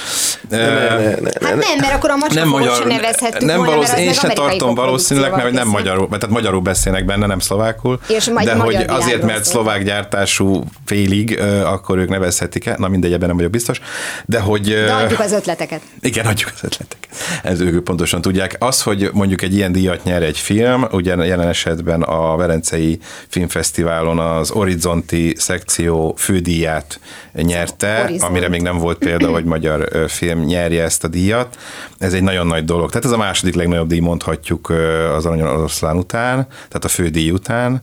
Ne, 0.50 0.58
ne, 0.58 0.74
ne, 0.74 0.98
ne, 0.98 1.48
Hát 1.48 1.56
nem, 1.56 1.78
mert 1.80 1.94
akkor 1.94 2.10
a 2.10 2.16
macska 2.16 2.40
nem 2.40 2.48
magyar, 2.48 2.76
sem 2.76 2.88
nevezhettük 2.88 3.48
nem 3.48 3.58
volna, 3.58 3.72
valószínű, 3.72 4.06
mert 4.06 4.16
én 4.16 4.30
se 4.30 4.34
tartom 4.34 4.76
valószínűleg, 4.76 5.32
mert 5.32 5.44
hogy 5.44 5.54
nem 5.54 5.66
koprodukcióval 5.66 5.82
magyarul, 5.82 6.08
mert 6.10 6.22
tehát 6.22 6.36
magyarul 6.36 6.62
beszélnek 6.62 7.06
benne, 7.06 7.26
nem 7.26 7.40
szlovákul. 7.40 8.00
És 8.08 8.30
majd 8.30 8.48
de 8.48 8.54
hogy 8.54 8.86
azért, 8.88 9.22
mert 9.22 9.44
szlovák 9.44 9.84
gyártású 9.84 10.64
félig, 10.86 11.40
akkor 11.64 11.98
ők 11.98 12.10
nevezhetik-e, 12.10 12.76
na 12.78 12.88
mindegy, 12.88 13.14
ebben 13.14 13.28
nem 13.28 13.36
vagyok 13.36 13.52
biztos, 13.52 13.82
de 14.26 14.40
hogy... 14.40 14.64
De 14.64 14.94
adjuk 14.94 15.20
az 15.20 15.32
ötleteket. 15.32 15.82
igen, 16.02 16.26
adjuk 16.26 16.52
az 16.54 16.64
ötleteket. 16.64 17.10
Ez 17.44 17.60
ők 17.60 17.84
pontosan 17.84 18.22
tudják. 18.22 18.56
Az, 18.60 18.82
hogy 18.82 19.10
mondjuk 19.14 19.42
egy 19.42 19.56
ilyen 19.56 19.72
díjat 19.72 20.04
nyer 20.04 20.24
egy 20.24 20.38
film, 20.38 20.88
ugye 20.92 21.16
jelen 21.16 21.48
esetben 21.48 22.02
a 22.02 22.36
Velencei 22.36 23.00
Filmfesztiválon 23.28 24.20
az 24.20 24.50
Horizonti 24.50 25.36
szekció 25.38 26.01
fődíját 26.16 27.00
nyerte, 27.34 28.00
Horizont. 28.02 28.30
amire 28.30 28.50
még 28.50 28.62
nem 28.62 28.78
volt 28.78 28.98
példa, 28.98 29.30
hogy 29.32 29.44
magyar 29.44 29.90
film 30.08 30.40
nyerje 30.40 30.84
ezt 30.84 31.04
a 31.04 31.08
díjat. 31.08 31.58
Ez 31.98 32.14
egy 32.14 32.24
nagyon 32.24 32.48
nagy 32.48 32.66
dolog. 32.66 32.90
Tehát 32.90 33.06
ez 33.06 33.12
a 33.12 33.18
második 33.18 33.56
legnagyobb 33.56 33.88
díj, 33.88 34.00
mondhatjuk 34.00 34.70
az 35.16 35.26
Arany 35.26 35.42
Oroszlán 35.42 35.98
után, 35.98 36.48
tehát 36.48 36.86
a 36.86 36.88
fődíj 36.88 37.32
után. 37.32 37.82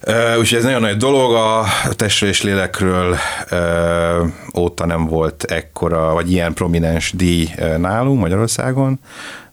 Ö, 0.00 0.38
Úgyhogy 0.38 0.58
ez 0.58 0.64
nagyon 0.64 0.80
nagy 0.80 0.96
dolog, 0.96 1.34
a 1.34 1.64
testről 1.96 2.30
és 2.30 2.42
lélekről 2.42 3.16
ö, 3.50 4.24
óta 4.58 4.86
nem 4.86 5.06
volt 5.06 5.44
ekkora, 5.44 6.12
vagy 6.12 6.32
ilyen 6.32 6.54
prominens 6.54 7.12
díj 7.12 7.48
ö, 7.56 7.76
nálunk 7.76 8.20
Magyarországon, 8.20 9.00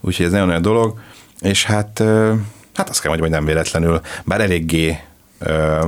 úgyhogy 0.02 0.26
ez 0.26 0.32
nagyon 0.32 0.48
nagy 0.48 0.62
dolog, 0.62 1.00
és 1.42 1.66
hát, 1.66 2.00
ö, 2.00 2.34
hát 2.74 2.90
azt 2.90 3.02
kell 3.02 3.10
mondjam, 3.10 3.30
hogy 3.32 3.40
nem 3.40 3.48
véletlenül, 3.54 4.02
bár 4.26 4.42
eléggé 4.42 5.00
ö, 5.40 5.80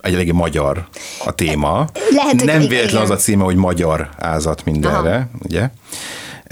egy 0.00 0.14
eléggé 0.14 0.30
magyar 0.30 0.86
a 1.24 1.32
téma. 1.32 1.86
Lehet, 2.10 2.44
nem 2.44 2.68
véletlen 2.68 3.02
az 3.02 3.10
a 3.10 3.16
címe, 3.16 3.44
hogy 3.44 3.56
magyar 3.56 4.08
ázat 4.18 4.64
mindenre, 4.64 5.14
Aha. 5.14 5.28
ugye? 5.42 5.70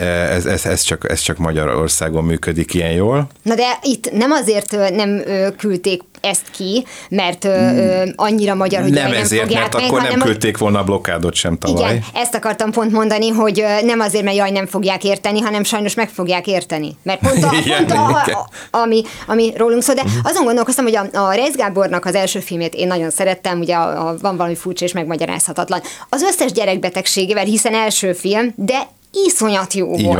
Ez, 0.05 0.47
ez, 0.47 0.67
ez, 0.67 0.81
csak, 0.81 1.11
ez 1.11 1.21
csak 1.21 1.37
Magyarországon 1.37 2.25
működik 2.25 2.75
ilyen 2.75 2.93
jól. 2.93 3.27
Na 3.43 3.55
de 3.55 3.79
itt 3.83 4.13
nem 4.13 4.31
azért 4.31 4.77
nem 4.91 5.23
küldték 5.57 6.03
ezt 6.21 6.51
ki, 6.51 6.85
mert 7.09 7.45
ö, 7.45 7.49
ö, 7.49 8.03
annyira 8.17 8.55
magyar, 8.55 8.83
hogy 8.83 8.91
Nem 8.91 9.13
ezért, 9.13 9.43
fogják 9.43 9.61
mert 9.61 9.75
meg, 9.75 9.85
akkor 9.85 10.01
nem 10.01 10.11
hanem, 10.11 10.27
küldték 10.27 10.59
volna 10.59 10.79
a 10.79 10.85
blokkádot 10.85 11.35
sem 11.35 11.59
tavaly. 11.59 11.91
Igen, 11.91 12.05
ezt 12.15 12.35
akartam 12.35 12.71
pont 12.71 12.93
mondani, 12.93 13.29
hogy 13.29 13.65
nem 13.83 14.01
azért, 14.01 14.25
mert 14.25 14.37
jaj, 14.37 14.51
nem 14.51 14.67
fogják 14.67 15.05
érteni, 15.05 15.41
hanem 15.41 15.65
sajnos 15.65 15.95
meg 15.95 16.09
fogják 16.09 16.47
érteni. 16.47 16.97
Mert 17.03 17.21
pont, 17.21 17.45
a, 17.45 17.51
Igen, 17.65 17.87
pont 17.87 17.91
a, 17.91 18.23
igen. 18.27 18.39
a, 18.71 18.79
ami, 18.79 19.03
ami 19.27 19.53
rólunk 19.57 19.83
szól, 19.83 19.95
de 19.95 20.05
azon 20.23 20.45
gondolkoztam, 20.45 20.85
hogy 20.85 20.97
a, 20.97 21.19
a 21.19 21.33
Reis 21.33 21.55
Gábornak 21.55 22.05
az 22.05 22.15
első 22.15 22.41
filmét 22.41 22.75
én 22.75 22.87
nagyon 22.87 23.11
szerettem, 23.11 23.59
ugye 23.59 23.75
a, 23.75 24.09
a, 24.09 24.17
van 24.21 24.37
valami 24.37 24.55
furcsa 24.55 24.85
és 24.85 24.93
megmagyarázhatatlan. 24.93 25.81
Az 26.09 26.23
összes 26.23 26.53
gyerekbetegségével, 26.53 27.45
hiszen 27.45 27.75
első 27.75 28.13
film, 28.13 28.53
de 28.57 28.89
iszonyat 29.13 29.73
jó 29.73 29.95
Így 29.97 30.05
volt. 30.05 30.19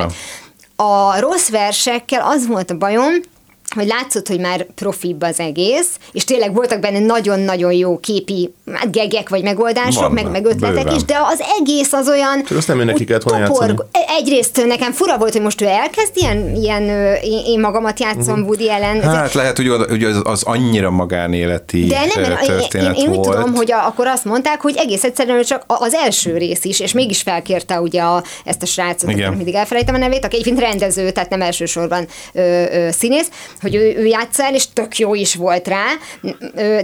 van. 0.77 0.87
A 0.89 1.21
rossz 1.21 1.49
versekkel 1.49 2.23
az 2.23 2.47
volt 2.47 2.71
a 2.71 2.77
bajom, 2.77 3.13
hogy 3.75 3.87
látszott, 3.87 4.29
hogy 4.29 4.41
már 4.41 4.67
profibb 4.75 5.23
az 5.23 5.41
egész, 5.41 5.89
és 6.13 6.25
tényleg 6.25 6.55
voltak 6.55 6.81
benne 6.81 6.99
nagyon-nagyon 6.99 7.73
jó 7.73 7.99
képi 7.99 8.55
hát 8.73 8.93
gegek 8.93 9.29
vagy 9.29 9.43
megoldások, 9.43 10.13
meg, 10.13 10.31
meg 10.31 10.45
ötletek 10.45 10.85
bőven. 10.85 10.95
is, 10.95 11.05
de 11.05 11.17
az 11.33 11.43
egész 11.61 11.93
az 11.93 12.09
olyan... 12.09 12.45
Csak 12.45 12.57
azt 12.57 12.69
nem 12.69 12.91
úgy 12.95 13.05
kellett 13.05 13.23
volna 13.23 13.45
játszani. 13.45 13.75
Egyrészt 14.19 14.67
nekem 14.67 14.93
fura 14.93 15.19
volt, 15.19 15.33
hogy 15.33 15.43
most 15.43 15.61
ő 15.61 15.67
elkezd 15.67 16.13
ilyen, 16.15 16.55
ilyen 16.55 16.83
én, 17.47 17.61
magamat 17.61 18.01
játszom 18.01 18.43
Woody 18.43 18.69
Allen. 18.69 19.03
Hát 19.03 19.33
lehet, 19.33 19.57
hogy, 19.57 19.69
hogy 19.89 20.05
az, 20.05 20.21
az 20.25 20.43
annyira 20.43 20.91
magánéleti 20.91 21.85
de 21.85 21.99
nem, 22.15 22.31
mert 22.31 22.43
én, 22.43 22.55
én, 22.55 22.59
történet 22.59 22.97
én 22.97 23.09
úgy 23.09 23.17
volt. 23.17 23.37
tudom, 23.37 23.55
hogy 23.55 23.73
a, 23.73 23.87
akkor 23.87 24.07
azt 24.07 24.25
mondták, 24.25 24.61
hogy 24.61 24.77
egész 24.77 25.05
egyszerűen 25.05 25.43
csak 25.43 25.65
az 25.67 25.95
első 25.95 26.37
rész 26.37 26.65
is, 26.65 26.81
és 26.81 26.93
mégis 26.93 27.23
felkérte 27.23 27.81
ugye 27.81 28.03
a, 28.03 28.23
ezt 28.45 28.63
a 28.63 28.67
srácot, 28.67 29.15
mindig 29.15 29.55
elfelejtem 29.55 29.95
a 29.95 29.99
nevét, 29.99 30.25
aki 30.25 30.37
egyébként 30.37 30.61
rendező, 30.61 31.11
tehát 31.11 31.31
nem 31.31 31.43
elsősorban 31.43 32.07
ö, 32.33 32.65
ö, 32.73 32.91
színész, 32.91 33.29
hogy 33.61 33.75
ő, 33.75 33.97
ő 33.97 34.05
játsza 34.05 34.45
el, 34.45 34.55
és 34.55 34.65
tök 34.73 34.99
jó 34.99 35.15
is 35.15 35.35
volt 35.35 35.69
rá, 35.69 35.85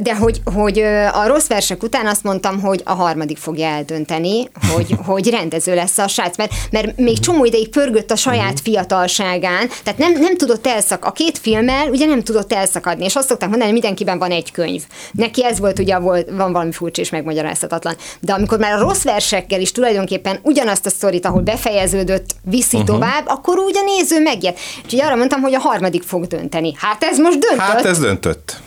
de 0.00 0.16
hogy, 0.16 0.40
hogy 0.54 0.78
a 1.12 1.26
rossz 1.26 1.46
versek 1.46 1.82
után 1.82 2.06
azt 2.06 2.22
mondtam, 2.22 2.60
hogy 2.60 2.80
a 2.84 2.92
harmadik 2.92 3.38
fogja 3.38 3.66
eldönteni, 3.66 4.48
hogy, 4.74 4.94
hogy 5.06 5.30
rendező 5.30 5.74
lesz 5.74 5.98
a 5.98 6.08
srác, 6.08 6.36
mert, 6.36 6.52
mert 6.70 6.96
még 6.96 7.18
csomó 7.18 7.44
ideig 7.44 7.68
pörgött 7.68 8.10
a 8.10 8.16
saját 8.16 8.60
fiatalságán, 8.60 9.68
tehát 9.82 9.98
nem, 9.98 10.12
nem 10.12 10.36
tudott 10.36 10.66
elszak, 10.66 11.04
a 11.04 11.12
két 11.12 11.38
filmmel 11.38 11.88
ugye 11.88 12.06
nem 12.06 12.22
tudott 12.22 12.52
elszakadni, 12.52 13.04
és 13.04 13.14
azt 13.14 13.28
szokták 13.28 13.48
mondani, 13.48 13.70
hogy 13.70 13.80
mindenkiben 13.80 14.18
van 14.18 14.30
egy 14.30 14.52
könyv. 14.52 14.82
Neki 15.12 15.44
ez 15.44 15.58
volt, 15.58 15.78
ugye 15.78 15.98
volt, 15.98 16.30
van 16.30 16.52
valami 16.52 16.72
furcsa 16.72 17.00
és 17.00 17.10
megmagyarázhatatlan. 17.10 17.96
De 18.20 18.32
amikor 18.32 18.58
már 18.58 18.72
a 18.72 18.78
rossz 18.78 19.02
versekkel 19.02 19.60
is 19.60 19.72
tulajdonképpen 19.72 20.38
ugyanazt 20.42 20.86
a 20.86 20.90
sztorit, 20.90 21.26
ahol 21.26 21.42
befejeződött, 21.42 22.30
viszi 22.44 22.76
uh-huh. 22.76 22.94
tovább, 22.94 23.26
akkor 23.26 23.58
úgy 23.58 23.76
a 23.76 23.84
néző 23.84 24.22
megjött. 24.22 24.58
Úgyhogy 24.84 25.00
arra 25.00 25.16
mondtam, 25.16 25.40
hogy 25.40 25.54
a 25.54 25.58
harmadik 25.58 26.02
fog 26.02 26.26
dönteni. 26.26 26.63
Hát 26.72 27.02
ez 27.02 27.18
most 27.18 27.38
döntött. 27.38 27.66
Hát 27.66 27.84
ez 27.84 27.98
döntött. 27.98 28.60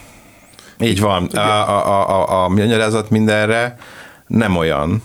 Így 0.79 0.99
van. 0.99 1.25
A, 1.25 1.39
a, 1.39 2.09
a, 2.09 2.43
a, 2.43 2.47
magyarázat 2.47 3.09
mindenre 3.09 3.77
nem 4.27 4.57
olyan, 4.57 5.03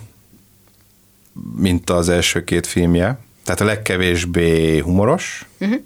mint 1.57 1.91
az 1.91 2.09
első 2.09 2.45
két 2.45 2.67
filmje. 2.67 3.19
Tehát 3.45 3.61
a 3.61 3.65
legkevésbé 3.65 4.79
humoros. 4.79 5.47
Uh-huh. 5.59 5.81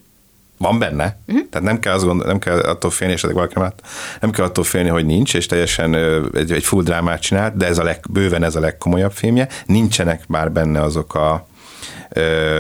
Van 0.59 0.79
benne. 0.79 1.19
Uh-huh. 1.27 1.49
Tehát 1.51 1.67
nem 1.67 1.79
kell, 1.79 1.95
azt 1.95 2.05
gondol, 2.05 2.27
nem 2.27 2.39
kell 2.39 2.59
attól 2.59 2.91
félni, 2.91 3.13
és 3.13 3.23
valaki 3.23 3.59
már, 3.59 3.73
nem 4.21 4.31
kell 4.31 4.45
attól 4.45 4.65
félni, 4.65 4.89
hogy 4.89 5.07
nincs, 5.07 5.35
és 5.35 5.47
teljesen 5.47 5.95
egy, 6.35 6.53
egy 6.53 6.65
full 6.65 6.83
drámát 6.83 7.21
csinált, 7.21 7.57
de 7.57 7.67
ez 7.67 7.79
a 7.79 7.85
leg, 7.85 8.05
bőven 8.11 8.43
ez 8.43 8.57
a 8.57 8.61
legkomolyabb 8.61 9.13
filmje. 9.13 9.49
Nincsenek 9.67 10.29
már 10.29 10.53
benne 10.53 10.83
azok 10.83 11.15
a 11.15 11.47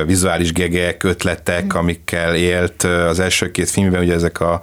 vizuális 0.06 0.52
gegek, 0.52 1.02
ötletek, 1.04 1.74
amikkel 1.74 2.34
élt 2.34 2.82
az 2.82 3.20
első 3.20 3.50
két 3.50 3.70
filmben, 3.70 4.02
ugye 4.02 4.14
ezek 4.14 4.40
a 4.40 4.60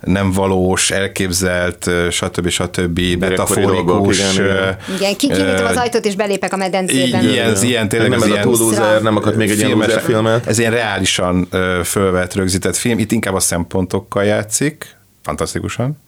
nem 0.00 0.30
valós, 0.30 0.90
elképzelt, 0.90 1.90
stb. 2.10 2.48
stb. 2.48 3.00
Metaforikus. 3.18 4.18
igen, 4.18 4.44
igen. 4.44 4.76
Igen, 4.96 5.16
ki- 5.16 5.28
kinyitom 5.28 5.66
az 5.66 5.76
ajtót, 5.76 6.04
és 6.04 6.14
belépek 6.14 6.52
a 6.52 6.56
medencében. 6.56 7.24
ilyen, 7.28 7.56
ilyen, 7.62 7.88
tényleg 7.88 8.08
nem 8.08 8.18
az 8.18 8.24
ez 8.24 8.30
a 8.30 8.32
ilyen 8.32 8.46
túl 8.46 8.58
loser, 8.58 9.02
nem 9.02 9.16
akart 9.16 9.36
még 9.36 9.50
egy 9.50 9.58
ilyen 9.58 9.80
filmet. 9.80 10.46
Ez 10.46 10.58
ilyen 10.58 10.72
reálisan 10.72 11.48
fölvett, 11.84 12.34
rögzített 12.34 12.76
film. 12.76 12.98
Itt 12.98 13.12
inkább 13.12 13.34
a 13.34 13.40
szempontokkal 13.40 14.24
játszik, 14.24 14.96
fantasztikusan, 15.22 15.98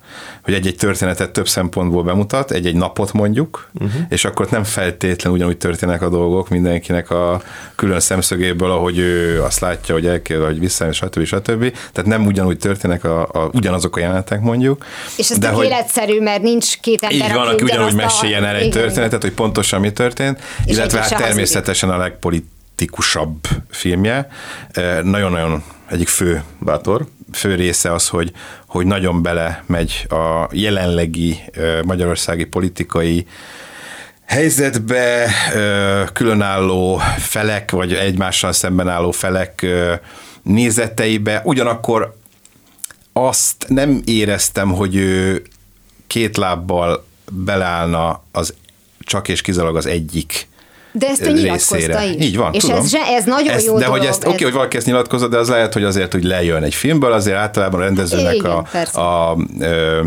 hogy 0.43 0.55
egy-egy 0.55 0.77
történetet 0.77 1.31
több 1.31 1.49
szempontból 1.49 2.03
bemutat, 2.03 2.51
egy-egy 2.51 2.75
napot 2.75 3.13
mondjuk, 3.13 3.71
uh-huh. 3.75 4.01
és 4.09 4.25
akkor 4.25 4.49
nem 4.51 4.65
feltétlenül 4.65 5.39
ugyanúgy 5.39 5.59
történnek 5.59 6.03
a 6.03 6.09
dolgok 6.09 6.49
mindenkinek 6.49 7.11
a 7.11 7.43
külön 7.75 8.01
szemszögéből, 8.01 8.71
ahogy 8.71 8.99
ő 8.99 9.43
azt 9.43 9.61
látja, 9.61 9.95
hogy 9.95 10.07
el 10.07 10.23
kell, 10.23 10.41
hogy 10.41 10.59
vissza, 10.59 10.93
stb. 10.93 11.25
stb. 11.25 11.77
Tehát 11.93 12.11
nem 12.11 12.27
ugyanúgy 12.27 12.59
történnek 12.59 13.05
a, 13.05 13.23
a, 13.23 13.51
ugyanazok 13.53 13.97
a 13.97 14.01
jelenetek 14.01 14.41
mondjuk. 14.41 14.85
És 15.17 15.31
ez 15.31 15.39
de 15.39 15.49
hogy- 15.49 15.67
életszerű, 15.67 16.21
mert 16.21 16.43
nincs 16.43 16.81
két 16.81 17.03
ember, 17.03 17.29
így 17.29 17.35
van, 17.35 17.47
aki 17.47 17.63
ugyanúgy 17.63 17.95
meséljen 17.95 18.45
el 18.45 18.55
egy 18.55 18.67
Igen, 18.67 18.81
történetet, 18.81 19.23
hogy 19.23 19.33
pontosan 19.33 19.81
mi 19.81 19.93
történt, 19.93 20.41
És 20.65 20.77
illetve 20.77 20.99
hát 20.99 21.09
se 21.09 21.17
természetesen 21.17 21.91
a 21.91 21.97
legpolitikusabb 21.97 23.39
filmje. 23.71 24.29
Nagyon-nagyon 25.03 25.63
egyik 25.95 26.09
fő 26.09 26.43
Bátor. 26.59 27.07
fő 27.33 27.55
része 27.55 27.93
az, 27.93 28.09
hogy, 28.09 28.33
hogy 28.67 28.87
nagyon 28.87 29.23
bele 29.23 29.65
megy 29.67 30.07
a 30.09 30.49
jelenlegi 30.53 31.41
magyarországi 31.85 32.45
politikai 32.45 33.27
helyzetbe 34.27 35.31
különálló 36.13 37.01
felek, 37.19 37.71
vagy 37.71 37.93
egymással 37.93 38.53
szemben 38.53 38.89
álló 38.89 39.11
felek 39.11 39.67
nézeteibe. 40.43 41.41
Ugyanakkor 41.45 42.17
azt 43.13 43.65
nem 43.69 44.03
éreztem, 44.05 44.73
hogy 44.73 44.97
ő 44.97 45.43
két 46.07 46.37
lábbal 46.37 47.05
beleállna 47.31 48.23
az 48.33 48.55
csak 48.99 49.29
és 49.29 49.41
kizárólag 49.41 49.77
az 49.77 49.87
egyik 49.87 50.49
De 50.97 51.09
ezt 51.09 51.27
ő 51.27 51.33
nyilatkozta 51.33 52.03
is. 52.03 52.25
Így 52.25 52.37
van, 52.37 52.53
És 52.53 52.63
tudom. 52.63 52.79
ez, 52.79 52.93
ez 53.17 53.25
nagyon 53.25 53.53
ezt, 53.55 53.67
jó 53.67 53.79
De 53.79 53.87
hogy 53.87 54.05
ezt, 54.05 54.25
oké, 54.25 54.35
ez- 54.35 54.43
hogy 54.43 54.53
valaki 54.53 54.77
ezt 54.77 54.87
nyilatkozott, 54.87 55.31
de 55.31 55.39
az 55.39 55.49
lehet, 55.49 55.73
hogy 55.73 55.85
azért, 55.85 56.13
hogy 56.13 56.25
lejön 56.25 56.63
egy 56.63 56.75
filmből, 56.75 57.13
azért 57.13 57.37
általában 57.37 57.81
a 57.81 57.83
rendezőnek 57.85 58.35
Igen, 58.35 58.51
a, 58.51 58.63
persze. 58.63 59.01
a 59.01 59.37
ö, 59.61 60.01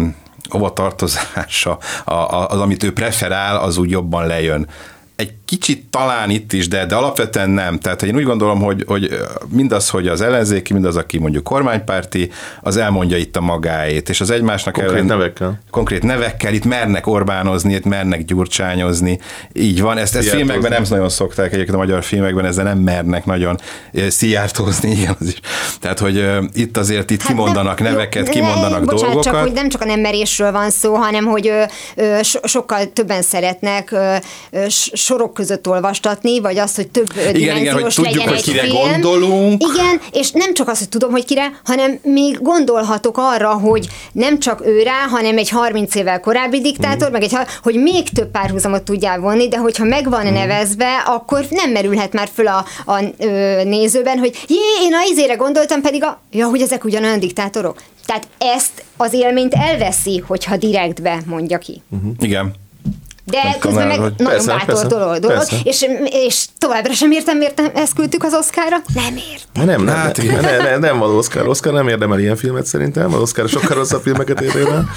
hova 0.49 0.73
tartozása, 0.73 1.77
a, 2.05 2.13
a, 2.13 2.47
az, 2.47 2.59
amit 2.59 2.83
ő 2.83 2.93
preferál, 2.93 3.57
az 3.57 3.77
úgy 3.77 3.89
jobban 3.89 4.27
lejön. 4.27 4.67
Egy 5.17 5.33
kicsit 5.45 5.85
talán 5.89 6.29
itt 6.29 6.53
is, 6.53 6.67
de, 6.67 6.85
de 6.85 6.95
alapvetően 6.95 7.49
nem. 7.49 7.79
Tehát 7.79 8.03
én 8.03 8.15
úgy 8.15 8.23
gondolom, 8.23 8.59
hogy, 8.61 8.83
hogy 8.87 9.17
mindaz, 9.49 9.89
hogy 9.89 10.07
az 10.07 10.21
ellenzéki, 10.21 10.73
mindaz, 10.73 10.95
aki 10.95 11.17
mondjuk 11.17 11.43
kormánypárti, 11.43 12.31
az 12.61 12.77
elmondja 12.77 13.17
itt 13.17 13.35
a 13.35 13.41
magáét, 13.41 14.09
és 14.09 14.21
az 14.21 14.29
egymásnak 14.29 14.73
Konkrét 14.73 14.95
ellen- 14.95 15.07
nevekkel. 15.09 15.59
konkrét 15.71 16.03
nevekkel, 16.03 16.53
itt 16.53 16.65
mernek 16.65 17.07
Orbánozni, 17.07 17.73
itt 17.73 17.85
mernek 17.85 18.25
gyurcsányozni. 18.25 19.19
Így 19.53 19.81
van, 19.81 19.97
ezt, 19.97 20.15
ezt 20.15 20.29
filmekben 20.29 20.71
nem 20.71 20.83
nagyon 20.89 21.09
szokták, 21.09 21.45
egyébként 21.53 21.75
a 21.75 21.79
magyar 21.79 22.03
filmekben 22.03 22.45
ezzel 22.45 22.63
nem 22.63 22.77
mernek 22.77 23.25
nagyon 23.25 23.57
szijjártózni, 24.07 24.91
igen, 24.99 25.15
az 25.19 25.27
is. 25.27 25.39
Tehát, 25.79 25.99
hogy 25.99 26.17
uh, 26.17 26.43
itt 26.53 26.77
azért 26.77 27.09
itt 27.11 27.21
Hát 27.21 27.27
kimondanak 27.31 27.79
nem- 27.81 27.91
neveket, 27.91 28.29
kimondanak 28.29 28.79
bocsánat, 28.83 28.99
dolgokat. 29.01 29.23
csak 29.23 29.35
hogy 29.41 29.51
nem 29.51 29.69
csak 29.69 29.81
a 29.81 29.85
nem 29.85 29.99
merésről 29.99 30.51
van 30.51 30.69
szó, 30.69 30.93
hanem 30.95 31.25
hogy 31.25 31.47
ö, 31.47 31.63
ö, 31.95 32.19
so, 32.23 32.39
sokkal 32.47 32.91
többen 32.93 33.21
szeretnek 33.21 33.91
ö, 33.91 34.15
ö, 34.51 34.69
s- 34.69 34.91
sorok 35.07 35.33
között 35.33 35.67
olvastatni, 35.67 36.39
vagy 36.39 36.57
az, 36.57 36.75
hogy 36.75 36.87
több 36.87 37.11
igen, 37.15 37.33
dimenziós 37.33 37.95
hogy 37.95 38.05
tudjuk, 38.05 38.25
legyen 38.25 38.33
hogy 38.33 38.43
kire 38.43 38.61
film. 38.61 38.75
gondolunk. 38.75 39.63
Igen, 39.63 40.01
és 40.11 40.31
nem 40.31 40.53
csak 40.53 40.67
az, 40.67 40.77
hogy 40.77 40.89
tudom, 40.89 41.11
hogy 41.11 41.25
kire, 41.25 41.59
hanem 41.63 41.99
még 42.03 42.41
gondolhatok 42.41 43.17
arra, 43.17 43.53
hogy 43.53 43.87
nem 44.11 44.39
csak 44.39 44.65
ő 44.65 44.81
rá, 44.83 45.07
hanem 45.09 45.37
egy 45.37 45.49
30 45.49 45.95
évvel 45.95 46.19
korábbi 46.19 46.61
diktátor, 46.61 47.09
mm. 47.09 47.11
meg 47.11 47.23
egy, 47.23 47.37
hogy 47.63 47.75
még 47.75 48.09
több 48.09 48.31
párhuzamot 48.31 48.83
tudjál 48.83 49.19
vonni, 49.19 49.47
de 49.47 49.57
hogyha 49.57 49.83
megvan 49.83 50.27
mm. 50.27 50.33
nevezve, 50.33 51.03
akkor 51.05 51.45
nem 51.49 51.71
merülhet 51.71 52.13
már 52.13 52.29
föl 52.33 52.47
a, 52.47 52.65
a 52.85 53.03
ö, 53.17 53.63
nézőben, 53.63 54.17
hogy 54.17 54.43
jé, 54.47 54.55
én 54.83 54.93
a 54.93 55.09
izére 55.11 55.35
gondoltam, 55.35 55.81
pedig 55.81 56.03
a, 56.03 56.21
ja, 56.31 56.47
hogy 56.47 56.61
ezek 56.61 56.83
ugyanolyan 56.83 57.19
diktátorok. 57.19 57.81
Tehát 58.05 58.27
ezt 58.37 58.83
az 58.97 59.13
élményt 59.13 59.53
elveszi, 59.53 60.23
hogyha 60.27 60.57
direktbe 60.57 61.21
mondja 61.25 61.57
ki. 61.57 61.81
Igen. 62.19 62.53
De 63.31 63.43
Nem 63.43 63.59
közben 63.59 63.87
meg 63.87 63.99
hogy- 63.99 64.13
nagyon 64.17 64.33
Persze, 64.33 64.47
bátor 64.51 64.65
persze, 64.65 64.87
dolog, 64.87 65.17
dolog 65.19 65.37
persze. 65.37 65.55
és, 65.63 65.85
és 66.09 66.45
továbbra 66.57 66.93
sem 66.93 67.11
értem, 67.11 67.37
miért 67.37 67.61
ezt 67.73 67.93
küldtük 67.95 68.23
az 68.23 68.33
Oszkára. 68.33 68.77
Nem 68.93 69.15
ért. 69.31 69.47
Nem, 69.65 69.83
nem, 69.83 69.95
Hát 69.95 70.17
nem, 70.17 70.25
igen. 70.25 70.41
nem, 70.41 70.61
nem, 70.63 70.79
nem 70.79 70.97
való 70.99 71.17
Oscar. 71.17 71.47
Oscar 71.47 71.73
nem 71.73 71.87
érdemel 71.87 72.19
ilyen 72.19 72.35
filmet 72.35 72.65
szerintem. 72.65 73.13
Az 73.13 73.21
Oscar 73.21 73.49
sokkal 73.49 73.77
rosszabb 73.77 74.01
filmeket 74.01 74.41
érdemel. 74.41 74.89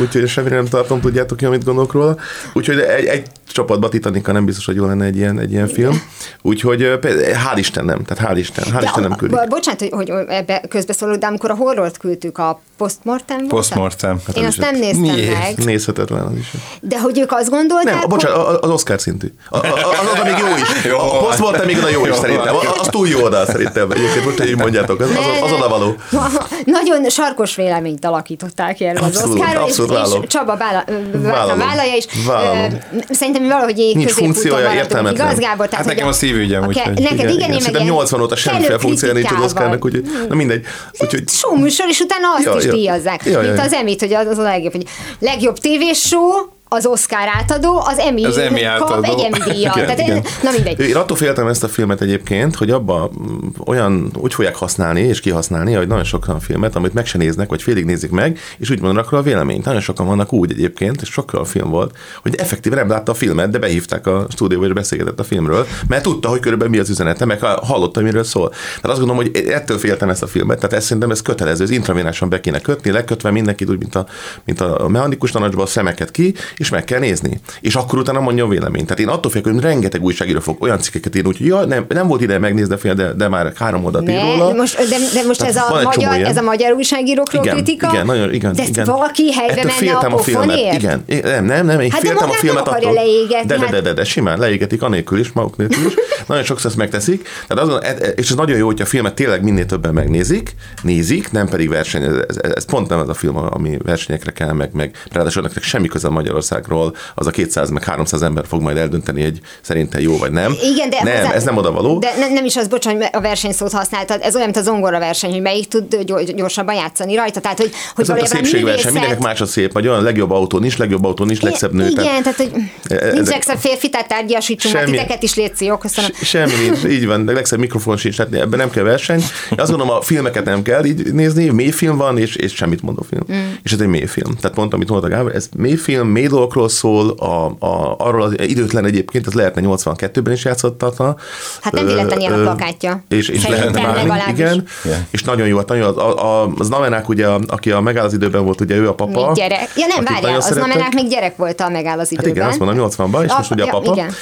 Úgyhogy 0.00 0.28
semmire 0.28 0.54
nem 0.54 0.66
tartom, 0.66 1.00
tudjátok 1.00 1.36
ki, 1.36 1.44
amit 1.44 1.64
gondolok 1.64 1.92
róla. 1.92 2.16
Úgyhogy 2.52 2.78
egy, 2.78 3.04
egy 3.04 3.26
csapatba 3.52 3.88
Titanica 3.88 4.32
nem 4.32 4.44
biztos, 4.44 4.64
hogy 4.66 4.76
jó 4.76 4.86
lenne 4.86 5.04
egy 5.04 5.16
ilyen, 5.16 5.38
egy 5.38 5.52
ilyen 5.52 5.68
film. 5.68 6.02
Úgyhogy 6.42 6.98
hál' 7.02 7.54
Isten 7.56 7.84
nem. 7.84 8.04
Tehát 8.04 8.32
hál' 8.32 8.38
Isten. 8.38 8.64
Hál' 8.64 8.78
De 8.80 8.84
Isten 8.84 9.02
nem 9.02 9.16
küldik. 9.16 9.36
bo- 9.36 9.48
Bocsánat, 9.48 9.80
hogy, 9.80 9.90
hogy 10.10 10.24
ebbe 10.28 10.62
közbeszólok, 10.68 11.16
de 11.16 11.26
amikor 11.26 11.50
a 11.50 11.54
horrort 11.54 11.96
küldtük, 11.98 12.38
a 12.38 12.60
postmortem? 12.76 13.46
Postmortem. 13.46 14.20
Én 14.34 14.44
azt 14.44 14.58
nem 14.58 14.74
néztem 14.76 15.00
Miért? 15.00 15.38
meg, 15.38 15.64
Nézhetetlen 15.64 16.22
az 16.22 16.36
is. 16.36 16.50
de 16.80 17.00
hogy 17.00 17.18
ők 17.18 17.32
azt 17.32 17.48
gondolják, 17.50 17.70
gondolták, 17.72 18.00
Nem, 18.00 18.08
bocsánat, 18.08 18.64
az 18.64 18.70
Oscar 18.70 19.00
szintű. 19.00 19.26
A, 19.50 19.56
a, 19.56 19.60
az, 19.60 20.08
az, 20.14 20.22
még 20.24 20.34
jó 20.38 20.46
is. 20.56 20.84
Jó. 20.84 20.98
A 20.98 21.18
Post 21.18 21.38
volt 21.38 21.64
még 21.64 21.76
oda 21.76 21.88
jó 21.88 22.00
is 22.02 22.08
Jó. 22.08 22.14
szerintem. 22.14 22.54
Az, 22.80 22.86
túl 22.90 23.08
jó 23.08 23.22
oda 23.22 23.46
szerintem. 23.46 23.90
Egyébként 23.90 24.24
most, 24.24 24.38
hogy 24.38 24.48
így 24.48 24.56
mondjátok, 24.56 25.00
az, 25.00 25.08
az, 25.10 25.42
az, 25.42 25.52
oda 25.52 25.68
való. 25.68 25.94
Nagyon 26.64 27.10
sarkos 27.10 27.54
véleményt 27.56 28.04
alakították 28.04 28.80
erről 28.80 29.02
az 29.02 29.24
Oszkáról, 29.26 29.68
és, 29.68 29.78
és. 29.78 30.26
Csaba 30.28 30.56
vála, 30.56 30.84
Vállalom. 31.12 31.58
vállalja, 31.58 31.94
és 31.94 32.06
Vállalom. 32.26 32.78
szerintem 33.10 33.48
valahogy 33.48 33.78
így 33.78 33.96
Nincs 33.96 34.10
funkciója, 34.12 34.72
értelmetlen. 34.74 35.26
Igaz, 35.26 35.38
Gábor? 35.38 35.68
Tehát, 35.68 35.84
Hát 35.84 35.94
nekem 35.94 36.08
a 36.08 36.12
szívügyem, 36.12 36.66
úgyhogy- 36.66 37.00
Neked 37.00 37.18
igen, 37.18 37.28
igen, 37.28 37.40
én 37.40 37.48
meg 37.48 37.58
Szerintem 37.58 37.82
ilyen 37.82 37.94
80 37.94 38.20
óta 38.20 38.36
semmiféle 38.36 38.78
funkciója 38.78 39.14
nincs 39.14 39.30
az. 39.30 39.44
Oscarnak, 39.44 39.84
úgyhogy 39.84 40.04
na 40.28 40.34
mindegy. 40.34 40.64
Úgyhogy 40.98 41.28
Show 41.28 41.56
műsor, 41.58 41.86
és 41.88 42.00
utána 42.00 42.28
azt 42.34 42.58
is 42.58 42.64
ja. 42.64 42.72
díjazzák. 42.72 43.24
Ja, 43.24 43.42
ja, 43.42 43.52
Mint 43.52 43.60
az 43.66 43.72
Emmy-t, 43.72 44.00
hogy 44.00 44.14
az 44.14 44.26
az 44.26 44.38
a 44.38 44.42
legjobb, 44.42 44.72
hogy 44.72 44.86
legjobb 45.18 45.58
tévésshow, 45.58 46.30
az 46.72 46.86
Oscar 46.86 47.28
átadó, 47.38 47.82
az 47.86 47.98
Emmy, 47.98 48.24
Az 48.24 48.38
Emmy 48.38 48.60
kap 48.60 48.90
átadó. 48.90 49.02
egy 49.02 49.20
Emmy 49.24 49.52
díjat. 49.52 49.76
Igen, 49.76 49.86
Tehát, 49.86 50.00
igen. 50.00 50.24
na 50.42 50.50
mindegy. 50.50 50.80
Én 50.80 50.96
attól 50.96 51.16
féltem 51.16 51.46
ezt 51.46 51.64
a 51.64 51.68
filmet 51.68 52.00
egyébként, 52.00 52.56
hogy 52.56 52.70
abba 52.70 53.10
mm, 53.20 53.48
olyan, 53.66 54.10
úgy 54.16 54.34
fogják 54.34 54.56
használni 54.56 55.00
és 55.00 55.20
kihasználni, 55.20 55.72
hogy 55.72 55.86
nagyon 55.86 56.04
sokan 56.04 56.40
filmet, 56.40 56.76
amit 56.76 56.94
meg 56.94 57.06
se 57.06 57.18
néznek, 57.18 57.48
vagy 57.48 57.62
félig 57.62 57.84
nézik 57.84 58.10
meg, 58.10 58.38
és 58.58 58.70
úgy 58.70 58.80
mondanak 58.80 59.10
róla 59.10 59.22
a 59.22 59.26
véleményt. 59.26 59.64
Nagyon 59.64 59.80
sokan 59.80 60.06
vannak 60.06 60.32
úgy 60.32 60.50
egyébként, 60.50 61.02
és 61.02 61.08
sokkal 61.08 61.40
a 61.40 61.44
film 61.44 61.70
volt, 61.70 61.96
hogy 62.22 62.34
effektíve 62.34 62.76
nem 62.76 62.88
látta 62.88 63.12
a 63.12 63.14
filmet, 63.14 63.50
de 63.50 63.58
behívták 63.58 64.06
a 64.06 64.26
stúdióba, 64.30 64.66
és 64.66 64.72
beszélgetett 64.72 65.20
a 65.20 65.24
filmről, 65.24 65.66
mert 65.88 66.02
tudta, 66.02 66.28
hogy 66.28 66.40
körülbelül 66.40 66.72
mi 66.72 66.78
az 66.78 66.90
üzenete, 66.90 67.24
meg 67.24 67.40
hallotta, 67.42 68.00
miről 68.00 68.24
szól. 68.24 68.48
Tehát 68.48 68.84
azt 68.84 68.98
gondolom, 68.98 69.22
hogy 69.22 69.46
ettől 69.46 69.78
féltem 69.78 70.08
ezt 70.08 70.22
a 70.22 70.26
filmet, 70.26 70.56
tehát 70.56 70.72
ezt 70.72 70.86
szerintem 70.86 71.10
ez 71.10 71.22
kötelező, 71.22 71.64
ez 71.64 71.70
intravénásan 71.70 72.28
be 72.28 72.40
kéne 72.40 72.60
kötni, 72.60 72.90
lekötve 72.90 73.30
mindenkit 73.30 73.70
úgy, 73.70 73.78
mint 73.78 73.94
a, 73.94 74.06
mint 74.44 74.60
a 74.60 74.88
mechanikus 74.88 75.30
tanácsban 75.30 75.64
a 75.64 75.66
szemeket 75.66 76.10
ki, 76.10 76.34
és 76.62 76.68
meg 76.68 76.84
kell 76.84 76.98
nézni. 76.98 77.40
És 77.60 77.74
akkor 77.74 77.98
utána 77.98 78.20
mondja 78.20 78.44
a 78.44 78.48
véleményt. 78.48 78.86
Tehát 78.86 79.00
én 79.02 79.08
attól 79.08 79.30
félek, 79.30 79.52
hogy 79.52 79.62
rengeteg 79.62 80.02
újságíró 80.02 80.40
fog 80.40 80.62
olyan 80.62 80.80
cikkeket 80.80 81.16
írni, 81.16 81.28
hogy 81.36 81.46
ja, 81.46 81.64
nem, 81.64 81.84
nem 81.88 82.06
volt 82.06 82.20
ide 82.20 82.38
megnézni 82.38 82.74
a 82.74 82.78
film, 82.78 82.96
de, 82.96 83.12
de 83.12 83.28
már 83.28 83.52
három 83.56 83.84
oldalt 83.84 84.08
ír 84.08 84.20
róla. 84.20 84.52
most, 84.52 84.76
de, 84.76 84.96
de 85.14 85.26
most 85.26 85.38
Tehát 85.38 85.54
ez 85.56 85.62
a, 85.62 85.82
magyar, 85.84 86.20
ez 86.20 86.36
a 86.36 86.42
magyar 86.42 86.72
újságírókról 86.72 87.42
igen, 87.44 87.54
kritika? 87.54 87.88
Igen, 87.92 88.06
nagyon, 88.06 88.34
igen. 88.34 88.52
De 88.52 88.62
ezt 88.62 88.70
igen. 88.70 88.84
valaki 88.84 89.32
helybe 89.32 89.52
Ettől 89.52 89.64
menne 89.64 89.76
féltem 89.76 90.14
a 90.14 90.18
filmet. 90.18 90.56
Igen, 90.74 91.04
nem, 91.06 91.44
nem, 91.44 91.66
nem, 91.66 91.80
én 91.80 91.90
Hát 91.90 92.00
de 92.00 92.06
féltem 92.08 92.24
a 92.24 92.26
magát 92.26 92.40
filmet 92.40 92.64
nem 92.64 92.74
attól. 92.74 92.92
leégetni, 92.92 93.46
De, 93.46 93.54
de, 93.56 93.60
hát- 93.60 93.70
de, 93.70 93.80
de, 93.80 93.92
de, 93.92 94.04
simán 94.04 94.38
leégetik, 94.38 94.82
anélkül 94.82 95.18
is, 95.18 95.32
maguk 95.32 95.56
nélkül 95.56 95.86
is. 95.86 95.94
Nagyon 96.26 96.44
sokszor 96.44 96.66
ezt 96.70 96.78
megteszik. 96.78 97.28
Tehát 97.46 97.64
azon, 97.64 97.82
e- 97.82 97.96
e- 98.00 98.08
és 98.08 98.30
ez 98.30 98.36
nagyon 98.36 98.56
jó, 98.56 98.66
hogy 98.66 98.80
a 98.80 98.84
filmet 98.86 99.14
tényleg 99.14 99.42
minél 99.42 99.66
többen 99.66 99.94
megnézik, 99.94 100.54
nézik, 100.82 101.30
nem 101.30 101.48
pedig 101.48 101.68
verseny. 101.68 102.02
Ez, 102.02 102.14
ez, 102.28 102.36
ez 102.54 102.64
pont 102.64 102.88
nem 102.88 102.98
az 102.98 103.08
a 103.08 103.14
film, 103.14 103.36
ami 103.36 103.76
versenyekre 103.84 104.30
kell, 104.30 104.52
meg, 104.52 104.70
meg 104.72 104.96
ráadásul 105.10 105.48
semmi 105.60 105.88
köze 105.88 106.08
Magyarországról, 106.52 106.94
az 107.14 107.26
a 107.26 107.30
200 107.30 107.70
meg 107.70 107.84
300 107.84 108.22
ember 108.22 108.44
fog 108.46 108.60
majd 108.60 108.76
eldönteni, 108.76 109.22
hogy 109.22 109.40
szerintem 109.60 110.00
jó 110.00 110.16
vagy 110.18 110.30
nem. 110.32 110.54
Igen, 110.74 110.90
de 110.90 110.98
nem, 111.02 111.16
hozzá- 111.16 111.32
ez 111.34 111.44
nem 111.44 111.56
oda 111.56 111.72
való. 111.72 111.98
De 111.98 112.14
nem, 112.18 112.32
nem 112.32 112.44
is 112.44 112.56
az, 112.56 112.68
bocsánat, 112.68 113.14
a 113.14 113.20
versenyszót 113.20 113.72
használtad, 113.72 114.20
ez 114.22 114.34
olyan, 114.34 114.46
mint 114.52 114.58
a 114.66 114.70
zongora 114.70 114.98
verseny, 114.98 115.30
hogy 115.30 115.40
melyik 115.40 115.68
tud 115.68 115.96
gyor- 116.04 116.34
gyorsabban 116.34 116.74
játszani 116.74 117.14
rajta. 117.14 117.40
Tehát, 117.40 117.58
hogy, 117.58 117.70
hogy 117.94 118.10
Ez 118.10 118.22
a 118.22 118.26
szépségverseny, 118.26 118.92
mindenkinek 118.92 119.22
más 119.22 119.40
a 119.40 119.46
szép, 119.46 119.72
vagy 119.72 119.88
olyan 119.88 120.02
legjobb 120.02 120.30
autó 120.30 120.58
nincs, 120.58 120.76
legjobb 120.76 121.04
autó 121.04 121.24
nincs, 121.24 121.40
legszebb 121.40 121.72
nő. 121.72 121.88
tehát- 121.92 122.10
Igen, 122.10 122.22
tehát, 122.22 122.36
hogy 122.38 122.50
E- 122.98 123.04
nincs 123.04 123.18
ezek- 123.18 123.28
legszebb 123.34 123.58
férfi, 123.58 123.88
tehát 123.90 124.08
tárgyasítsunk, 124.08 124.74
Semmi. 124.76 124.90
titeket 124.90 125.22
is 125.22 125.34
létszi, 125.34 125.64
jó, 125.64 125.76
köszönöm. 125.76 126.10
Se- 126.14 126.24
Semmi 126.24 126.52
nincs, 126.68 126.84
így 126.84 127.06
van, 127.06 127.24
de 127.24 127.32
legszebb 127.32 127.58
mikrofon 127.58 127.96
sincs, 127.96 128.16
tehát 128.16 128.34
ebben 128.34 128.58
nem 128.58 128.70
kell 128.70 128.82
verseny. 128.84 129.18
Én 129.50 129.58
azt 129.60 129.70
gondolom, 129.70 129.94
a 129.96 130.00
filmeket 130.00 130.44
nem 130.44 130.62
kell 130.62 130.84
így 130.84 131.12
nézni, 131.12 131.48
mély 131.48 131.70
film 131.70 131.96
van, 131.96 132.18
és, 132.18 132.36
és 132.36 132.54
semmit 132.54 132.82
mondó 132.82 133.04
film. 133.08 133.22
Mm. 133.38 133.50
És 133.62 133.72
ez 133.72 133.80
egy 133.80 133.86
mély 133.86 134.06
film. 134.06 134.36
Tehát 134.40 134.56
pont, 134.56 134.74
amit 134.74 134.88
mondta 134.88 135.08
Gábor, 135.08 135.34
ez 135.34 135.48
mély 135.56 135.74
film, 135.76 136.08
mély 136.08 136.26
dolgokról 136.42 136.68
szól, 136.68 137.10
a, 137.10 137.46
a, 137.66 137.94
arról 137.98 138.22
az 138.22 138.34
időtlen 138.40 138.84
egyébként, 138.84 139.26
ez 139.26 139.32
lehetne 139.32 139.62
82-ben 139.64 140.32
is 140.32 140.44
játszottatna. 140.44 141.16
Hát 141.60 141.72
nem 141.72 141.86
véletlen 141.86 142.20
ilyen 142.20 142.32
a 142.32 142.42
plakátja. 142.42 143.04
És, 143.08 143.28
és 143.28 143.48
lehetne 143.48 143.92
legalábbis. 143.92 144.38
igen. 144.38 144.64
Igen. 144.84 145.06
És 145.10 145.22
nagyon 145.22 145.46
jó, 145.46 145.56
hát 145.56 145.68
nagyon. 145.68 145.96
A, 145.98 146.42
a, 146.42 146.52
az 146.58 146.68
Namenák, 146.68 147.08
ugye, 147.08 147.26
a- 147.26 147.40
aki 147.46 147.70
a 147.70 147.80
megáll 147.80 148.04
az 148.04 148.12
időben 148.12 148.44
volt, 148.44 148.60
ugye 148.60 148.76
ő 148.76 148.88
a 148.88 148.94
papa. 148.94 149.26
Még 149.26 149.34
gyerek. 149.34 149.68
Ja 149.76 149.86
nem, 149.86 150.04
várjál, 150.04 150.36
az 150.36 150.44
szerettek. 150.44 150.68
Namenák 150.68 150.94
még 150.94 151.08
gyerek 151.08 151.36
volt 151.36 151.60
a 151.60 151.68
megáll 151.68 151.98
az 151.98 152.08
Hát 152.08 152.12
időben. 152.12 152.30
igen, 152.30 152.48
azt 152.48 152.58
mondom, 152.58 152.88
80-ban, 152.90 153.24
és 153.24 153.30
A- 153.30 153.36
most 153.36 153.50
ugye 153.50 153.64
a 153.64 153.68
papa. 153.70 153.92
igen. 153.92 154.12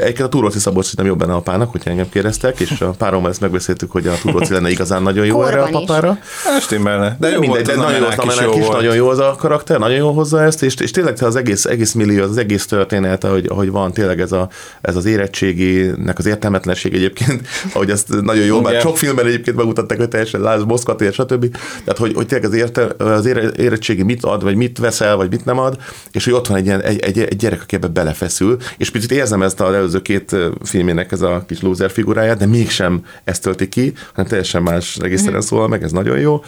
Egyébként 0.00 0.20
a 0.20 0.28
Túróci 0.28 0.58
Szabolcs 0.58 0.84
szerintem 0.84 1.06
jobb 1.06 1.18
benne 1.18 1.34
apának, 1.38 1.70
hogyha 1.70 1.90
engem 1.90 2.08
kérdeztek, 2.08 2.60
és 2.60 2.80
a 2.80 2.90
párommal 2.98 3.30
ezt 3.30 3.40
megbeszéltük, 3.40 3.90
hogy 3.90 4.06
a 4.06 4.12
Túróci 4.22 4.52
lenne 4.52 4.70
igazán 4.70 5.02
nagyon 5.02 5.26
jó 5.26 5.44
erre 5.44 5.62
a 5.62 5.68
papára. 5.70 6.18
Hát 6.44 6.60
stimmelne. 6.62 7.16
De 7.20 7.28
jó 7.28 7.38
mindegy, 7.38 7.64
volt, 7.66 7.78
de 7.78 7.84
az 8.06 8.16
nagyon 8.24 8.42
jó, 8.42 8.50
az 8.50 8.56
is 8.58 8.68
nagyon 8.68 8.94
jó 8.94 9.08
az 9.08 9.18
a 9.18 9.34
karakter, 9.38 9.78
nagyon 9.78 9.96
jó 9.96 10.10
hozza 10.10 10.42
ezt, 10.42 10.62
és, 10.62 10.74
és 10.74 10.90
tényleg 10.90 11.14
az 11.26 11.36
egész, 11.36 11.64
egész 11.64 11.92
millió, 11.92 12.22
az 12.22 12.36
egész 12.36 12.66
történet, 12.66 13.24
ahogy, 13.24 13.46
ahogy 13.48 13.70
van 13.70 13.92
tényleg 13.92 14.20
ez, 14.20 14.32
a, 14.32 14.48
ez 14.80 14.96
az 14.96 15.04
érettséginek 15.04 16.18
az 16.18 16.26
értelmetlenség 16.26 16.94
egyébként, 16.94 17.48
ahogy 17.74 17.90
ezt 17.90 18.20
nagyon 18.20 18.44
jó, 18.44 18.60
már 18.60 18.80
sok 18.80 18.98
filmben 18.98 19.26
egyébként 19.26 19.56
megmutatták, 19.56 19.98
hogy 19.98 20.08
teljesen 20.08 20.40
láz, 20.40 20.64
Moszkva 20.64 20.96
tér, 20.96 21.12
stb. 21.12 21.56
Tehát, 21.84 21.98
hogy, 21.98 22.12
hogy 22.14 22.26
tényleg 22.26 22.48
az, 22.48 22.56
érte, 22.56 23.04
az 23.04 23.26
ére, 23.26 23.50
érettségi 23.56 24.02
mit 24.02 24.24
ad, 24.24 24.42
vagy 24.42 24.54
mit 24.54 24.78
veszel, 24.78 25.16
vagy 25.16 25.30
mit 25.30 25.44
nem 25.44 25.58
ad, 25.58 25.78
és 26.12 26.24
hogy 26.24 26.32
ott 26.32 26.46
van 26.46 26.56
egy, 26.56 26.66
ilyen, 26.66 26.82
egy, 26.82 26.98
egy, 26.98 27.18
egy 27.18 27.36
gyerek, 27.36 27.62
aki 27.62 27.74
ebbe 27.74 27.86
belefeszül, 27.86 28.56
és 28.76 28.90
picit 28.90 29.12
érzem 29.12 29.42
ezt 29.42 29.60
az 29.60 29.74
előző 29.74 30.02
két 30.02 30.36
filmének 30.62 31.12
ez 31.12 31.20
a 31.20 31.44
kis 31.46 31.60
loser 31.62 31.90
figuráját, 31.90 32.38
de 32.38 32.46
mégsem 32.46 33.04
ezt 33.24 33.42
tölti 33.42 33.68
ki, 33.68 33.92
hanem 34.12 34.30
teljesen 34.30 34.62
más 34.62 34.96
egészszerűen 34.96 35.40
szól 35.40 35.68
meg, 35.68 35.82
ez 35.82 35.92
nagyon 35.92 36.18
jó, 36.18 36.42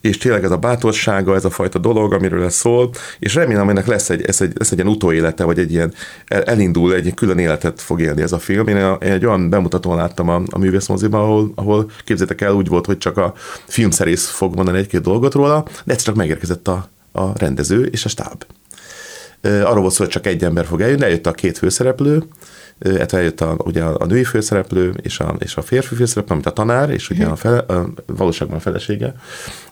és 0.00 0.18
tényleg 0.18 0.44
ez 0.44 0.50
a 0.50 0.56
bátorsága, 0.56 1.34
ez 1.34 1.44
a 1.44 1.50
fajta 1.50 1.78
dolog, 1.78 2.12
amiről 2.12 2.44
ez 2.44 2.54
szól, 2.54 2.90
és 3.18 3.34
remélem, 3.34 3.64
hogy 3.64 3.74
ennek 3.74 3.86
lesz 3.86 4.10
egy, 4.10 4.15
ez 4.22 4.40
egy, 4.40 4.52
lesz 4.58 4.70
egy 4.70 4.78
ilyen 4.78 4.90
utóélete, 4.90 5.44
vagy 5.44 5.58
egy 5.58 5.72
ilyen 5.72 5.94
el- 6.26 6.42
elindul, 6.42 6.94
egy 6.94 7.14
külön 7.14 7.38
életet 7.38 7.80
fog 7.80 8.00
élni 8.00 8.22
ez 8.22 8.32
a 8.32 8.38
film. 8.38 8.68
Én, 8.68 8.96
egy 8.98 9.26
olyan 9.26 9.50
bemutatón 9.50 9.96
láttam 9.96 10.28
a, 10.28 10.42
a 10.50 10.58
művészmoziban, 10.58 11.20
ahol, 11.20 11.52
ahol 11.54 11.90
képzétek 12.04 12.40
el, 12.40 12.52
úgy 12.52 12.68
volt, 12.68 12.86
hogy 12.86 12.98
csak 12.98 13.16
a 13.16 13.32
filmszerész 13.66 14.26
fog 14.26 14.54
mondani 14.54 14.78
egy-két 14.78 15.00
dolgot 15.00 15.34
róla, 15.34 15.62
de 15.84 15.92
egyszer 15.92 16.06
csak 16.06 16.14
megérkezett 16.14 16.68
a, 16.68 16.88
a 17.12 17.38
rendező 17.38 17.84
és 17.84 18.04
a 18.04 18.08
stáb. 18.08 18.44
Arról 19.42 19.80
volt 19.80 19.92
szó, 19.92 20.02
hogy 20.04 20.12
csak 20.12 20.26
egy 20.26 20.44
ember 20.44 20.66
fog 20.66 20.80
eljönni, 20.80 21.02
eljött 21.02 21.26
a 21.26 21.32
két 21.32 21.58
főszereplő, 21.58 22.22
illetve 22.78 23.18
eljött 23.18 23.40
a, 23.40 23.56
ugye 23.64 23.82
a, 23.82 24.06
női 24.06 24.24
főszereplő 24.24 24.94
és 25.02 25.20
a, 25.20 25.36
és 25.38 25.56
a 25.56 25.62
férfi 25.62 25.94
főszereplő, 25.94 26.34
amit 26.34 26.46
a 26.46 26.52
tanár, 26.52 26.90
és 26.90 27.10
ugye 27.10 27.26
a, 27.26 27.36
fele, 27.36 27.58
a 27.58 27.88
valóságban 28.06 28.56
a 28.56 28.60
felesége, 28.60 29.14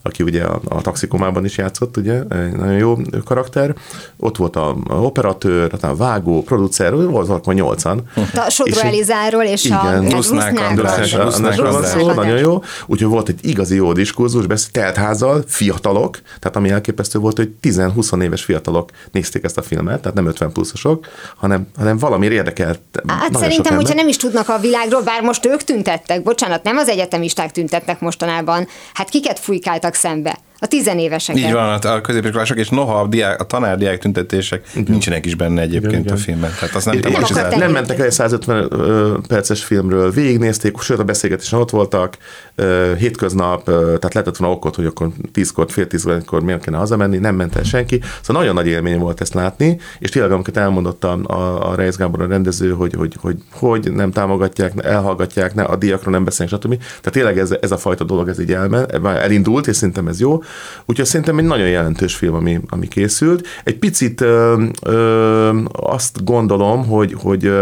aki 0.07 0.23
ugye 0.23 0.43
a, 0.43 0.61
a 0.69 0.81
taxikomában 0.81 1.45
is 1.45 1.57
játszott, 1.57 1.97
ugye, 1.97 2.23
egy 2.31 2.53
nagyon 2.53 2.77
jó 2.77 2.97
karakter. 3.25 3.75
Ott 4.17 4.37
volt 4.37 4.57
a, 4.57 4.77
a 4.89 4.95
operatőr, 4.95 5.73
a 5.81 5.97
vágó, 5.97 6.43
producer, 6.43 6.95
volt 6.95 7.29
akkor 7.29 7.55
nyolcan. 7.55 8.03
A 8.35 8.51
Sodró 8.51 8.81
Elizáról 8.81 9.43
és 9.43 9.71
a 9.71 9.81
Igen. 9.83 10.09
Rusznák 10.09 10.61
András. 10.61 10.69
András, 10.69 11.13
Rusznák 11.13 11.59
András 11.59 11.73
van 11.73 11.85
szó, 11.85 12.13
nagyon 12.13 12.39
jó. 12.39 12.63
Úgyhogy 12.87 13.09
volt 13.11 13.29
egy 13.29 13.39
igazi 13.43 13.75
jó 13.75 13.93
diskurzus, 13.93 14.47
beszélt 14.47 14.73
teltházzal, 14.73 15.45
fiatalok, 15.47 16.21
tehát 16.39 16.57
ami 16.57 16.71
elképesztő 16.71 17.19
volt, 17.19 17.37
hogy 17.37 17.51
10-20 17.63 18.23
éves 18.23 18.45
fiatalok 18.45 18.91
nézték 19.13 19.45
ezt 19.45 19.59
a 19.59 19.63
filmet, 19.63 20.01
tehát 20.01 20.17
nem 20.17 20.27
50 20.27 20.53
pluszosok, 20.53 21.07
hanem, 21.37 21.67
hanem 21.77 21.99
valami 21.99 22.27
érdekelt. 22.27 22.81
Hát 23.07 23.37
szerintem, 23.37 23.77
hogyha 23.77 23.95
nem 23.95 24.09
is 24.09 24.17
tudnak 24.17 24.49
a 24.49 24.59
világról, 24.59 25.03
bár 25.03 25.23
most 25.23 25.47
ők 25.47 25.63
tüntettek, 25.63 26.23
bocsánat, 26.23 26.63
nem 26.63 26.77
az 26.77 26.89
egyetemisták 26.89 27.53
tüntetnek 27.53 28.01
mostanában, 28.01 28.67
hát 28.95 29.09
kiket 29.09 29.39
fújkáltak 29.39 29.94
szembe? 29.95 30.39
A 30.59 30.67
tizenéveseket. 30.67 31.43
Így 31.43 31.53
van, 31.53 31.79
a- 31.83 32.01
középiskolások, 32.01 32.59
és 32.59 32.69
noha 32.69 33.01
a, 33.01 33.07
diák, 33.07 33.41
a 33.41 33.45
tanár-diák 33.45 33.99
tüntetések 33.99 34.71
nincsenek 34.87 35.27
is 35.27 35.35
benne 35.35 35.61
egyébként 35.61 35.93
Igen, 35.93 36.03
igen. 36.05 36.15
a 36.15 36.19
filmben. 36.19 36.51
Tehát 36.59 36.75
azt 36.75 36.87
nem 36.87 37.01
tematizálni. 37.01 37.49
nem 37.49 37.53
elérni. 37.59 37.73
mentek 37.73 37.99
el 37.99 38.05
egy 38.05 38.11
150 38.13 38.67
ö, 38.71 39.15
perces 39.29 39.65
filmről, 39.65 40.11
végignézték, 40.11 40.81
sőt 40.81 40.99
a 40.99 41.05
beszélgetésen 41.05 41.59
ott 41.59 41.71
voltak, 41.71 42.17
ö, 42.55 42.93
hétköznap, 42.99 43.69
ö, 43.69 43.73
tehát 43.85 44.15
lehetett 44.15 44.37
volna 44.37 44.55
okot, 44.55 44.75
hogy 44.75 44.87
akkor 44.87 45.09
tízkor, 45.33 45.71
fél 45.71 45.87
tízkor 45.87 46.43
miért 46.43 46.65
kéne 46.65 46.77
hazamenni, 46.77 47.17
nem 47.19 47.35
ment 47.35 47.57
el 47.57 47.63
senki. 47.63 48.01
Szóval 48.23 48.43
nagyon 48.43 48.57
nagy 48.57 48.67
élmény 48.67 48.99
volt 48.99 49.21
ezt 49.21 49.35
látni, 49.35 49.81
és 49.99 50.11
tényleg, 50.11 50.33
amiket 50.33 50.57
elmondott 50.57 51.05
a, 51.05 51.19
a, 51.25 51.71
a 51.71 51.75
Reis 51.75 51.97
Gábor 51.97 52.23
a 52.23 52.27
rendező, 52.27 52.71
hogy, 52.71 52.95
hogy, 52.95 53.17
hogy, 53.21 53.37
hogy 53.53 53.93
nem 53.93 54.11
támogatják, 54.11 54.73
elhallgatják, 54.83 55.55
ne, 55.55 55.63
a 55.63 55.77
díjakról 55.77 56.13
nem 56.13 56.25
beszélnek, 56.25 56.55
stb. 56.55 56.77
Tehát 56.79 57.13
tényleg 57.13 57.39
ez, 57.39 57.55
ez 57.61 57.71
a 57.73 57.77
fajta 57.77 58.05
dolog, 58.05 58.29
ez 58.29 58.41
így 58.41 58.53
elmen, 58.53 59.05
elindult, 59.05 59.67
és 59.67 59.77
szerintem 59.77 60.09
ez 60.09 60.21
jó. 60.21 60.43
Úgyhogy 60.85 61.07
szerintem 61.07 61.39
egy 61.39 61.45
nagyon 61.45 61.69
jelentős 61.69 62.15
film, 62.15 62.35
ami, 62.35 62.61
ami 62.69 62.89
készült. 62.89 63.47
Egy 63.65 63.79
picit 63.79 64.21
ö, 64.21 64.65
ö, 64.83 65.59
azt 65.73 66.25
gondolom, 66.25 66.87
hogy, 66.87 67.15
hogy, 67.19 67.53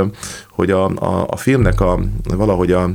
hogy 0.50 0.70
a, 0.70 0.84
a, 0.84 1.26
a 1.28 1.36
filmnek 1.36 1.80
a, 1.80 2.00
valahogy 2.36 2.72
a, 2.72 2.90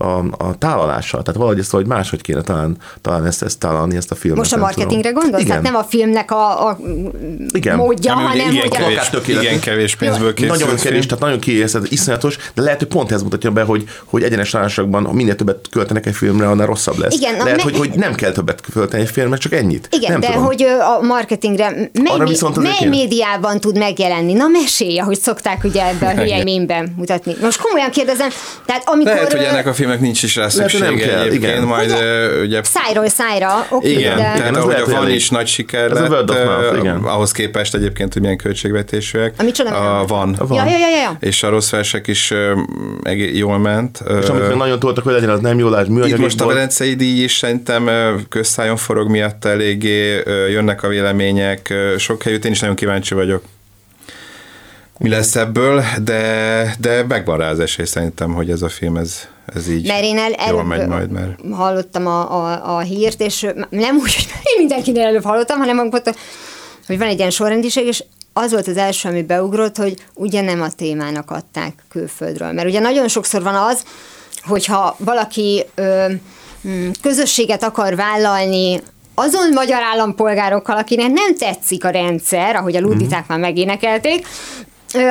a, 0.00 0.24
a 0.38 0.58
tálalása, 0.58 1.22
tehát 1.22 1.34
valahogy 1.34 1.58
ezt 1.58 1.70
hogy 1.70 1.86
máshogy 1.86 2.20
kéne 2.22 2.40
talán, 2.40 2.76
talán 3.00 3.26
ezt, 3.26 3.42
ezt 3.42 3.58
tálalni, 3.58 3.96
ezt 3.96 4.10
a 4.10 4.14
filmet. 4.14 4.38
Most 4.38 4.52
a 4.52 4.56
nem 4.56 4.64
marketingre 4.64 5.08
tudom. 5.08 5.22
gondolsz? 5.22 5.42
Igen. 5.44 5.56
Tehát 5.56 5.72
nem 5.72 5.82
a 5.82 5.84
filmnek 5.88 6.30
a, 6.30 6.68
a 6.68 6.78
Igen. 7.52 7.76
módja, 7.76 8.12
Ami 8.12 8.22
ugye 8.22 8.30
hanem 8.30 8.50
igen 8.54 8.68
hogy 8.68 8.76
a... 8.76 8.78
kevés, 8.78 9.08
tökéletes. 9.10 9.48
igen 9.48 9.60
kevés 9.60 9.96
pénzből 9.96 10.34
készült 10.34 10.58
Nagyon 10.58 10.76
film. 10.76 10.82
kevés, 10.82 11.06
tehát 11.06 11.22
nagyon 11.22 11.38
kiérzett, 11.40 11.90
iszonyatos, 11.90 12.36
de 12.54 12.62
lehet, 12.62 12.78
hogy 12.78 12.88
pont 12.88 13.12
ez 13.12 13.22
mutatja 13.22 13.50
be, 13.50 13.62
hogy, 13.62 13.84
hogy 14.04 14.22
egyenes 14.22 14.54
állásokban 14.54 15.02
minél 15.02 15.36
többet 15.36 15.68
költenek 15.70 16.06
egy 16.06 16.14
filmre, 16.14 16.48
annál 16.48 16.66
rosszabb 16.66 16.98
lesz. 16.98 17.14
Igen, 17.14 17.32
lehet, 17.36 17.56
me- 17.56 17.62
hogy, 17.62 17.76
hogy 17.76 17.90
nem 17.90 18.14
kell 18.14 18.32
többet 18.32 18.60
költeni 18.72 19.02
egy 19.02 19.10
filmre, 19.10 19.36
csak 19.36 19.52
ennyit. 19.52 19.88
Igen, 19.90 20.10
nem 20.10 20.20
de 20.20 20.26
tudom. 20.26 20.44
hogy 20.44 20.62
a 20.62 21.06
marketingre 21.06 21.70
mely, 21.92 22.18
viszont 22.24 22.56
mely 22.58 22.72
kéne. 22.78 22.90
médiában 22.90 23.60
tud 23.60 23.78
megjelenni? 23.78 24.32
Na 24.32 24.46
mesélj, 24.46 24.98
ahogy 24.98 25.18
szokták 25.20 25.64
ugye 25.64 25.86
ebbe 25.86 26.06
a 26.06 26.10
hülye 26.20 26.44
mutatni. 26.96 27.36
Most 27.42 27.60
komolyan 27.60 27.90
kérdezem, 27.90 28.28
tehát 28.66 28.82
amikor 28.88 29.12
Lehet, 29.12 29.32
hogy 29.32 29.42
ennek 29.42 29.66
a 29.66 29.72
filmnek 29.90 30.00
nincs 30.00 30.22
is 30.22 30.36
rá 30.36 30.42
hogy 30.42 30.54
nem 30.58 30.68
szüksége 30.68 31.06
kell, 31.06 31.20
egyébként, 31.20 31.52
igen. 31.52 31.62
majd 31.62 31.90
Ugye, 31.90 32.02
ö, 32.02 32.42
ugye 32.42 32.60
szájról 32.62 33.08
szájra, 33.08 33.66
oké, 33.70 33.90
igen, 33.90 34.16
de... 34.16 34.22
tehát 34.22 34.38
Igen, 34.38 34.54
az 34.54 34.62
ahogy 34.62 34.74
a 34.74 34.84
van 34.86 35.02
elég. 35.04 35.14
is 35.14 35.28
nagy 35.28 35.46
siker 35.46 35.90
Ez 35.90 35.96
a 35.96 36.00
lett, 36.00 36.10
word 36.10 36.30
of 36.30 36.36
mouth, 36.44 36.78
igen. 36.78 36.96
ahhoz 36.96 37.32
képest 37.32 37.74
egyébként, 37.74 38.12
hogy 38.12 38.22
milyen 38.22 38.36
költségvetésűek. 38.36 39.34
A 39.38 39.42
micsoda? 39.42 39.98
A 40.00 40.06
van. 40.06 40.34
A 40.38 40.46
van. 40.46 40.56
Ja, 40.66 40.72
ja, 40.72 40.78
ja, 40.78 40.96
ja. 41.02 41.16
És 41.20 41.42
a 41.42 41.48
rossz 41.48 41.70
versek 41.70 42.06
is 42.06 42.30
ö, 42.30 42.60
egé- 43.02 43.36
jól 43.36 43.58
ment. 43.58 44.02
És 44.22 44.28
amit 44.28 44.48
még 44.48 44.56
nagyon 44.56 44.78
toltak, 44.78 45.04
hogy 45.04 45.12
legyen, 45.12 45.30
az 45.30 45.40
nem 45.40 45.58
jól 45.58 45.74
áll, 45.76 45.84
Itt 45.84 45.90
műanyag 45.90 46.18
most 46.18 46.40
a 46.40 46.46
Velencei 46.46 46.94
díj 46.94 47.22
is 47.22 47.36
szerintem 47.36 47.90
közszájon 48.28 48.76
forog 48.76 49.08
miatt 49.08 49.44
eléggé, 49.44 50.22
jönnek 50.50 50.82
a 50.82 50.88
vélemények, 50.88 51.74
sok 51.98 52.22
helyütt, 52.22 52.44
én 52.44 52.52
is 52.52 52.60
nagyon 52.60 52.76
kíváncsi 52.76 53.14
vagyok. 53.14 53.42
Mi 54.98 55.08
lesz 55.08 55.36
ebből, 55.36 55.84
de, 56.02 56.74
de 56.78 57.04
megvan 57.08 57.38
rá 57.38 57.50
az 57.50 57.60
esély 57.60 57.84
szerintem, 57.84 58.32
hogy 58.32 58.50
ez 58.50 58.62
a 58.62 58.68
film, 58.68 58.96
ez, 58.96 59.28
ez 59.54 59.68
így 59.68 59.86
Mert 59.86 60.02
én 60.02 60.18
el, 60.18 60.50
jól 60.50 60.64
megy 60.64 60.86
majd, 60.86 61.10
mert 61.10 61.40
hallottam 61.52 62.06
a, 62.06 62.44
a, 62.44 62.76
a 62.76 62.80
hírt, 62.80 63.20
és 63.20 63.46
nem 63.70 63.96
úgy, 63.96 64.14
hogy 64.14 64.26
én 64.42 64.58
mindenkinél 64.58 65.06
előbb 65.06 65.24
hallottam, 65.24 65.58
hanem 65.58 65.78
amikor, 65.78 66.02
hogy 66.86 66.98
van 66.98 67.08
egy 67.08 67.18
ilyen 67.18 67.30
sorrendiség, 67.30 67.86
és 67.86 68.04
az 68.32 68.52
volt 68.52 68.68
az 68.68 68.76
első, 68.76 69.08
ami 69.08 69.22
beugrott, 69.22 69.76
hogy 69.76 69.94
ugye 70.14 70.40
nem 70.40 70.62
a 70.62 70.70
témának 70.70 71.30
adták 71.30 71.74
külföldről. 71.88 72.52
Mert 72.52 72.68
ugye 72.68 72.80
nagyon 72.80 73.08
sokszor 73.08 73.42
van 73.42 73.54
az, 73.54 73.82
hogyha 74.42 74.96
valaki 74.98 75.64
ö, 75.74 76.06
mm, 76.68 76.88
közösséget 77.02 77.62
akar 77.62 77.96
vállalni 77.96 78.80
azon 79.14 79.52
magyar 79.52 79.82
állampolgárokkal, 79.82 80.76
akinek 80.76 81.10
nem 81.10 81.36
tetszik 81.36 81.84
a 81.84 81.90
rendszer, 81.90 82.56
ahogy 82.56 82.76
a 82.76 82.80
luditák 82.80 83.26
már 83.26 83.38
megénekelték, 83.38 84.26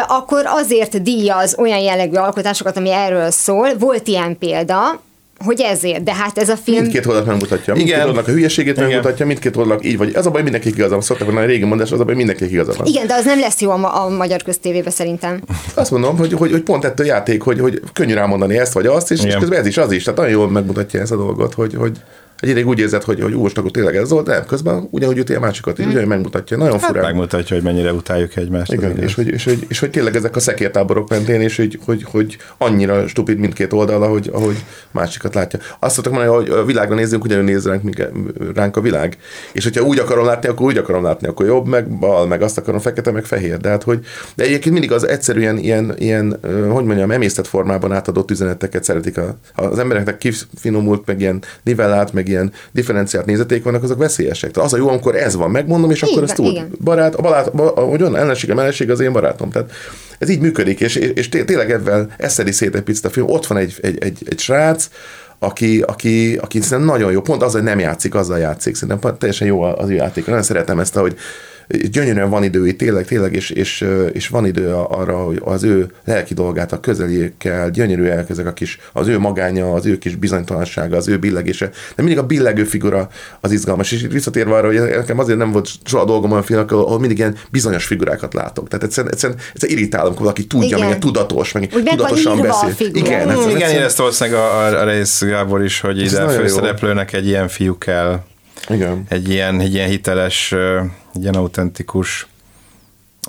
akkor 0.08 0.46
azért 0.46 1.02
díjaz 1.02 1.56
olyan 1.58 1.80
jellegű 1.80 2.16
alkotásokat, 2.16 2.78
ami 2.78 2.92
erről 2.92 3.32
szól. 3.32 3.78
Volt 3.78 4.08
ilyen 4.08 4.38
példa, 4.38 5.02
hogy 5.46 5.62
ezért, 5.62 6.04
de 6.04 6.14
hát 6.14 6.38
ez 6.38 6.50
a 6.50 6.56
film... 6.56 6.82
Mindkét 6.82 7.06
oldalt 7.06 7.26
megmutatja. 7.26 7.74
Mindkét 7.74 7.96
Igen. 7.96 8.08
oldalnak 8.08 8.28
a 8.28 8.32
hülyeségét 8.32 8.74
Igen. 8.74 8.88
megmutatja, 8.88 9.26
mindkét 9.26 9.56
oldalnak 9.56 9.86
így 9.86 9.98
vagy. 9.98 10.16
Az 10.16 10.26
a 10.26 10.32
baj, 10.32 10.42
mindenki 10.42 10.68
igaza 10.68 10.90
van. 10.90 11.02
Szoktak 11.02 11.26
mondani, 11.26 11.48
a 11.48 11.50
régi 11.50 11.66
mondás, 11.66 11.92
az 11.92 12.00
a 12.00 12.04
baj, 12.04 12.16
mindenki 12.16 12.52
igaza 12.52 12.74
van. 12.78 12.86
Igen, 12.86 13.08
de 13.08 13.14
az 13.14 13.26
nem 13.26 13.40
lesz 13.40 13.62
jó 13.62 13.70
a, 13.70 13.78
ma- 13.78 13.94
a 13.94 14.10
magyar 14.10 14.44
köztévébe 14.44 14.90
szerintem. 14.90 15.42
Azt 15.74 15.92
mondom, 15.92 16.18
hogy, 16.18 16.34
hogy, 16.34 16.52
hogy 16.52 16.62
pont 16.62 16.86
ettől 16.86 17.06
játék, 17.06 17.42
hogy, 17.42 17.60
hogy 17.60 17.82
könnyű 17.94 18.14
rámondani 18.14 18.58
ezt 18.58 18.74
vagy 18.74 18.86
azt, 18.86 19.12
és, 19.12 19.20
és 19.20 19.26
Igen. 19.26 19.40
közben 19.40 19.60
ez 19.60 19.66
is, 19.66 19.78
az 19.78 19.92
is. 19.92 20.04
Tehát 20.04 20.20
nagyon 20.20 20.34
jól 20.34 20.50
megmutatja 20.50 21.02
ezt 21.02 21.12
a 21.12 21.16
dolgot, 21.16 21.54
hogy, 21.54 21.76
hogy 21.76 21.98
egy 22.40 22.50
ideig 22.50 22.68
úgy 22.68 22.80
érzed, 22.80 23.04
hogy, 23.04 23.22
hogy 23.22 23.34
most 23.34 23.58
akkor 23.58 23.72
tényleg 23.72 23.96
ez 23.96 24.10
volt, 24.10 24.26
de 24.26 24.34
nem, 24.34 24.46
közben 24.46 24.88
ugyanúgy 24.92 25.18
üti 25.18 25.34
a 25.34 25.40
másikat, 25.40 25.80
így 25.80 25.88
ugyanúgy 25.88 26.08
megmutatja. 26.08 26.58
Nagyon 26.58 26.80
hát 26.80 26.86
furán. 26.86 27.04
megmutatja, 27.04 27.56
hogy 27.56 27.66
mennyire 27.66 27.94
utáljuk 27.94 28.36
egymást. 28.36 28.74
Igen, 28.74 28.98
és 28.98 29.16
hogy, 29.16 29.28
és, 29.28 29.44
hogy, 29.44 29.66
és 29.68 29.80
hogy 29.80 29.90
tényleg 29.90 30.16
ezek 30.16 30.36
a 30.36 30.40
szekértáborok 30.40 31.10
mentén, 31.10 31.42
és 31.42 31.56
hogy, 31.56 31.80
hogy, 31.86 32.04
hogy 32.04 32.38
annyira 32.58 33.08
stupid 33.08 33.38
mindkét 33.38 33.74
oldal, 33.74 34.04
ahogy, 34.04 34.30
ahogy 34.34 34.64
másikat 34.92 35.34
látja. 35.34 35.60
Azt 35.80 35.96
szoktak 35.96 36.14
mondani, 36.14 36.36
hogy 36.36 36.50
a 36.50 36.66
világra 36.66 36.96
nézzünk, 36.96 37.24
ugyanúgy 37.24 37.46
néz 37.46 37.68
ránk, 37.68 38.10
ránk 38.56 38.78
a 38.78 38.82
világ. 38.82 39.18
És 39.52 39.64
hogyha 39.64 39.84
úgy 39.84 40.00
akarom 40.00 40.26
látni, 40.26 40.50
akkor 40.50 40.66
úgy 40.66 40.78
akarom 40.78 41.04
látni, 41.04 41.28
akkor 41.28 41.46
jobb, 41.46 41.68
meg 41.68 41.88
bal, 42.00 42.28
meg 42.28 42.42
azt 42.42 42.58
akarom 42.58 42.80
fekete, 42.80 43.12
meg 43.12 43.26
fehér. 43.26 43.58
De 43.58 43.70
hát, 43.70 43.84
hogy 43.84 44.06
de 44.36 44.44
egyébként 44.44 44.74
mindig 44.74 44.92
az 44.92 45.08
egyszerűen 45.08 45.58
ilyen, 45.58 45.94
ilyen 45.98 46.40
hogy 46.70 46.86
mondjam, 46.86 47.12
emésztett 47.12 47.48
formában 47.48 47.92
átadott 47.92 48.32
üzeneteket 48.32 48.84
szeretik. 48.84 49.18
A, 49.18 49.38
az 49.56 49.80
embereknek 49.80 50.18
kifinomult, 50.18 51.06
meg 51.06 51.20
ilyen 51.20 51.42
nivellált, 51.64 52.14
meg 52.14 52.29
ilyen 52.30 52.52
differenciált 52.72 53.26
nézeték 53.26 53.64
vannak, 53.64 53.84
azok 53.84 53.98
veszélyesek. 53.98 54.52
Tehát 54.52 54.70
az 54.70 54.76
a 54.76 54.82
jó, 54.82 54.90
amikor 54.90 55.16
ez 55.16 55.36
van, 55.36 55.52
megmondom, 55.52 55.92
és 55.92 56.02
Így 56.02 56.10
akkor 56.10 56.24
ezt 56.24 56.40
úgy. 56.40 56.64
Barát, 56.84 57.16
a 57.16 57.22
barát, 57.22 57.48
a, 57.48 57.76
a, 57.76 57.80
hogy 57.80 58.02
olyan 58.02 58.16
ellenségem, 58.16 58.60
ellenség 58.60 58.90
az 58.90 59.00
én 59.00 59.12
barátom. 59.12 59.50
Tehát 59.50 59.72
ez 60.20 60.30
így 60.30 60.40
működik, 60.40 60.80
és, 60.80 60.96
és, 60.96 61.12
és 61.16 61.30
té- 61.30 61.46
tényleg 61.46 61.72
ebben 61.72 62.12
eszedi 62.18 62.52
szét 62.52 62.76
egy 62.76 62.82
picit 62.82 63.06
a 63.06 63.10
film. 63.10 63.30
Ott 63.30 63.48
van 63.48 63.58
egy, 63.58 63.76
egy, 63.82 63.98
egy, 64.00 64.22
egy 64.30 64.40
srác, 64.40 64.90
aki, 65.40 65.82
aki, 65.82 66.38
aki 66.42 66.62
szerintem 66.62 66.96
nagyon 66.96 67.12
jó, 67.12 67.22
pont 67.22 67.44
az, 67.44 67.52
hogy 67.52 67.64
nem 67.64 67.80
játszik, 67.80 68.16
azzal 68.16 68.40
játszik. 68.40 68.76
Szerintem 68.76 69.18
teljesen 69.18 69.48
jó 69.48 69.62
az 69.62 69.90
ő 69.90 69.94
játék. 69.94 70.26
Nagyon 70.26 70.44
szeretem 70.44 70.80
ezt, 70.80 70.96
hogy 70.96 71.16
gyönyörűen 71.92 72.30
van 72.30 72.44
idő 72.44 72.68
itt, 72.68 72.78
tényleg, 72.78 73.06
tényleg, 73.06 73.36
és, 73.36 73.50
és, 73.50 73.86
és 74.12 74.28
van 74.28 74.46
idő 74.46 74.74
arra, 74.74 75.18
hogy 75.18 75.42
az 75.44 75.64
ő 75.64 75.92
lelki 76.06 76.34
dolgát 76.34 76.72
a 76.72 76.80
közelékkel, 76.80 77.70
gyönyörűek 77.70 78.30
ezek 78.30 78.46
a 78.48 78.54
kis, 78.54 78.80
az 78.94 79.08
ő 79.08 79.20
magánya, 79.20 79.74
az 79.74 79.86
ő 79.86 79.98
kis 79.98 80.16
bizonytalansága, 80.16 80.98
az 80.98 81.08
ő 81.08 81.18
billegése. 81.18 81.66
De 81.96 82.04
mindig 82.04 82.18
a 82.18 82.26
billegő 82.26 82.64
figura 82.64 83.10
az 83.40 83.52
izgalmas. 83.52 83.92
És 83.92 84.04
itt 84.04 84.12
visszatérve 84.12 84.56
arra, 84.56 84.68
hogy 84.68 84.80
nekem 84.80 85.20
azért 85.20 85.38
nem 85.38 85.52
volt 85.52 85.70
soha 85.86 86.06
dolgom 86.06 86.32
olyan 86.32 86.44
filmek, 86.44 86.72
ahol 86.72 87.00
mindig 87.00 87.18
ilyen 87.18 87.36
bizonyos 87.52 87.86
figurákat 87.86 88.34
látok. 88.34 88.68
Tehát 88.68 88.86
egyszerűen, 88.86 89.14
egyszerűen, 89.14 89.40
egyszerűen 89.54 89.78
irritálom, 89.78 90.12
hogy 90.12 90.20
valaki 90.22 90.48
tudja, 90.48 90.78
Igen. 90.78 90.90
meg 90.90 91.00
tudatos, 91.00 91.52
meg 91.52 91.70
Úgy 91.76 91.84
tudatosan 91.84 92.42
beszél. 92.42 92.88
Igen, 92.94 93.28
Mm, 93.28 93.30
Igen, 93.30 93.30
egyszerűen- 93.30 93.72
érezte 93.72 94.02
valószínűleg 94.02 94.40
a, 94.40 94.60
a, 94.60 94.82
a 94.82 94.84
rész 94.86 95.22
Gábor 95.24 95.64
is, 95.64 95.80
hogy 95.80 96.02
ide 96.02 96.28
főszereplőnek 96.28 97.14
egy 97.14 97.28
ilyen 97.28 97.48
fiú 97.48 97.78
kell, 97.78 98.20
igen. 98.68 99.06
egy 99.10 99.30
ilyen, 99.30 99.60
egy 99.60 99.74
ilyen 99.74 99.90
hiteles, 99.90 100.52
egy 101.14 101.22
ilyen 101.22 101.34
autentikus, 101.34 102.28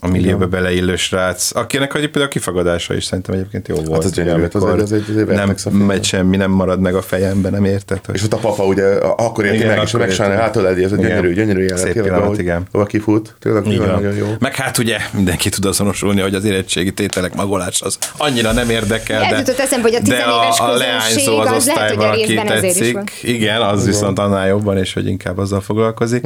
a 0.03 0.09
millióbe 0.09 0.47
beleillő 0.47 0.97
srác, 0.97 1.57
akinek 1.57 1.95
egyébként 1.95 2.25
a 2.25 2.29
kifagadása 2.29 2.95
is 2.95 3.05
szerintem 3.05 3.35
egyébként 3.35 3.69
jó 3.69 3.75
volt. 3.75 4.05
az 4.05 4.13
gyönyörű, 4.13 4.43
hát 4.43 4.55
az 4.55 4.65
egy- 4.65 4.81
az 4.81 4.93
egy- 4.93 5.05
az 5.11 5.17
egy 5.17 5.27
nem 5.27 5.57
megy 5.73 6.05
semmi, 6.05 6.37
nem 6.37 6.51
marad 6.51 6.81
meg 6.81 6.95
a 6.95 7.03
fejemben, 7.03 7.53
nem 7.53 7.65
érted? 7.65 7.99
Hogy 8.07 8.15
És 8.15 8.23
ott 8.23 8.33
a 8.33 8.37
papa 8.37 8.65
ugye 8.65 8.85
akkor 9.17 9.45
érti 9.45 9.65
meg, 9.65 9.81
és 9.83 9.89
akkor 9.95 10.07
megsánál 10.07 10.33
érti. 10.33 10.43
hátuledi, 10.45 10.85
ez 10.85 10.93
a 10.93 10.97
Igen. 10.97 11.09
gyönyörű, 11.09 11.33
gyönyörű 11.35 11.61
jelenet. 11.61 11.85
Szép 11.85 11.93
tényleg, 11.93 12.13
pillanat, 12.13 12.39
igen. 12.39 12.63
Ahol 12.73 12.87
kifut, 12.87 13.35
tényleg, 13.39 13.63
nagyon 13.65 14.15
jó. 14.17 14.27
Meg 14.39 14.55
hát 14.55 14.79
ugye 14.79 14.99
mindenki 15.13 15.49
tud 15.49 15.65
azonosulni, 15.65 16.21
hogy 16.21 16.35
az 16.35 16.45
érettségi 16.45 16.93
tételek 16.93 17.35
magolás 17.35 17.83
az 17.83 17.99
annyira 18.17 18.53
nem 18.53 18.71
érdekel, 18.71 19.23
Ez 19.23 19.31
de, 19.31 19.39
jutott 19.39 19.59
eszembe, 19.59 19.89
hogy 19.89 19.95
a 19.95 20.09
de 20.09 20.17
a, 20.17 20.71
a 20.73 20.77
leányzó 20.77 21.39
az, 21.39 21.47
az 21.47 21.49
hogy 21.49 21.57
osztályban, 21.57 22.09
aki 22.11 22.35
tetszik, 22.35 22.99
igen, 23.23 23.61
az 23.61 23.85
viszont 23.87 24.19
annál 24.19 24.47
jobban, 24.47 24.79
és 24.79 24.93
hogy 24.93 25.07
inkább 25.07 25.39
azzal 25.39 25.61
foglalkozik. 25.61 26.25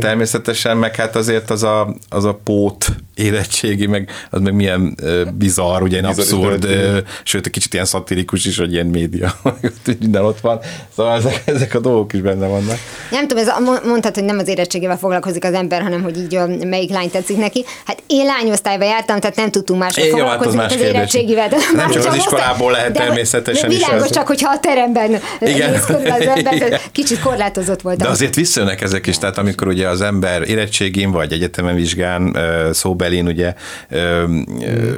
Természetesen, 0.00 0.76
meg 0.76 0.96
hát 0.96 1.16
azért 1.16 1.50
az 1.50 1.62
a, 1.62 1.94
az 2.08 2.24
a 2.24 2.38
pót 2.44 2.75
Nantes. 2.78 3.05
Érettségi, 3.16 3.86
meg 3.86 4.10
az 4.30 4.40
meg 4.40 4.54
milyen 4.54 4.96
bizarr, 5.34 5.82
ugye 5.82 5.96
egy 5.96 6.06
Bizarr, 6.06 6.18
abszurd, 6.20 6.64
ö, 6.64 6.98
sőt, 7.22 7.46
egy 7.46 7.52
kicsit 7.52 7.72
ilyen 7.72 7.84
szatirikus 7.84 8.44
is, 8.44 8.58
hogy 8.58 8.72
ilyen 8.72 8.86
média, 8.86 9.34
hogy 9.42 9.96
minden 9.98 10.24
ott 10.24 10.40
van. 10.40 10.60
Szóval 10.96 11.16
ezek, 11.16 11.42
ezek 11.44 11.74
a 11.74 11.80
dolgok 11.80 12.12
is 12.12 12.20
benne 12.20 12.46
vannak. 12.46 12.76
Nem 13.10 13.28
tudom, 13.28 13.42
ez 13.42 13.48
a, 13.48 13.80
mondtad, 13.86 14.14
hogy 14.14 14.24
nem 14.24 14.38
az 14.38 14.48
érettségével 14.48 14.98
foglalkozik 14.98 15.44
az 15.44 15.52
ember, 15.52 15.82
hanem 15.82 16.02
hogy 16.02 16.18
így 16.18 16.34
ö, 16.34 16.66
melyik 16.66 16.90
lány 16.90 17.10
tetszik 17.10 17.36
neki. 17.36 17.64
Hát 17.84 18.02
én 18.06 18.24
lányosztályba 18.26 18.84
jártam, 18.84 19.20
tehát 19.20 19.36
nem 19.36 19.50
tudtunk 19.50 19.80
másra 19.80 20.02
É, 20.02 20.06
jó, 20.06 20.16
hát 20.26 20.40
az 20.40 20.44
foglalkozni, 20.46 20.82
az 20.84 20.94
érettségivel. 20.94 21.48
De 21.48 21.56
Nem 21.76 21.90
csak 21.90 22.06
az 22.06 22.14
iskolából 22.16 22.70
lehet 22.72 22.92
de- 22.92 22.98
természetesen 22.98 23.68
de 23.68 23.74
is 23.74 23.80
világos, 23.84 24.04
az. 24.08 24.10
csak 24.14 24.26
hogyha 24.26 24.50
a 24.50 24.60
teremben 24.60 25.20
Igen. 25.40 25.70
néz 25.70 25.84
körül 25.84 26.10
az 26.10 26.20
ember, 26.26 26.54
Igen. 26.56 26.78
kicsit 26.92 27.20
korlátozott 27.20 27.80
voltam. 27.82 28.06
De 28.06 28.12
azért 28.12 28.34
visszajönnek 28.34 28.80
ezek 28.80 29.06
is, 29.06 29.18
tehát 29.18 29.38
amikor 29.38 29.68
ugye 29.68 29.88
az 29.88 30.00
ember 30.00 30.48
érettségén 30.48 31.10
vagy 31.10 31.32
egyetemen 31.32 31.74
vizsgán, 31.74 32.36
ö, 32.36 32.70
szóbelin 33.06 33.26
ugye 33.26 33.54
ö, 33.88 33.98
ö, 33.98 34.24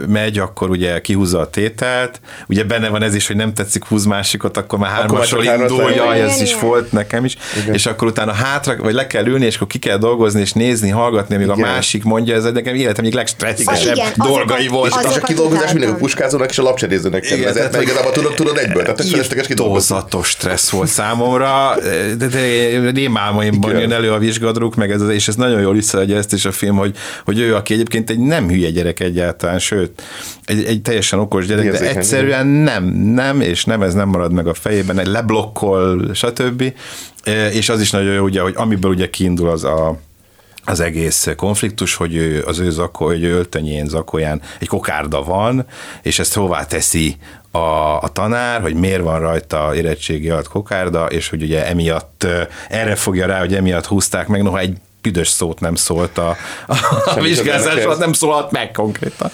megy, 0.07 0.39
akkor 0.39 0.71
ugye 0.71 1.01
kihúzza 1.01 1.39
a 1.39 1.51
tételt, 1.51 2.21
ugye 2.49 2.65
benne 2.65 2.89
van 2.89 3.03
ez 3.03 3.15
is, 3.15 3.27
hogy 3.27 3.37
nem 3.37 3.55
tetszik 3.55 3.85
húz 3.85 4.05
másikat, 4.05 4.57
akkor 4.57 4.79
már 4.79 4.91
hármasról 4.91 5.45
indul, 5.45 5.91
jaj, 5.91 6.21
ez 6.21 6.33
Igen, 6.33 6.43
is 6.43 6.51
igen. 6.51 6.65
volt 6.67 6.93
nekem 6.93 7.25
is, 7.25 7.37
és 7.73 7.87
akkor 7.87 8.09
utána 8.09 8.33
hátra, 8.33 8.77
vagy 8.77 8.95
le 8.95 9.07
kell 9.07 9.27
ülni, 9.27 9.47
és 9.47 9.57
akkor 9.57 9.67
ki 9.67 9.79
kell 9.79 9.99
dolgozni, 9.99 10.41
és 10.41 10.53
nézni, 10.53 10.89
hallgatni, 10.89 11.35
amíg 11.35 11.49
a 11.49 11.55
Igen. 11.57 11.69
másik 11.69 12.05
mondja, 12.05 12.35
ez 12.35 12.45
nekem 12.45 12.75
életem 12.75 13.05
egyik 13.05 13.17
legstresszesebb 13.17 13.95
Igen, 13.95 14.13
dolgai 14.17 14.67
volt. 14.67 14.95
És 15.11 15.17
a 15.17 15.21
kidolgozás 15.21 15.73
mindig 15.73 15.89
a 15.91 15.95
puskázónak 15.95 16.51
és 16.51 16.59
a 16.59 16.63
lapcsedézőnek 16.63 17.23
kell. 17.23 17.37
Igen, 17.37 17.49
Ez 17.49 17.55
tehát, 17.55 17.73
mert 17.73 17.85
igazából 17.85 18.13
tudod, 18.13 18.35
tudod 18.35 18.59
egyből. 18.59 18.83
Tehát 18.83 18.97
tök 18.97 19.07
felesleges 19.07 19.47
kidolgozni. 19.47 19.97
Stressz 20.23 20.71
volt 20.71 20.89
számomra, 20.89 21.77
de, 22.19 22.27
de 22.27 22.91
rémálmaimban 22.91 23.71
Igen. 23.71 23.83
jön 23.83 23.93
elő 23.93 24.13
a 24.13 24.19
vizsgadruk, 24.19 24.75
meg 24.75 24.91
ez, 24.91 25.03
és 25.09 25.29
ez 25.29 25.35
nagyon 25.35 25.61
jól 25.61 25.73
visszaadja 25.73 26.17
ezt 26.17 26.33
is 26.33 26.45
a 26.45 26.53
film, 26.53 26.77
hogy, 26.77 26.97
hogy 27.25 27.39
ő, 27.39 27.55
aki 27.55 27.73
egyébként 27.73 27.98
egy 28.07 28.19
nem 28.19 28.49
hülye 28.49 28.71
gyerek 28.71 29.01
egyáltalán, 29.01 29.59
sőt, 29.59 30.03
egy, 30.45 30.65
egy 30.65 30.83
teljesen 30.83 31.19
okos 31.19 31.47
gyerek, 31.47 31.65
de 31.65 31.71
Érzékeny, 31.71 31.97
egyszerűen 31.97 32.47
nem, 32.47 32.85
nem, 32.95 33.41
és 33.41 33.65
nem, 33.65 33.83
ez 33.83 33.95
nem 33.95 34.09
marad 34.09 34.33
meg 34.33 34.47
a 34.47 34.55
fejében, 34.55 34.99
egy 34.99 35.07
leblokkol, 35.07 36.15
stb. 36.15 36.73
E, 37.23 37.51
És 37.51 37.69
az 37.69 37.81
is 37.81 37.91
nagyon 37.91 38.13
jó, 38.13 38.25
ugye, 38.25 38.41
hogy 38.41 38.55
amiből 38.57 38.91
ugye 38.91 39.11
kiindul 39.11 39.49
az 39.49 39.65
a 39.65 39.99
az 40.65 40.81
egész 40.81 41.29
konfliktus, 41.37 41.95
hogy 41.95 42.15
ő, 42.15 42.43
az 42.47 42.59
ő 42.59 42.71
zakó, 42.71 43.07
hogy 43.07 43.23
ő 43.23 43.33
öltönyén, 43.33 43.87
zakóján 43.87 44.41
egy 44.59 44.69
kokárda 44.69 45.23
van, 45.23 45.67
és 46.03 46.19
ezt 46.19 46.35
hová 46.35 46.65
teszi 46.65 47.17
a, 47.51 47.59
a 48.03 48.09
tanár, 48.13 48.61
hogy 48.61 48.75
miért 48.75 49.03
van 49.03 49.21
rajta 49.21 49.75
érettségi 49.75 50.31
alatt 50.31 50.49
kokárda, 50.49 51.07
és 51.07 51.29
hogy 51.29 51.43
ugye 51.43 51.67
emiatt 51.67 52.27
erre 52.69 52.95
fogja 52.95 53.27
rá, 53.27 53.39
hogy 53.39 53.55
emiatt 53.55 53.87
húzták 53.87 54.27
meg, 54.27 54.43
noha 54.43 54.59
egy 54.59 54.77
büdös 55.11 55.29
szót 55.29 55.61
nem 55.61 55.75
szólt 55.75 56.19
a, 56.19 56.37
a, 56.67 56.77
a 57.05 57.21
vizsgázás 57.21 57.85
alatt, 57.85 57.99
nem 57.99 58.13
szólalt 58.13 58.51
meg 58.51 58.71
konkrétan. 58.71 59.31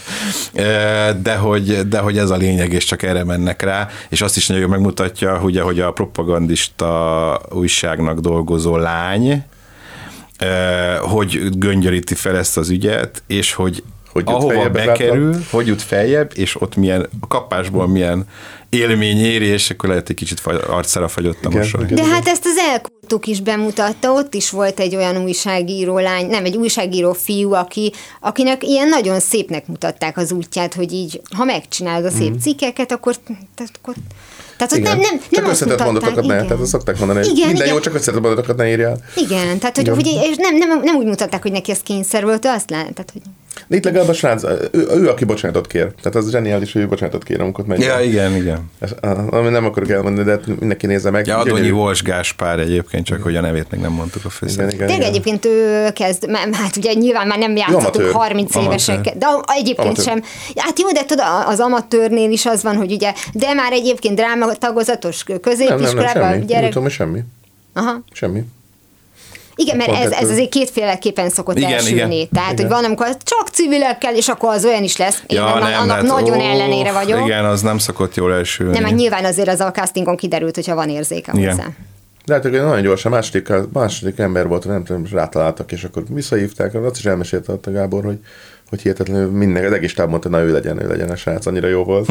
De 1.23 1.37
hogy, 1.37 1.89
de 1.89 1.99
hogy 1.99 2.19
ez 2.19 2.31
a 2.31 2.37
lényeg, 2.37 2.73
és 2.73 2.85
csak 2.85 3.03
erre 3.03 3.25
mennek 3.25 3.63
rá, 3.63 3.89
és 4.09 4.21
azt 4.21 4.37
is 4.37 4.47
nagyon 4.47 4.69
megmutatja, 4.69 5.39
hogy, 5.39 5.61
hogy 5.61 5.81
a 5.81 5.93
propagandista 5.93 7.41
újságnak 7.51 8.19
dolgozó 8.19 8.77
lány, 8.77 9.45
hogy 11.01 11.59
göngyöríti 11.59 12.15
fel 12.15 12.37
ezt 12.37 12.57
az 12.57 12.71
ügyet, 12.71 13.23
és 13.27 13.53
hogy 13.53 13.83
hogy 14.13 14.25
ahova 14.27 14.71
bekerül, 14.71 15.27
látom. 15.27 15.47
hogy 15.51 15.67
jut 15.67 15.83
feljebb, 15.83 16.31
és 16.35 16.61
ott 16.61 16.77
milyen, 16.77 17.09
a 17.21 17.27
kapásból 17.27 17.89
milyen 17.89 18.27
élmény 18.75 19.19
éri, 19.19 19.47
és 19.47 19.71
akkor 19.71 19.89
lehet 19.89 20.09
egy 20.09 20.17
kicsit 20.17 20.41
arcára 20.69 21.09
fagyott 21.09 21.45
a 21.45 21.51
mosoly. 21.51 21.85
De 21.85 22.05
hát 22.05 22.29
ezt 22.29 22.45
az 22.45 22.57
elkultuk 22.57 23.27
is 23.27 23.41
bemutatta, 23.41 24.13
ott 24.13 24.35
is 24.35 24.51
volt 24.51 24.81
egy 24.81 24.97
olyan 24.97 25.23
újságíró 25.23 25.99
lány, 25.99 26.27
nem, 26.27 26.45
egy 26.45 26.57
újságíró 26.57 27.13
fiú, 27.13 27.53
aki, 27.53 27.93
akinek 28.21 28.65
ilyen 28.65 28.89
nagyon 28.89 29.21
szépnek 29.21 29.67
mutatták 29.67 30.17
az 30.17 30.33
útját, 30.33 30.75
hogy 30.75 30.93
így, 30.93 31.21
ha 31.37 31.45
megcsinálod 31.45 32.05
a 32.05 32.11
szép 32.11 32.31
mm. 32.31 32.39
cikkeket, 32.39 32.93
akkor, 32.93 33.17
tehát, 33.55 33.73
akkor 33.83 33.95
tehát 34.57 34.73
ott 34.73 34.81
nem, 34.81 34.99
nem, 34.99 35.21
csak 35.31 35.49
összetett 35.49 35.85
mondatokat 35.85 36.25
ne, 36.25 36.37
tehát 36.37 36.61
azt 36.61 36.71
szokták 36.71 36.99
mondani, 36.99 37.19
hogy 37.19 37.29
igen, 37.29 37.47
minden 37.47 37.65
igen. 37.65 37.77
jó, 37.77 37.81
csak 37.81 37.95
összetett 37.95 38.21
mondatokat 38.21 38.57
ne 38.57 38.69
írjál. 38.69 39.05
Igen, 39.17 39.59
tehát 39.59 39.77
hogy, 39.77 39.89
hogy 39.89 40.07
és 40.07 40.37
nem, 40.37 40.57
nem, 40.57 40.81
nem, 40.83 40.97
úgy 40.97 41.07
mutatták, 41.07 41.43
hogy 41.43 41.53
neki 41.53 41.71
ez 41.71 41.79
kényszer 41.79 42.25
volt, 42.25 42.47
azt 42.47 42.71
lát, 42.71 42.93
tehát 42.93 43.11
hogy 43.13 43.23
de 43.67 43.77
itt 43.77 43.85
legalább 43.85 44.09
a 44.09 44.13
srác, 44.13 44.43
ő, 44.71 44.87
ő, 44.91 45.09
aki 45.09 45.25
bocsánatot 45.25 45.67
kér. 45.67 45.93
Tehát 46.03 46.15
az 46.15 46.31
zseniális, 46.31 46.73
hogy 46.73 46.83
ő 46.83 46.89
bocsánatot 46.89 47.25
kér, 47.25 47.41
amikor 47.41 47.65
megy. 47.65 47.81
Ja, 47.81 48.01
igen, 48.01 48.37
igen. 48.37 48.71
Ez, 48.81 48.91
ami 49.31 49.49
nem 49.49 49.65
akarok 49.65 49.91
elmondani, 49.91 50.27
de 50.27 50.33
hát 50.33 50.47
mindenki 50.47 50.87
nézze 50.87 51.11
meg. 51.11 51.27
Ja, 51.27 51.39
Adonyi 51.39 51.71
Vos 51.71 52.03
Gáspár 52.03 52.59
egyébként, 52.59 53.07
csak 53.07 53.23
hogy 53.23 53.37
a 53.37 53.41
nevét 53.41 53.71
még 53.71 53.81
nem 53.81 53.93
mondtuk 53.93 54.25
a 54.25 54.29
főszereplőt. 54.29 54.81
Igen, 54.81 54.89
igen, 54.89 55.09
egyébként 55.09 55.45
ő 55.45 55.89
kezd, 55.93 56.31
hát 56.53 56.77
ugye 56.77 56.93
nyilván 56.93 57.27
már 57.27 57.39
nem 57.39 57.57
játszhatunk 57.57 58.11
30 58.11 58.57
évesek, 58.57 59.01
de 59.01 59.27
egyébként 59.47 59.87
amatőr. 59.87 60.05
sem. 60.05 60.23
Hát 60.57 60.79
jó, 60.81 60.93
de 60.93 61.05
tudod, 61.05 61.25
az 61.47 61.61
amatőrnél 61.61 62.31
is 62.31 62.47
az 62.47 62.63
van, 62.63 62.77
hogy 62.77 62.93
ugye, 62.93 63.13
de 63.33 63.53
már 63.55 63.73
egyébként 63.73 64.17
drámatagozatos 64.17 65.25
középiskolában. 65.41 66.05
Nem, 66.05 66.13
nem, 66.13 66.23
nem, 66.23 66.33
semmi. 66.33 66.45
Gyerek... 66.45 66.73
Tudom, 66.73 66.89
semmi. 66.89 67.21
Aha. 67.75 68.05
Semmi. 68.13 68.45
Igen, 69.57 69.77
mert 69.77 69.91
ez, 69.91 70.11
ez 70.11 70.31
azért 70.31 70.51
kétféleképpen 70.51 71.31
szokott 71.31 71.57
igen, 71.57 71.73
elsülni. 71.73 72.17
Igen, 72.17 72.29
Tehát, 72.33 72.53
igen. 72.53 72.65
hogy 72.67 72.75
van, 72.75 72.85
amikor 72.85 73.17
csak 73.23 73.49
civilekkel, 73.49 74.17
és 74.17 74.29
akkor 74.29 74.55
az 74.55 74.65
olyan 74.65 74.83
is 74.83 74.97
lesz. 74.97 75.23
Én 75.27 75.39
ja, 75.39 75.45
nem, 75.45 75.81
annak 75.81 75.97
hát, 75.97 76.03
nagyon 76.03 76.39
ó, 76.39 76.51
ellenére 76.51 76.93
vagyok. 76.93 77.25
Igen, 77.25 77.45
az 77.45 77.63
nem 77.63 77.79
szokott 77.79 78.15
jól 78.15 78.33
elsülni. 78.33 78.73
Nem, 78.73 78.83
mert 78.83 78.95
nyilván 78.95 79.25
azért 79.25 79.49
az 79.49 79.61
a 79.61 79.71
castingon 79.71 80.17
kiderült, 80.17 80.55
hogyha 80.55 80.75
van 80.75 80.89
érzéke 80.89 81.33
igen. 81.35 81.51
hozzá. 81.51 81.67
De 82.27 82.35
hát 82.35 82.43
nagyon 82.43 82.83
gyorsan, 82.83 83.13
második, 83.13 83.49
második 83.73 84.19
ember 84.19 84.49
volt, 84.49 84.65
nem 84.65 84.85
tudom, 84.85 85.05
rátaláltak, 85.13 85.73
és 85.73 85.85
akkor 85.85 86.03
visszahívták, 86.09 86.75
azt 86.75 86.97
is 86.97 87.05
elmesélte 87.05 87.53
a 87.53 87.71
Gábor, 87.71 88.05
hogy 88.05 88.19
hogy 88.75 88.83
hihetetlenül 88.83 89.31
minden, 89.31 89.65
az 89.65 89.73
egész 89.73 89.95
táb 89.95 90.11
mondta, 90.11 90.29
na 90.29 90.43
ő 90.43 90.53
legyen, 90.53 90.83
ő 90.83 90.89
legyen 90.89 91.11
a 91.11 91.17
srác, 91.17 91.47
annyira 91.47 91.69
jó 91.69 91.85
volt. 91.85 92.09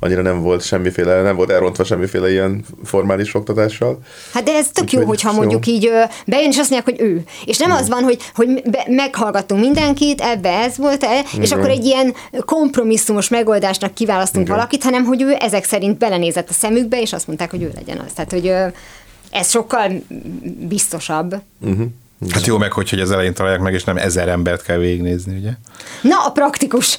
Annyira 0.00 0.22
nem 0.22 0.42
volt 0.42 0.62
semmiféle, 0.62 1.22
nem 1.22 1.36
volt 1.36 1.50
elrontva 1.50 1.84
semmiféle 1.84 2.30
ilyen 2.30 2.64
formális 2.84 3.34
oktatással. 3.34 3.98
Hát 4.32 4.42
de 4.44 4.52
ez 4.52 4.68
tök 4.68 4.84
Úgy, 4.84 4.92
jó, 4.92 5.04
hogyha 5.04 5.30
jó. 5.30 5.36
mondjuk 5.36 5.66
így 5.66 5.90
bejön, 6.26 6.50
és 6.50 6.58
azt 6.58 6.70
mondják, 6.70 6.98
hogy 6.98 7.08
ő. 7.08 7.22
És 7.44 7.58
nem 7.58 7.70
mm. 7.70 7.74
az 7.74 7.88
van, 7.88 8.02
hogy, 8.02 8.18
hogy 8.34 8.62
be, 8.70 8.84
meghallgatunk 8.88 9.60
mindenkit, 9.60 10.20
ebbe 10.20 10.50
ez 10.50 10.76
volt, 10.76 11.02
-e, 11.02 11.24
és 11.40 11.52
akkor 11.52 11.68
egy 11.68 11.84
ilyen 11.84 12.14
kompromisszumos 12.40 13.28
megoldásnak 13.28 13.94
kiválasztunk 13.94 14.44
Igen. 14.44 14.56
valakit, 14.56 14.82
hanem 14.82 15.04
hogy 15.04 15.22
ő 15.22 15.36
ezek 15.38 15.64
szerint 15.64 15.98
belenézett 15.98 16.48
a 16.48 16.52
szemükbe, 16.52 17.00
és 17.00 17.12
azt 17.12 17.26
mondták, 17.26 17.50
hogy 17.50 17.62
ő 17.62 17.70
legyen 17.74 17.98
az. 17.98 18.12
Tehát, 18.12 18.30
hogy 18.30 18.52
ez 19.30 19.50
sokkal 19.50 19.92
biztosabb. 20.68 21.40
Uh-huh. 21.60 21.86
Hát 22.30 22.46
jó 22.46 22.58
meg, 22.58 22.72
hogy, 22.72 22.90
hogy 22.90 23.00
az 23.00 23.10
elején 23.10 23.34
találják 23.34 23.60
meg, 23.60 23.74
és 23.74 23.84
nem 23.84 23.96
ezer 23.96 24.28
embert 24.28 24.62
kell 24.62 24.76
végignézni, 24.76 25.36
ugye? 25.38 25.50
Na, 26.00 26.24
a 26.24 26.30
praktikus. 26.30 26.98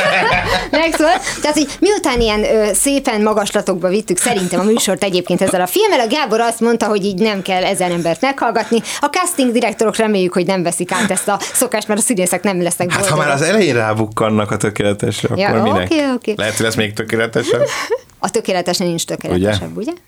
Megszólalt. 0.70 1.20
Tehát, 1.40 1.56
hogy 1.56 1.68
miután 1.80 2.20
ilyen 2.20 2.44
ö, 2.44 2.72
szépen 2.74 3.22
magaslatokba 3.22 3.88
vittük 3.88 4.18
szerintem 4.18 4.60
a 4.60 4.62
műsort 4.62 5.04
egyébként 5.04 5.42
ezzel 5.42 5.60
a 5.60 5.66
filmmel, 5.66 6.00
a 6.00 6.06
Gábor 6.06 6.40
azt 6.40 6.60
mondta, 6.60 6.86
hogy 6.86 7.04
így 7.04 7.18
nem 7.18 7.42
kell 7.42 7.64
ezer 7.64 7.90
embert 7.90 8.20
meghallgatni. 8.20 8.82
A 9.00 9.06
casting 9.06 9.52
direktorok 9.52 9.96
reméljük, 9.96 10.32
hogy 10.32 10.46
nem 10.46 10.62
veszik 10.62 10.92
át 10.92 11.10
ezt 11.10 11.28
a 11.28 11.38
szokást, 11.40 11.88
mert 11.88 12.00
a 12.00 12.02
színészek 12.02 12.42
nem 12.42 12.62
lesznek 12.62 12.88
boldogok. 12.88 13.10
Hát 13.10 13.18
ha 13.18 13.26
már 13.26 13.34
az 13.34 13.42
elején 13.42 13.74
rábukkannak 13.74 14.50
a 14.50 14.56
tökéletesre, 14.56 15.36
ja, 15.36 15.48
akkor 15.48 15.62
minek? 15.62 15.90
Okay, 15.90 16.12
okay. 16.14 16.34
Lehet, 16.36 16.56
hogy 16.56 16.64
lesz 16.64 16.74
még 16.74 16.92
tökéletesebb? 16.92 17.62
A 18.18 18.30
tökéletesen 18.30 18.86
nincs 18.86 19.04
tökéletesebb, 19.04 19.76
ugye? 19.76 19.90
ugye? 19.90 20.00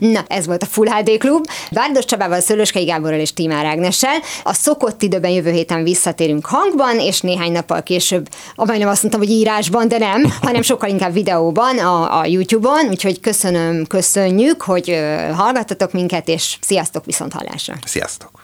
Na, 0.00 0.24
ez 0.26 0.46
volt 0.46 0.62
a 0.62 0.66
Full 0.66 0.86
HD 0.86 1.18
Klub. 1.18 1.46
Várdos 1.70 2.04
Csabával, 2.04 2.40
Szöröskei 2.40 2.84
Gáborral 2.84 3.18
és 3.18 3.32
Timár 3.32 3.64
Ágnessel. 3.64 4.18
A 4.42 4.52
szokott 4.52 5.02
időben 5.02 5.30
jövő 5.30 5.50
héten 5.50 5.82
visszatérünk 5.82 6.46
hangban, 6.46 6.98
és 6.98 7.20
néhány 7.20 7.52
nappal 7.52 7.82
később, 7.82 8.28
majdnem 8.54 8.88
azt 8.88 9.02
mondtam, 9.02 9.22
hogy 9.22 9.30
írásban, 9.30 9.88
de 9.88 9.98
nem, 9.98 10.32
hanem 10.42 10.62
sokkal 10.62 10.88
inkább 10.88 11.12
videóban 11.12 11.78
a, 11.78 12.20
a 12.20 12.24
YouTube-on, 12.26 12.88
úgyhogy 12.88 13.20
köszönöm, 13.20 13.86
köszönjük, 13.86 14.62
hogy 14.62 14.90
uh, 14.90 15.30
hallgattatok 15.30 15.92
minket, 15.92 16.28
és 16.28 16.56
sziasztok 16.60 17.04
viszont 17.04 17.32
hallásra. 17.32 17.74
Sziasztok! 17.84 18.40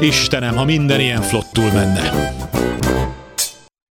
Istenem, 0.00 0.56
ha 0.56 0.64
minden 0.64 1.00
ilyen 1.00 1.22
flottul 1.22 1.70
menne! 1.72 2.32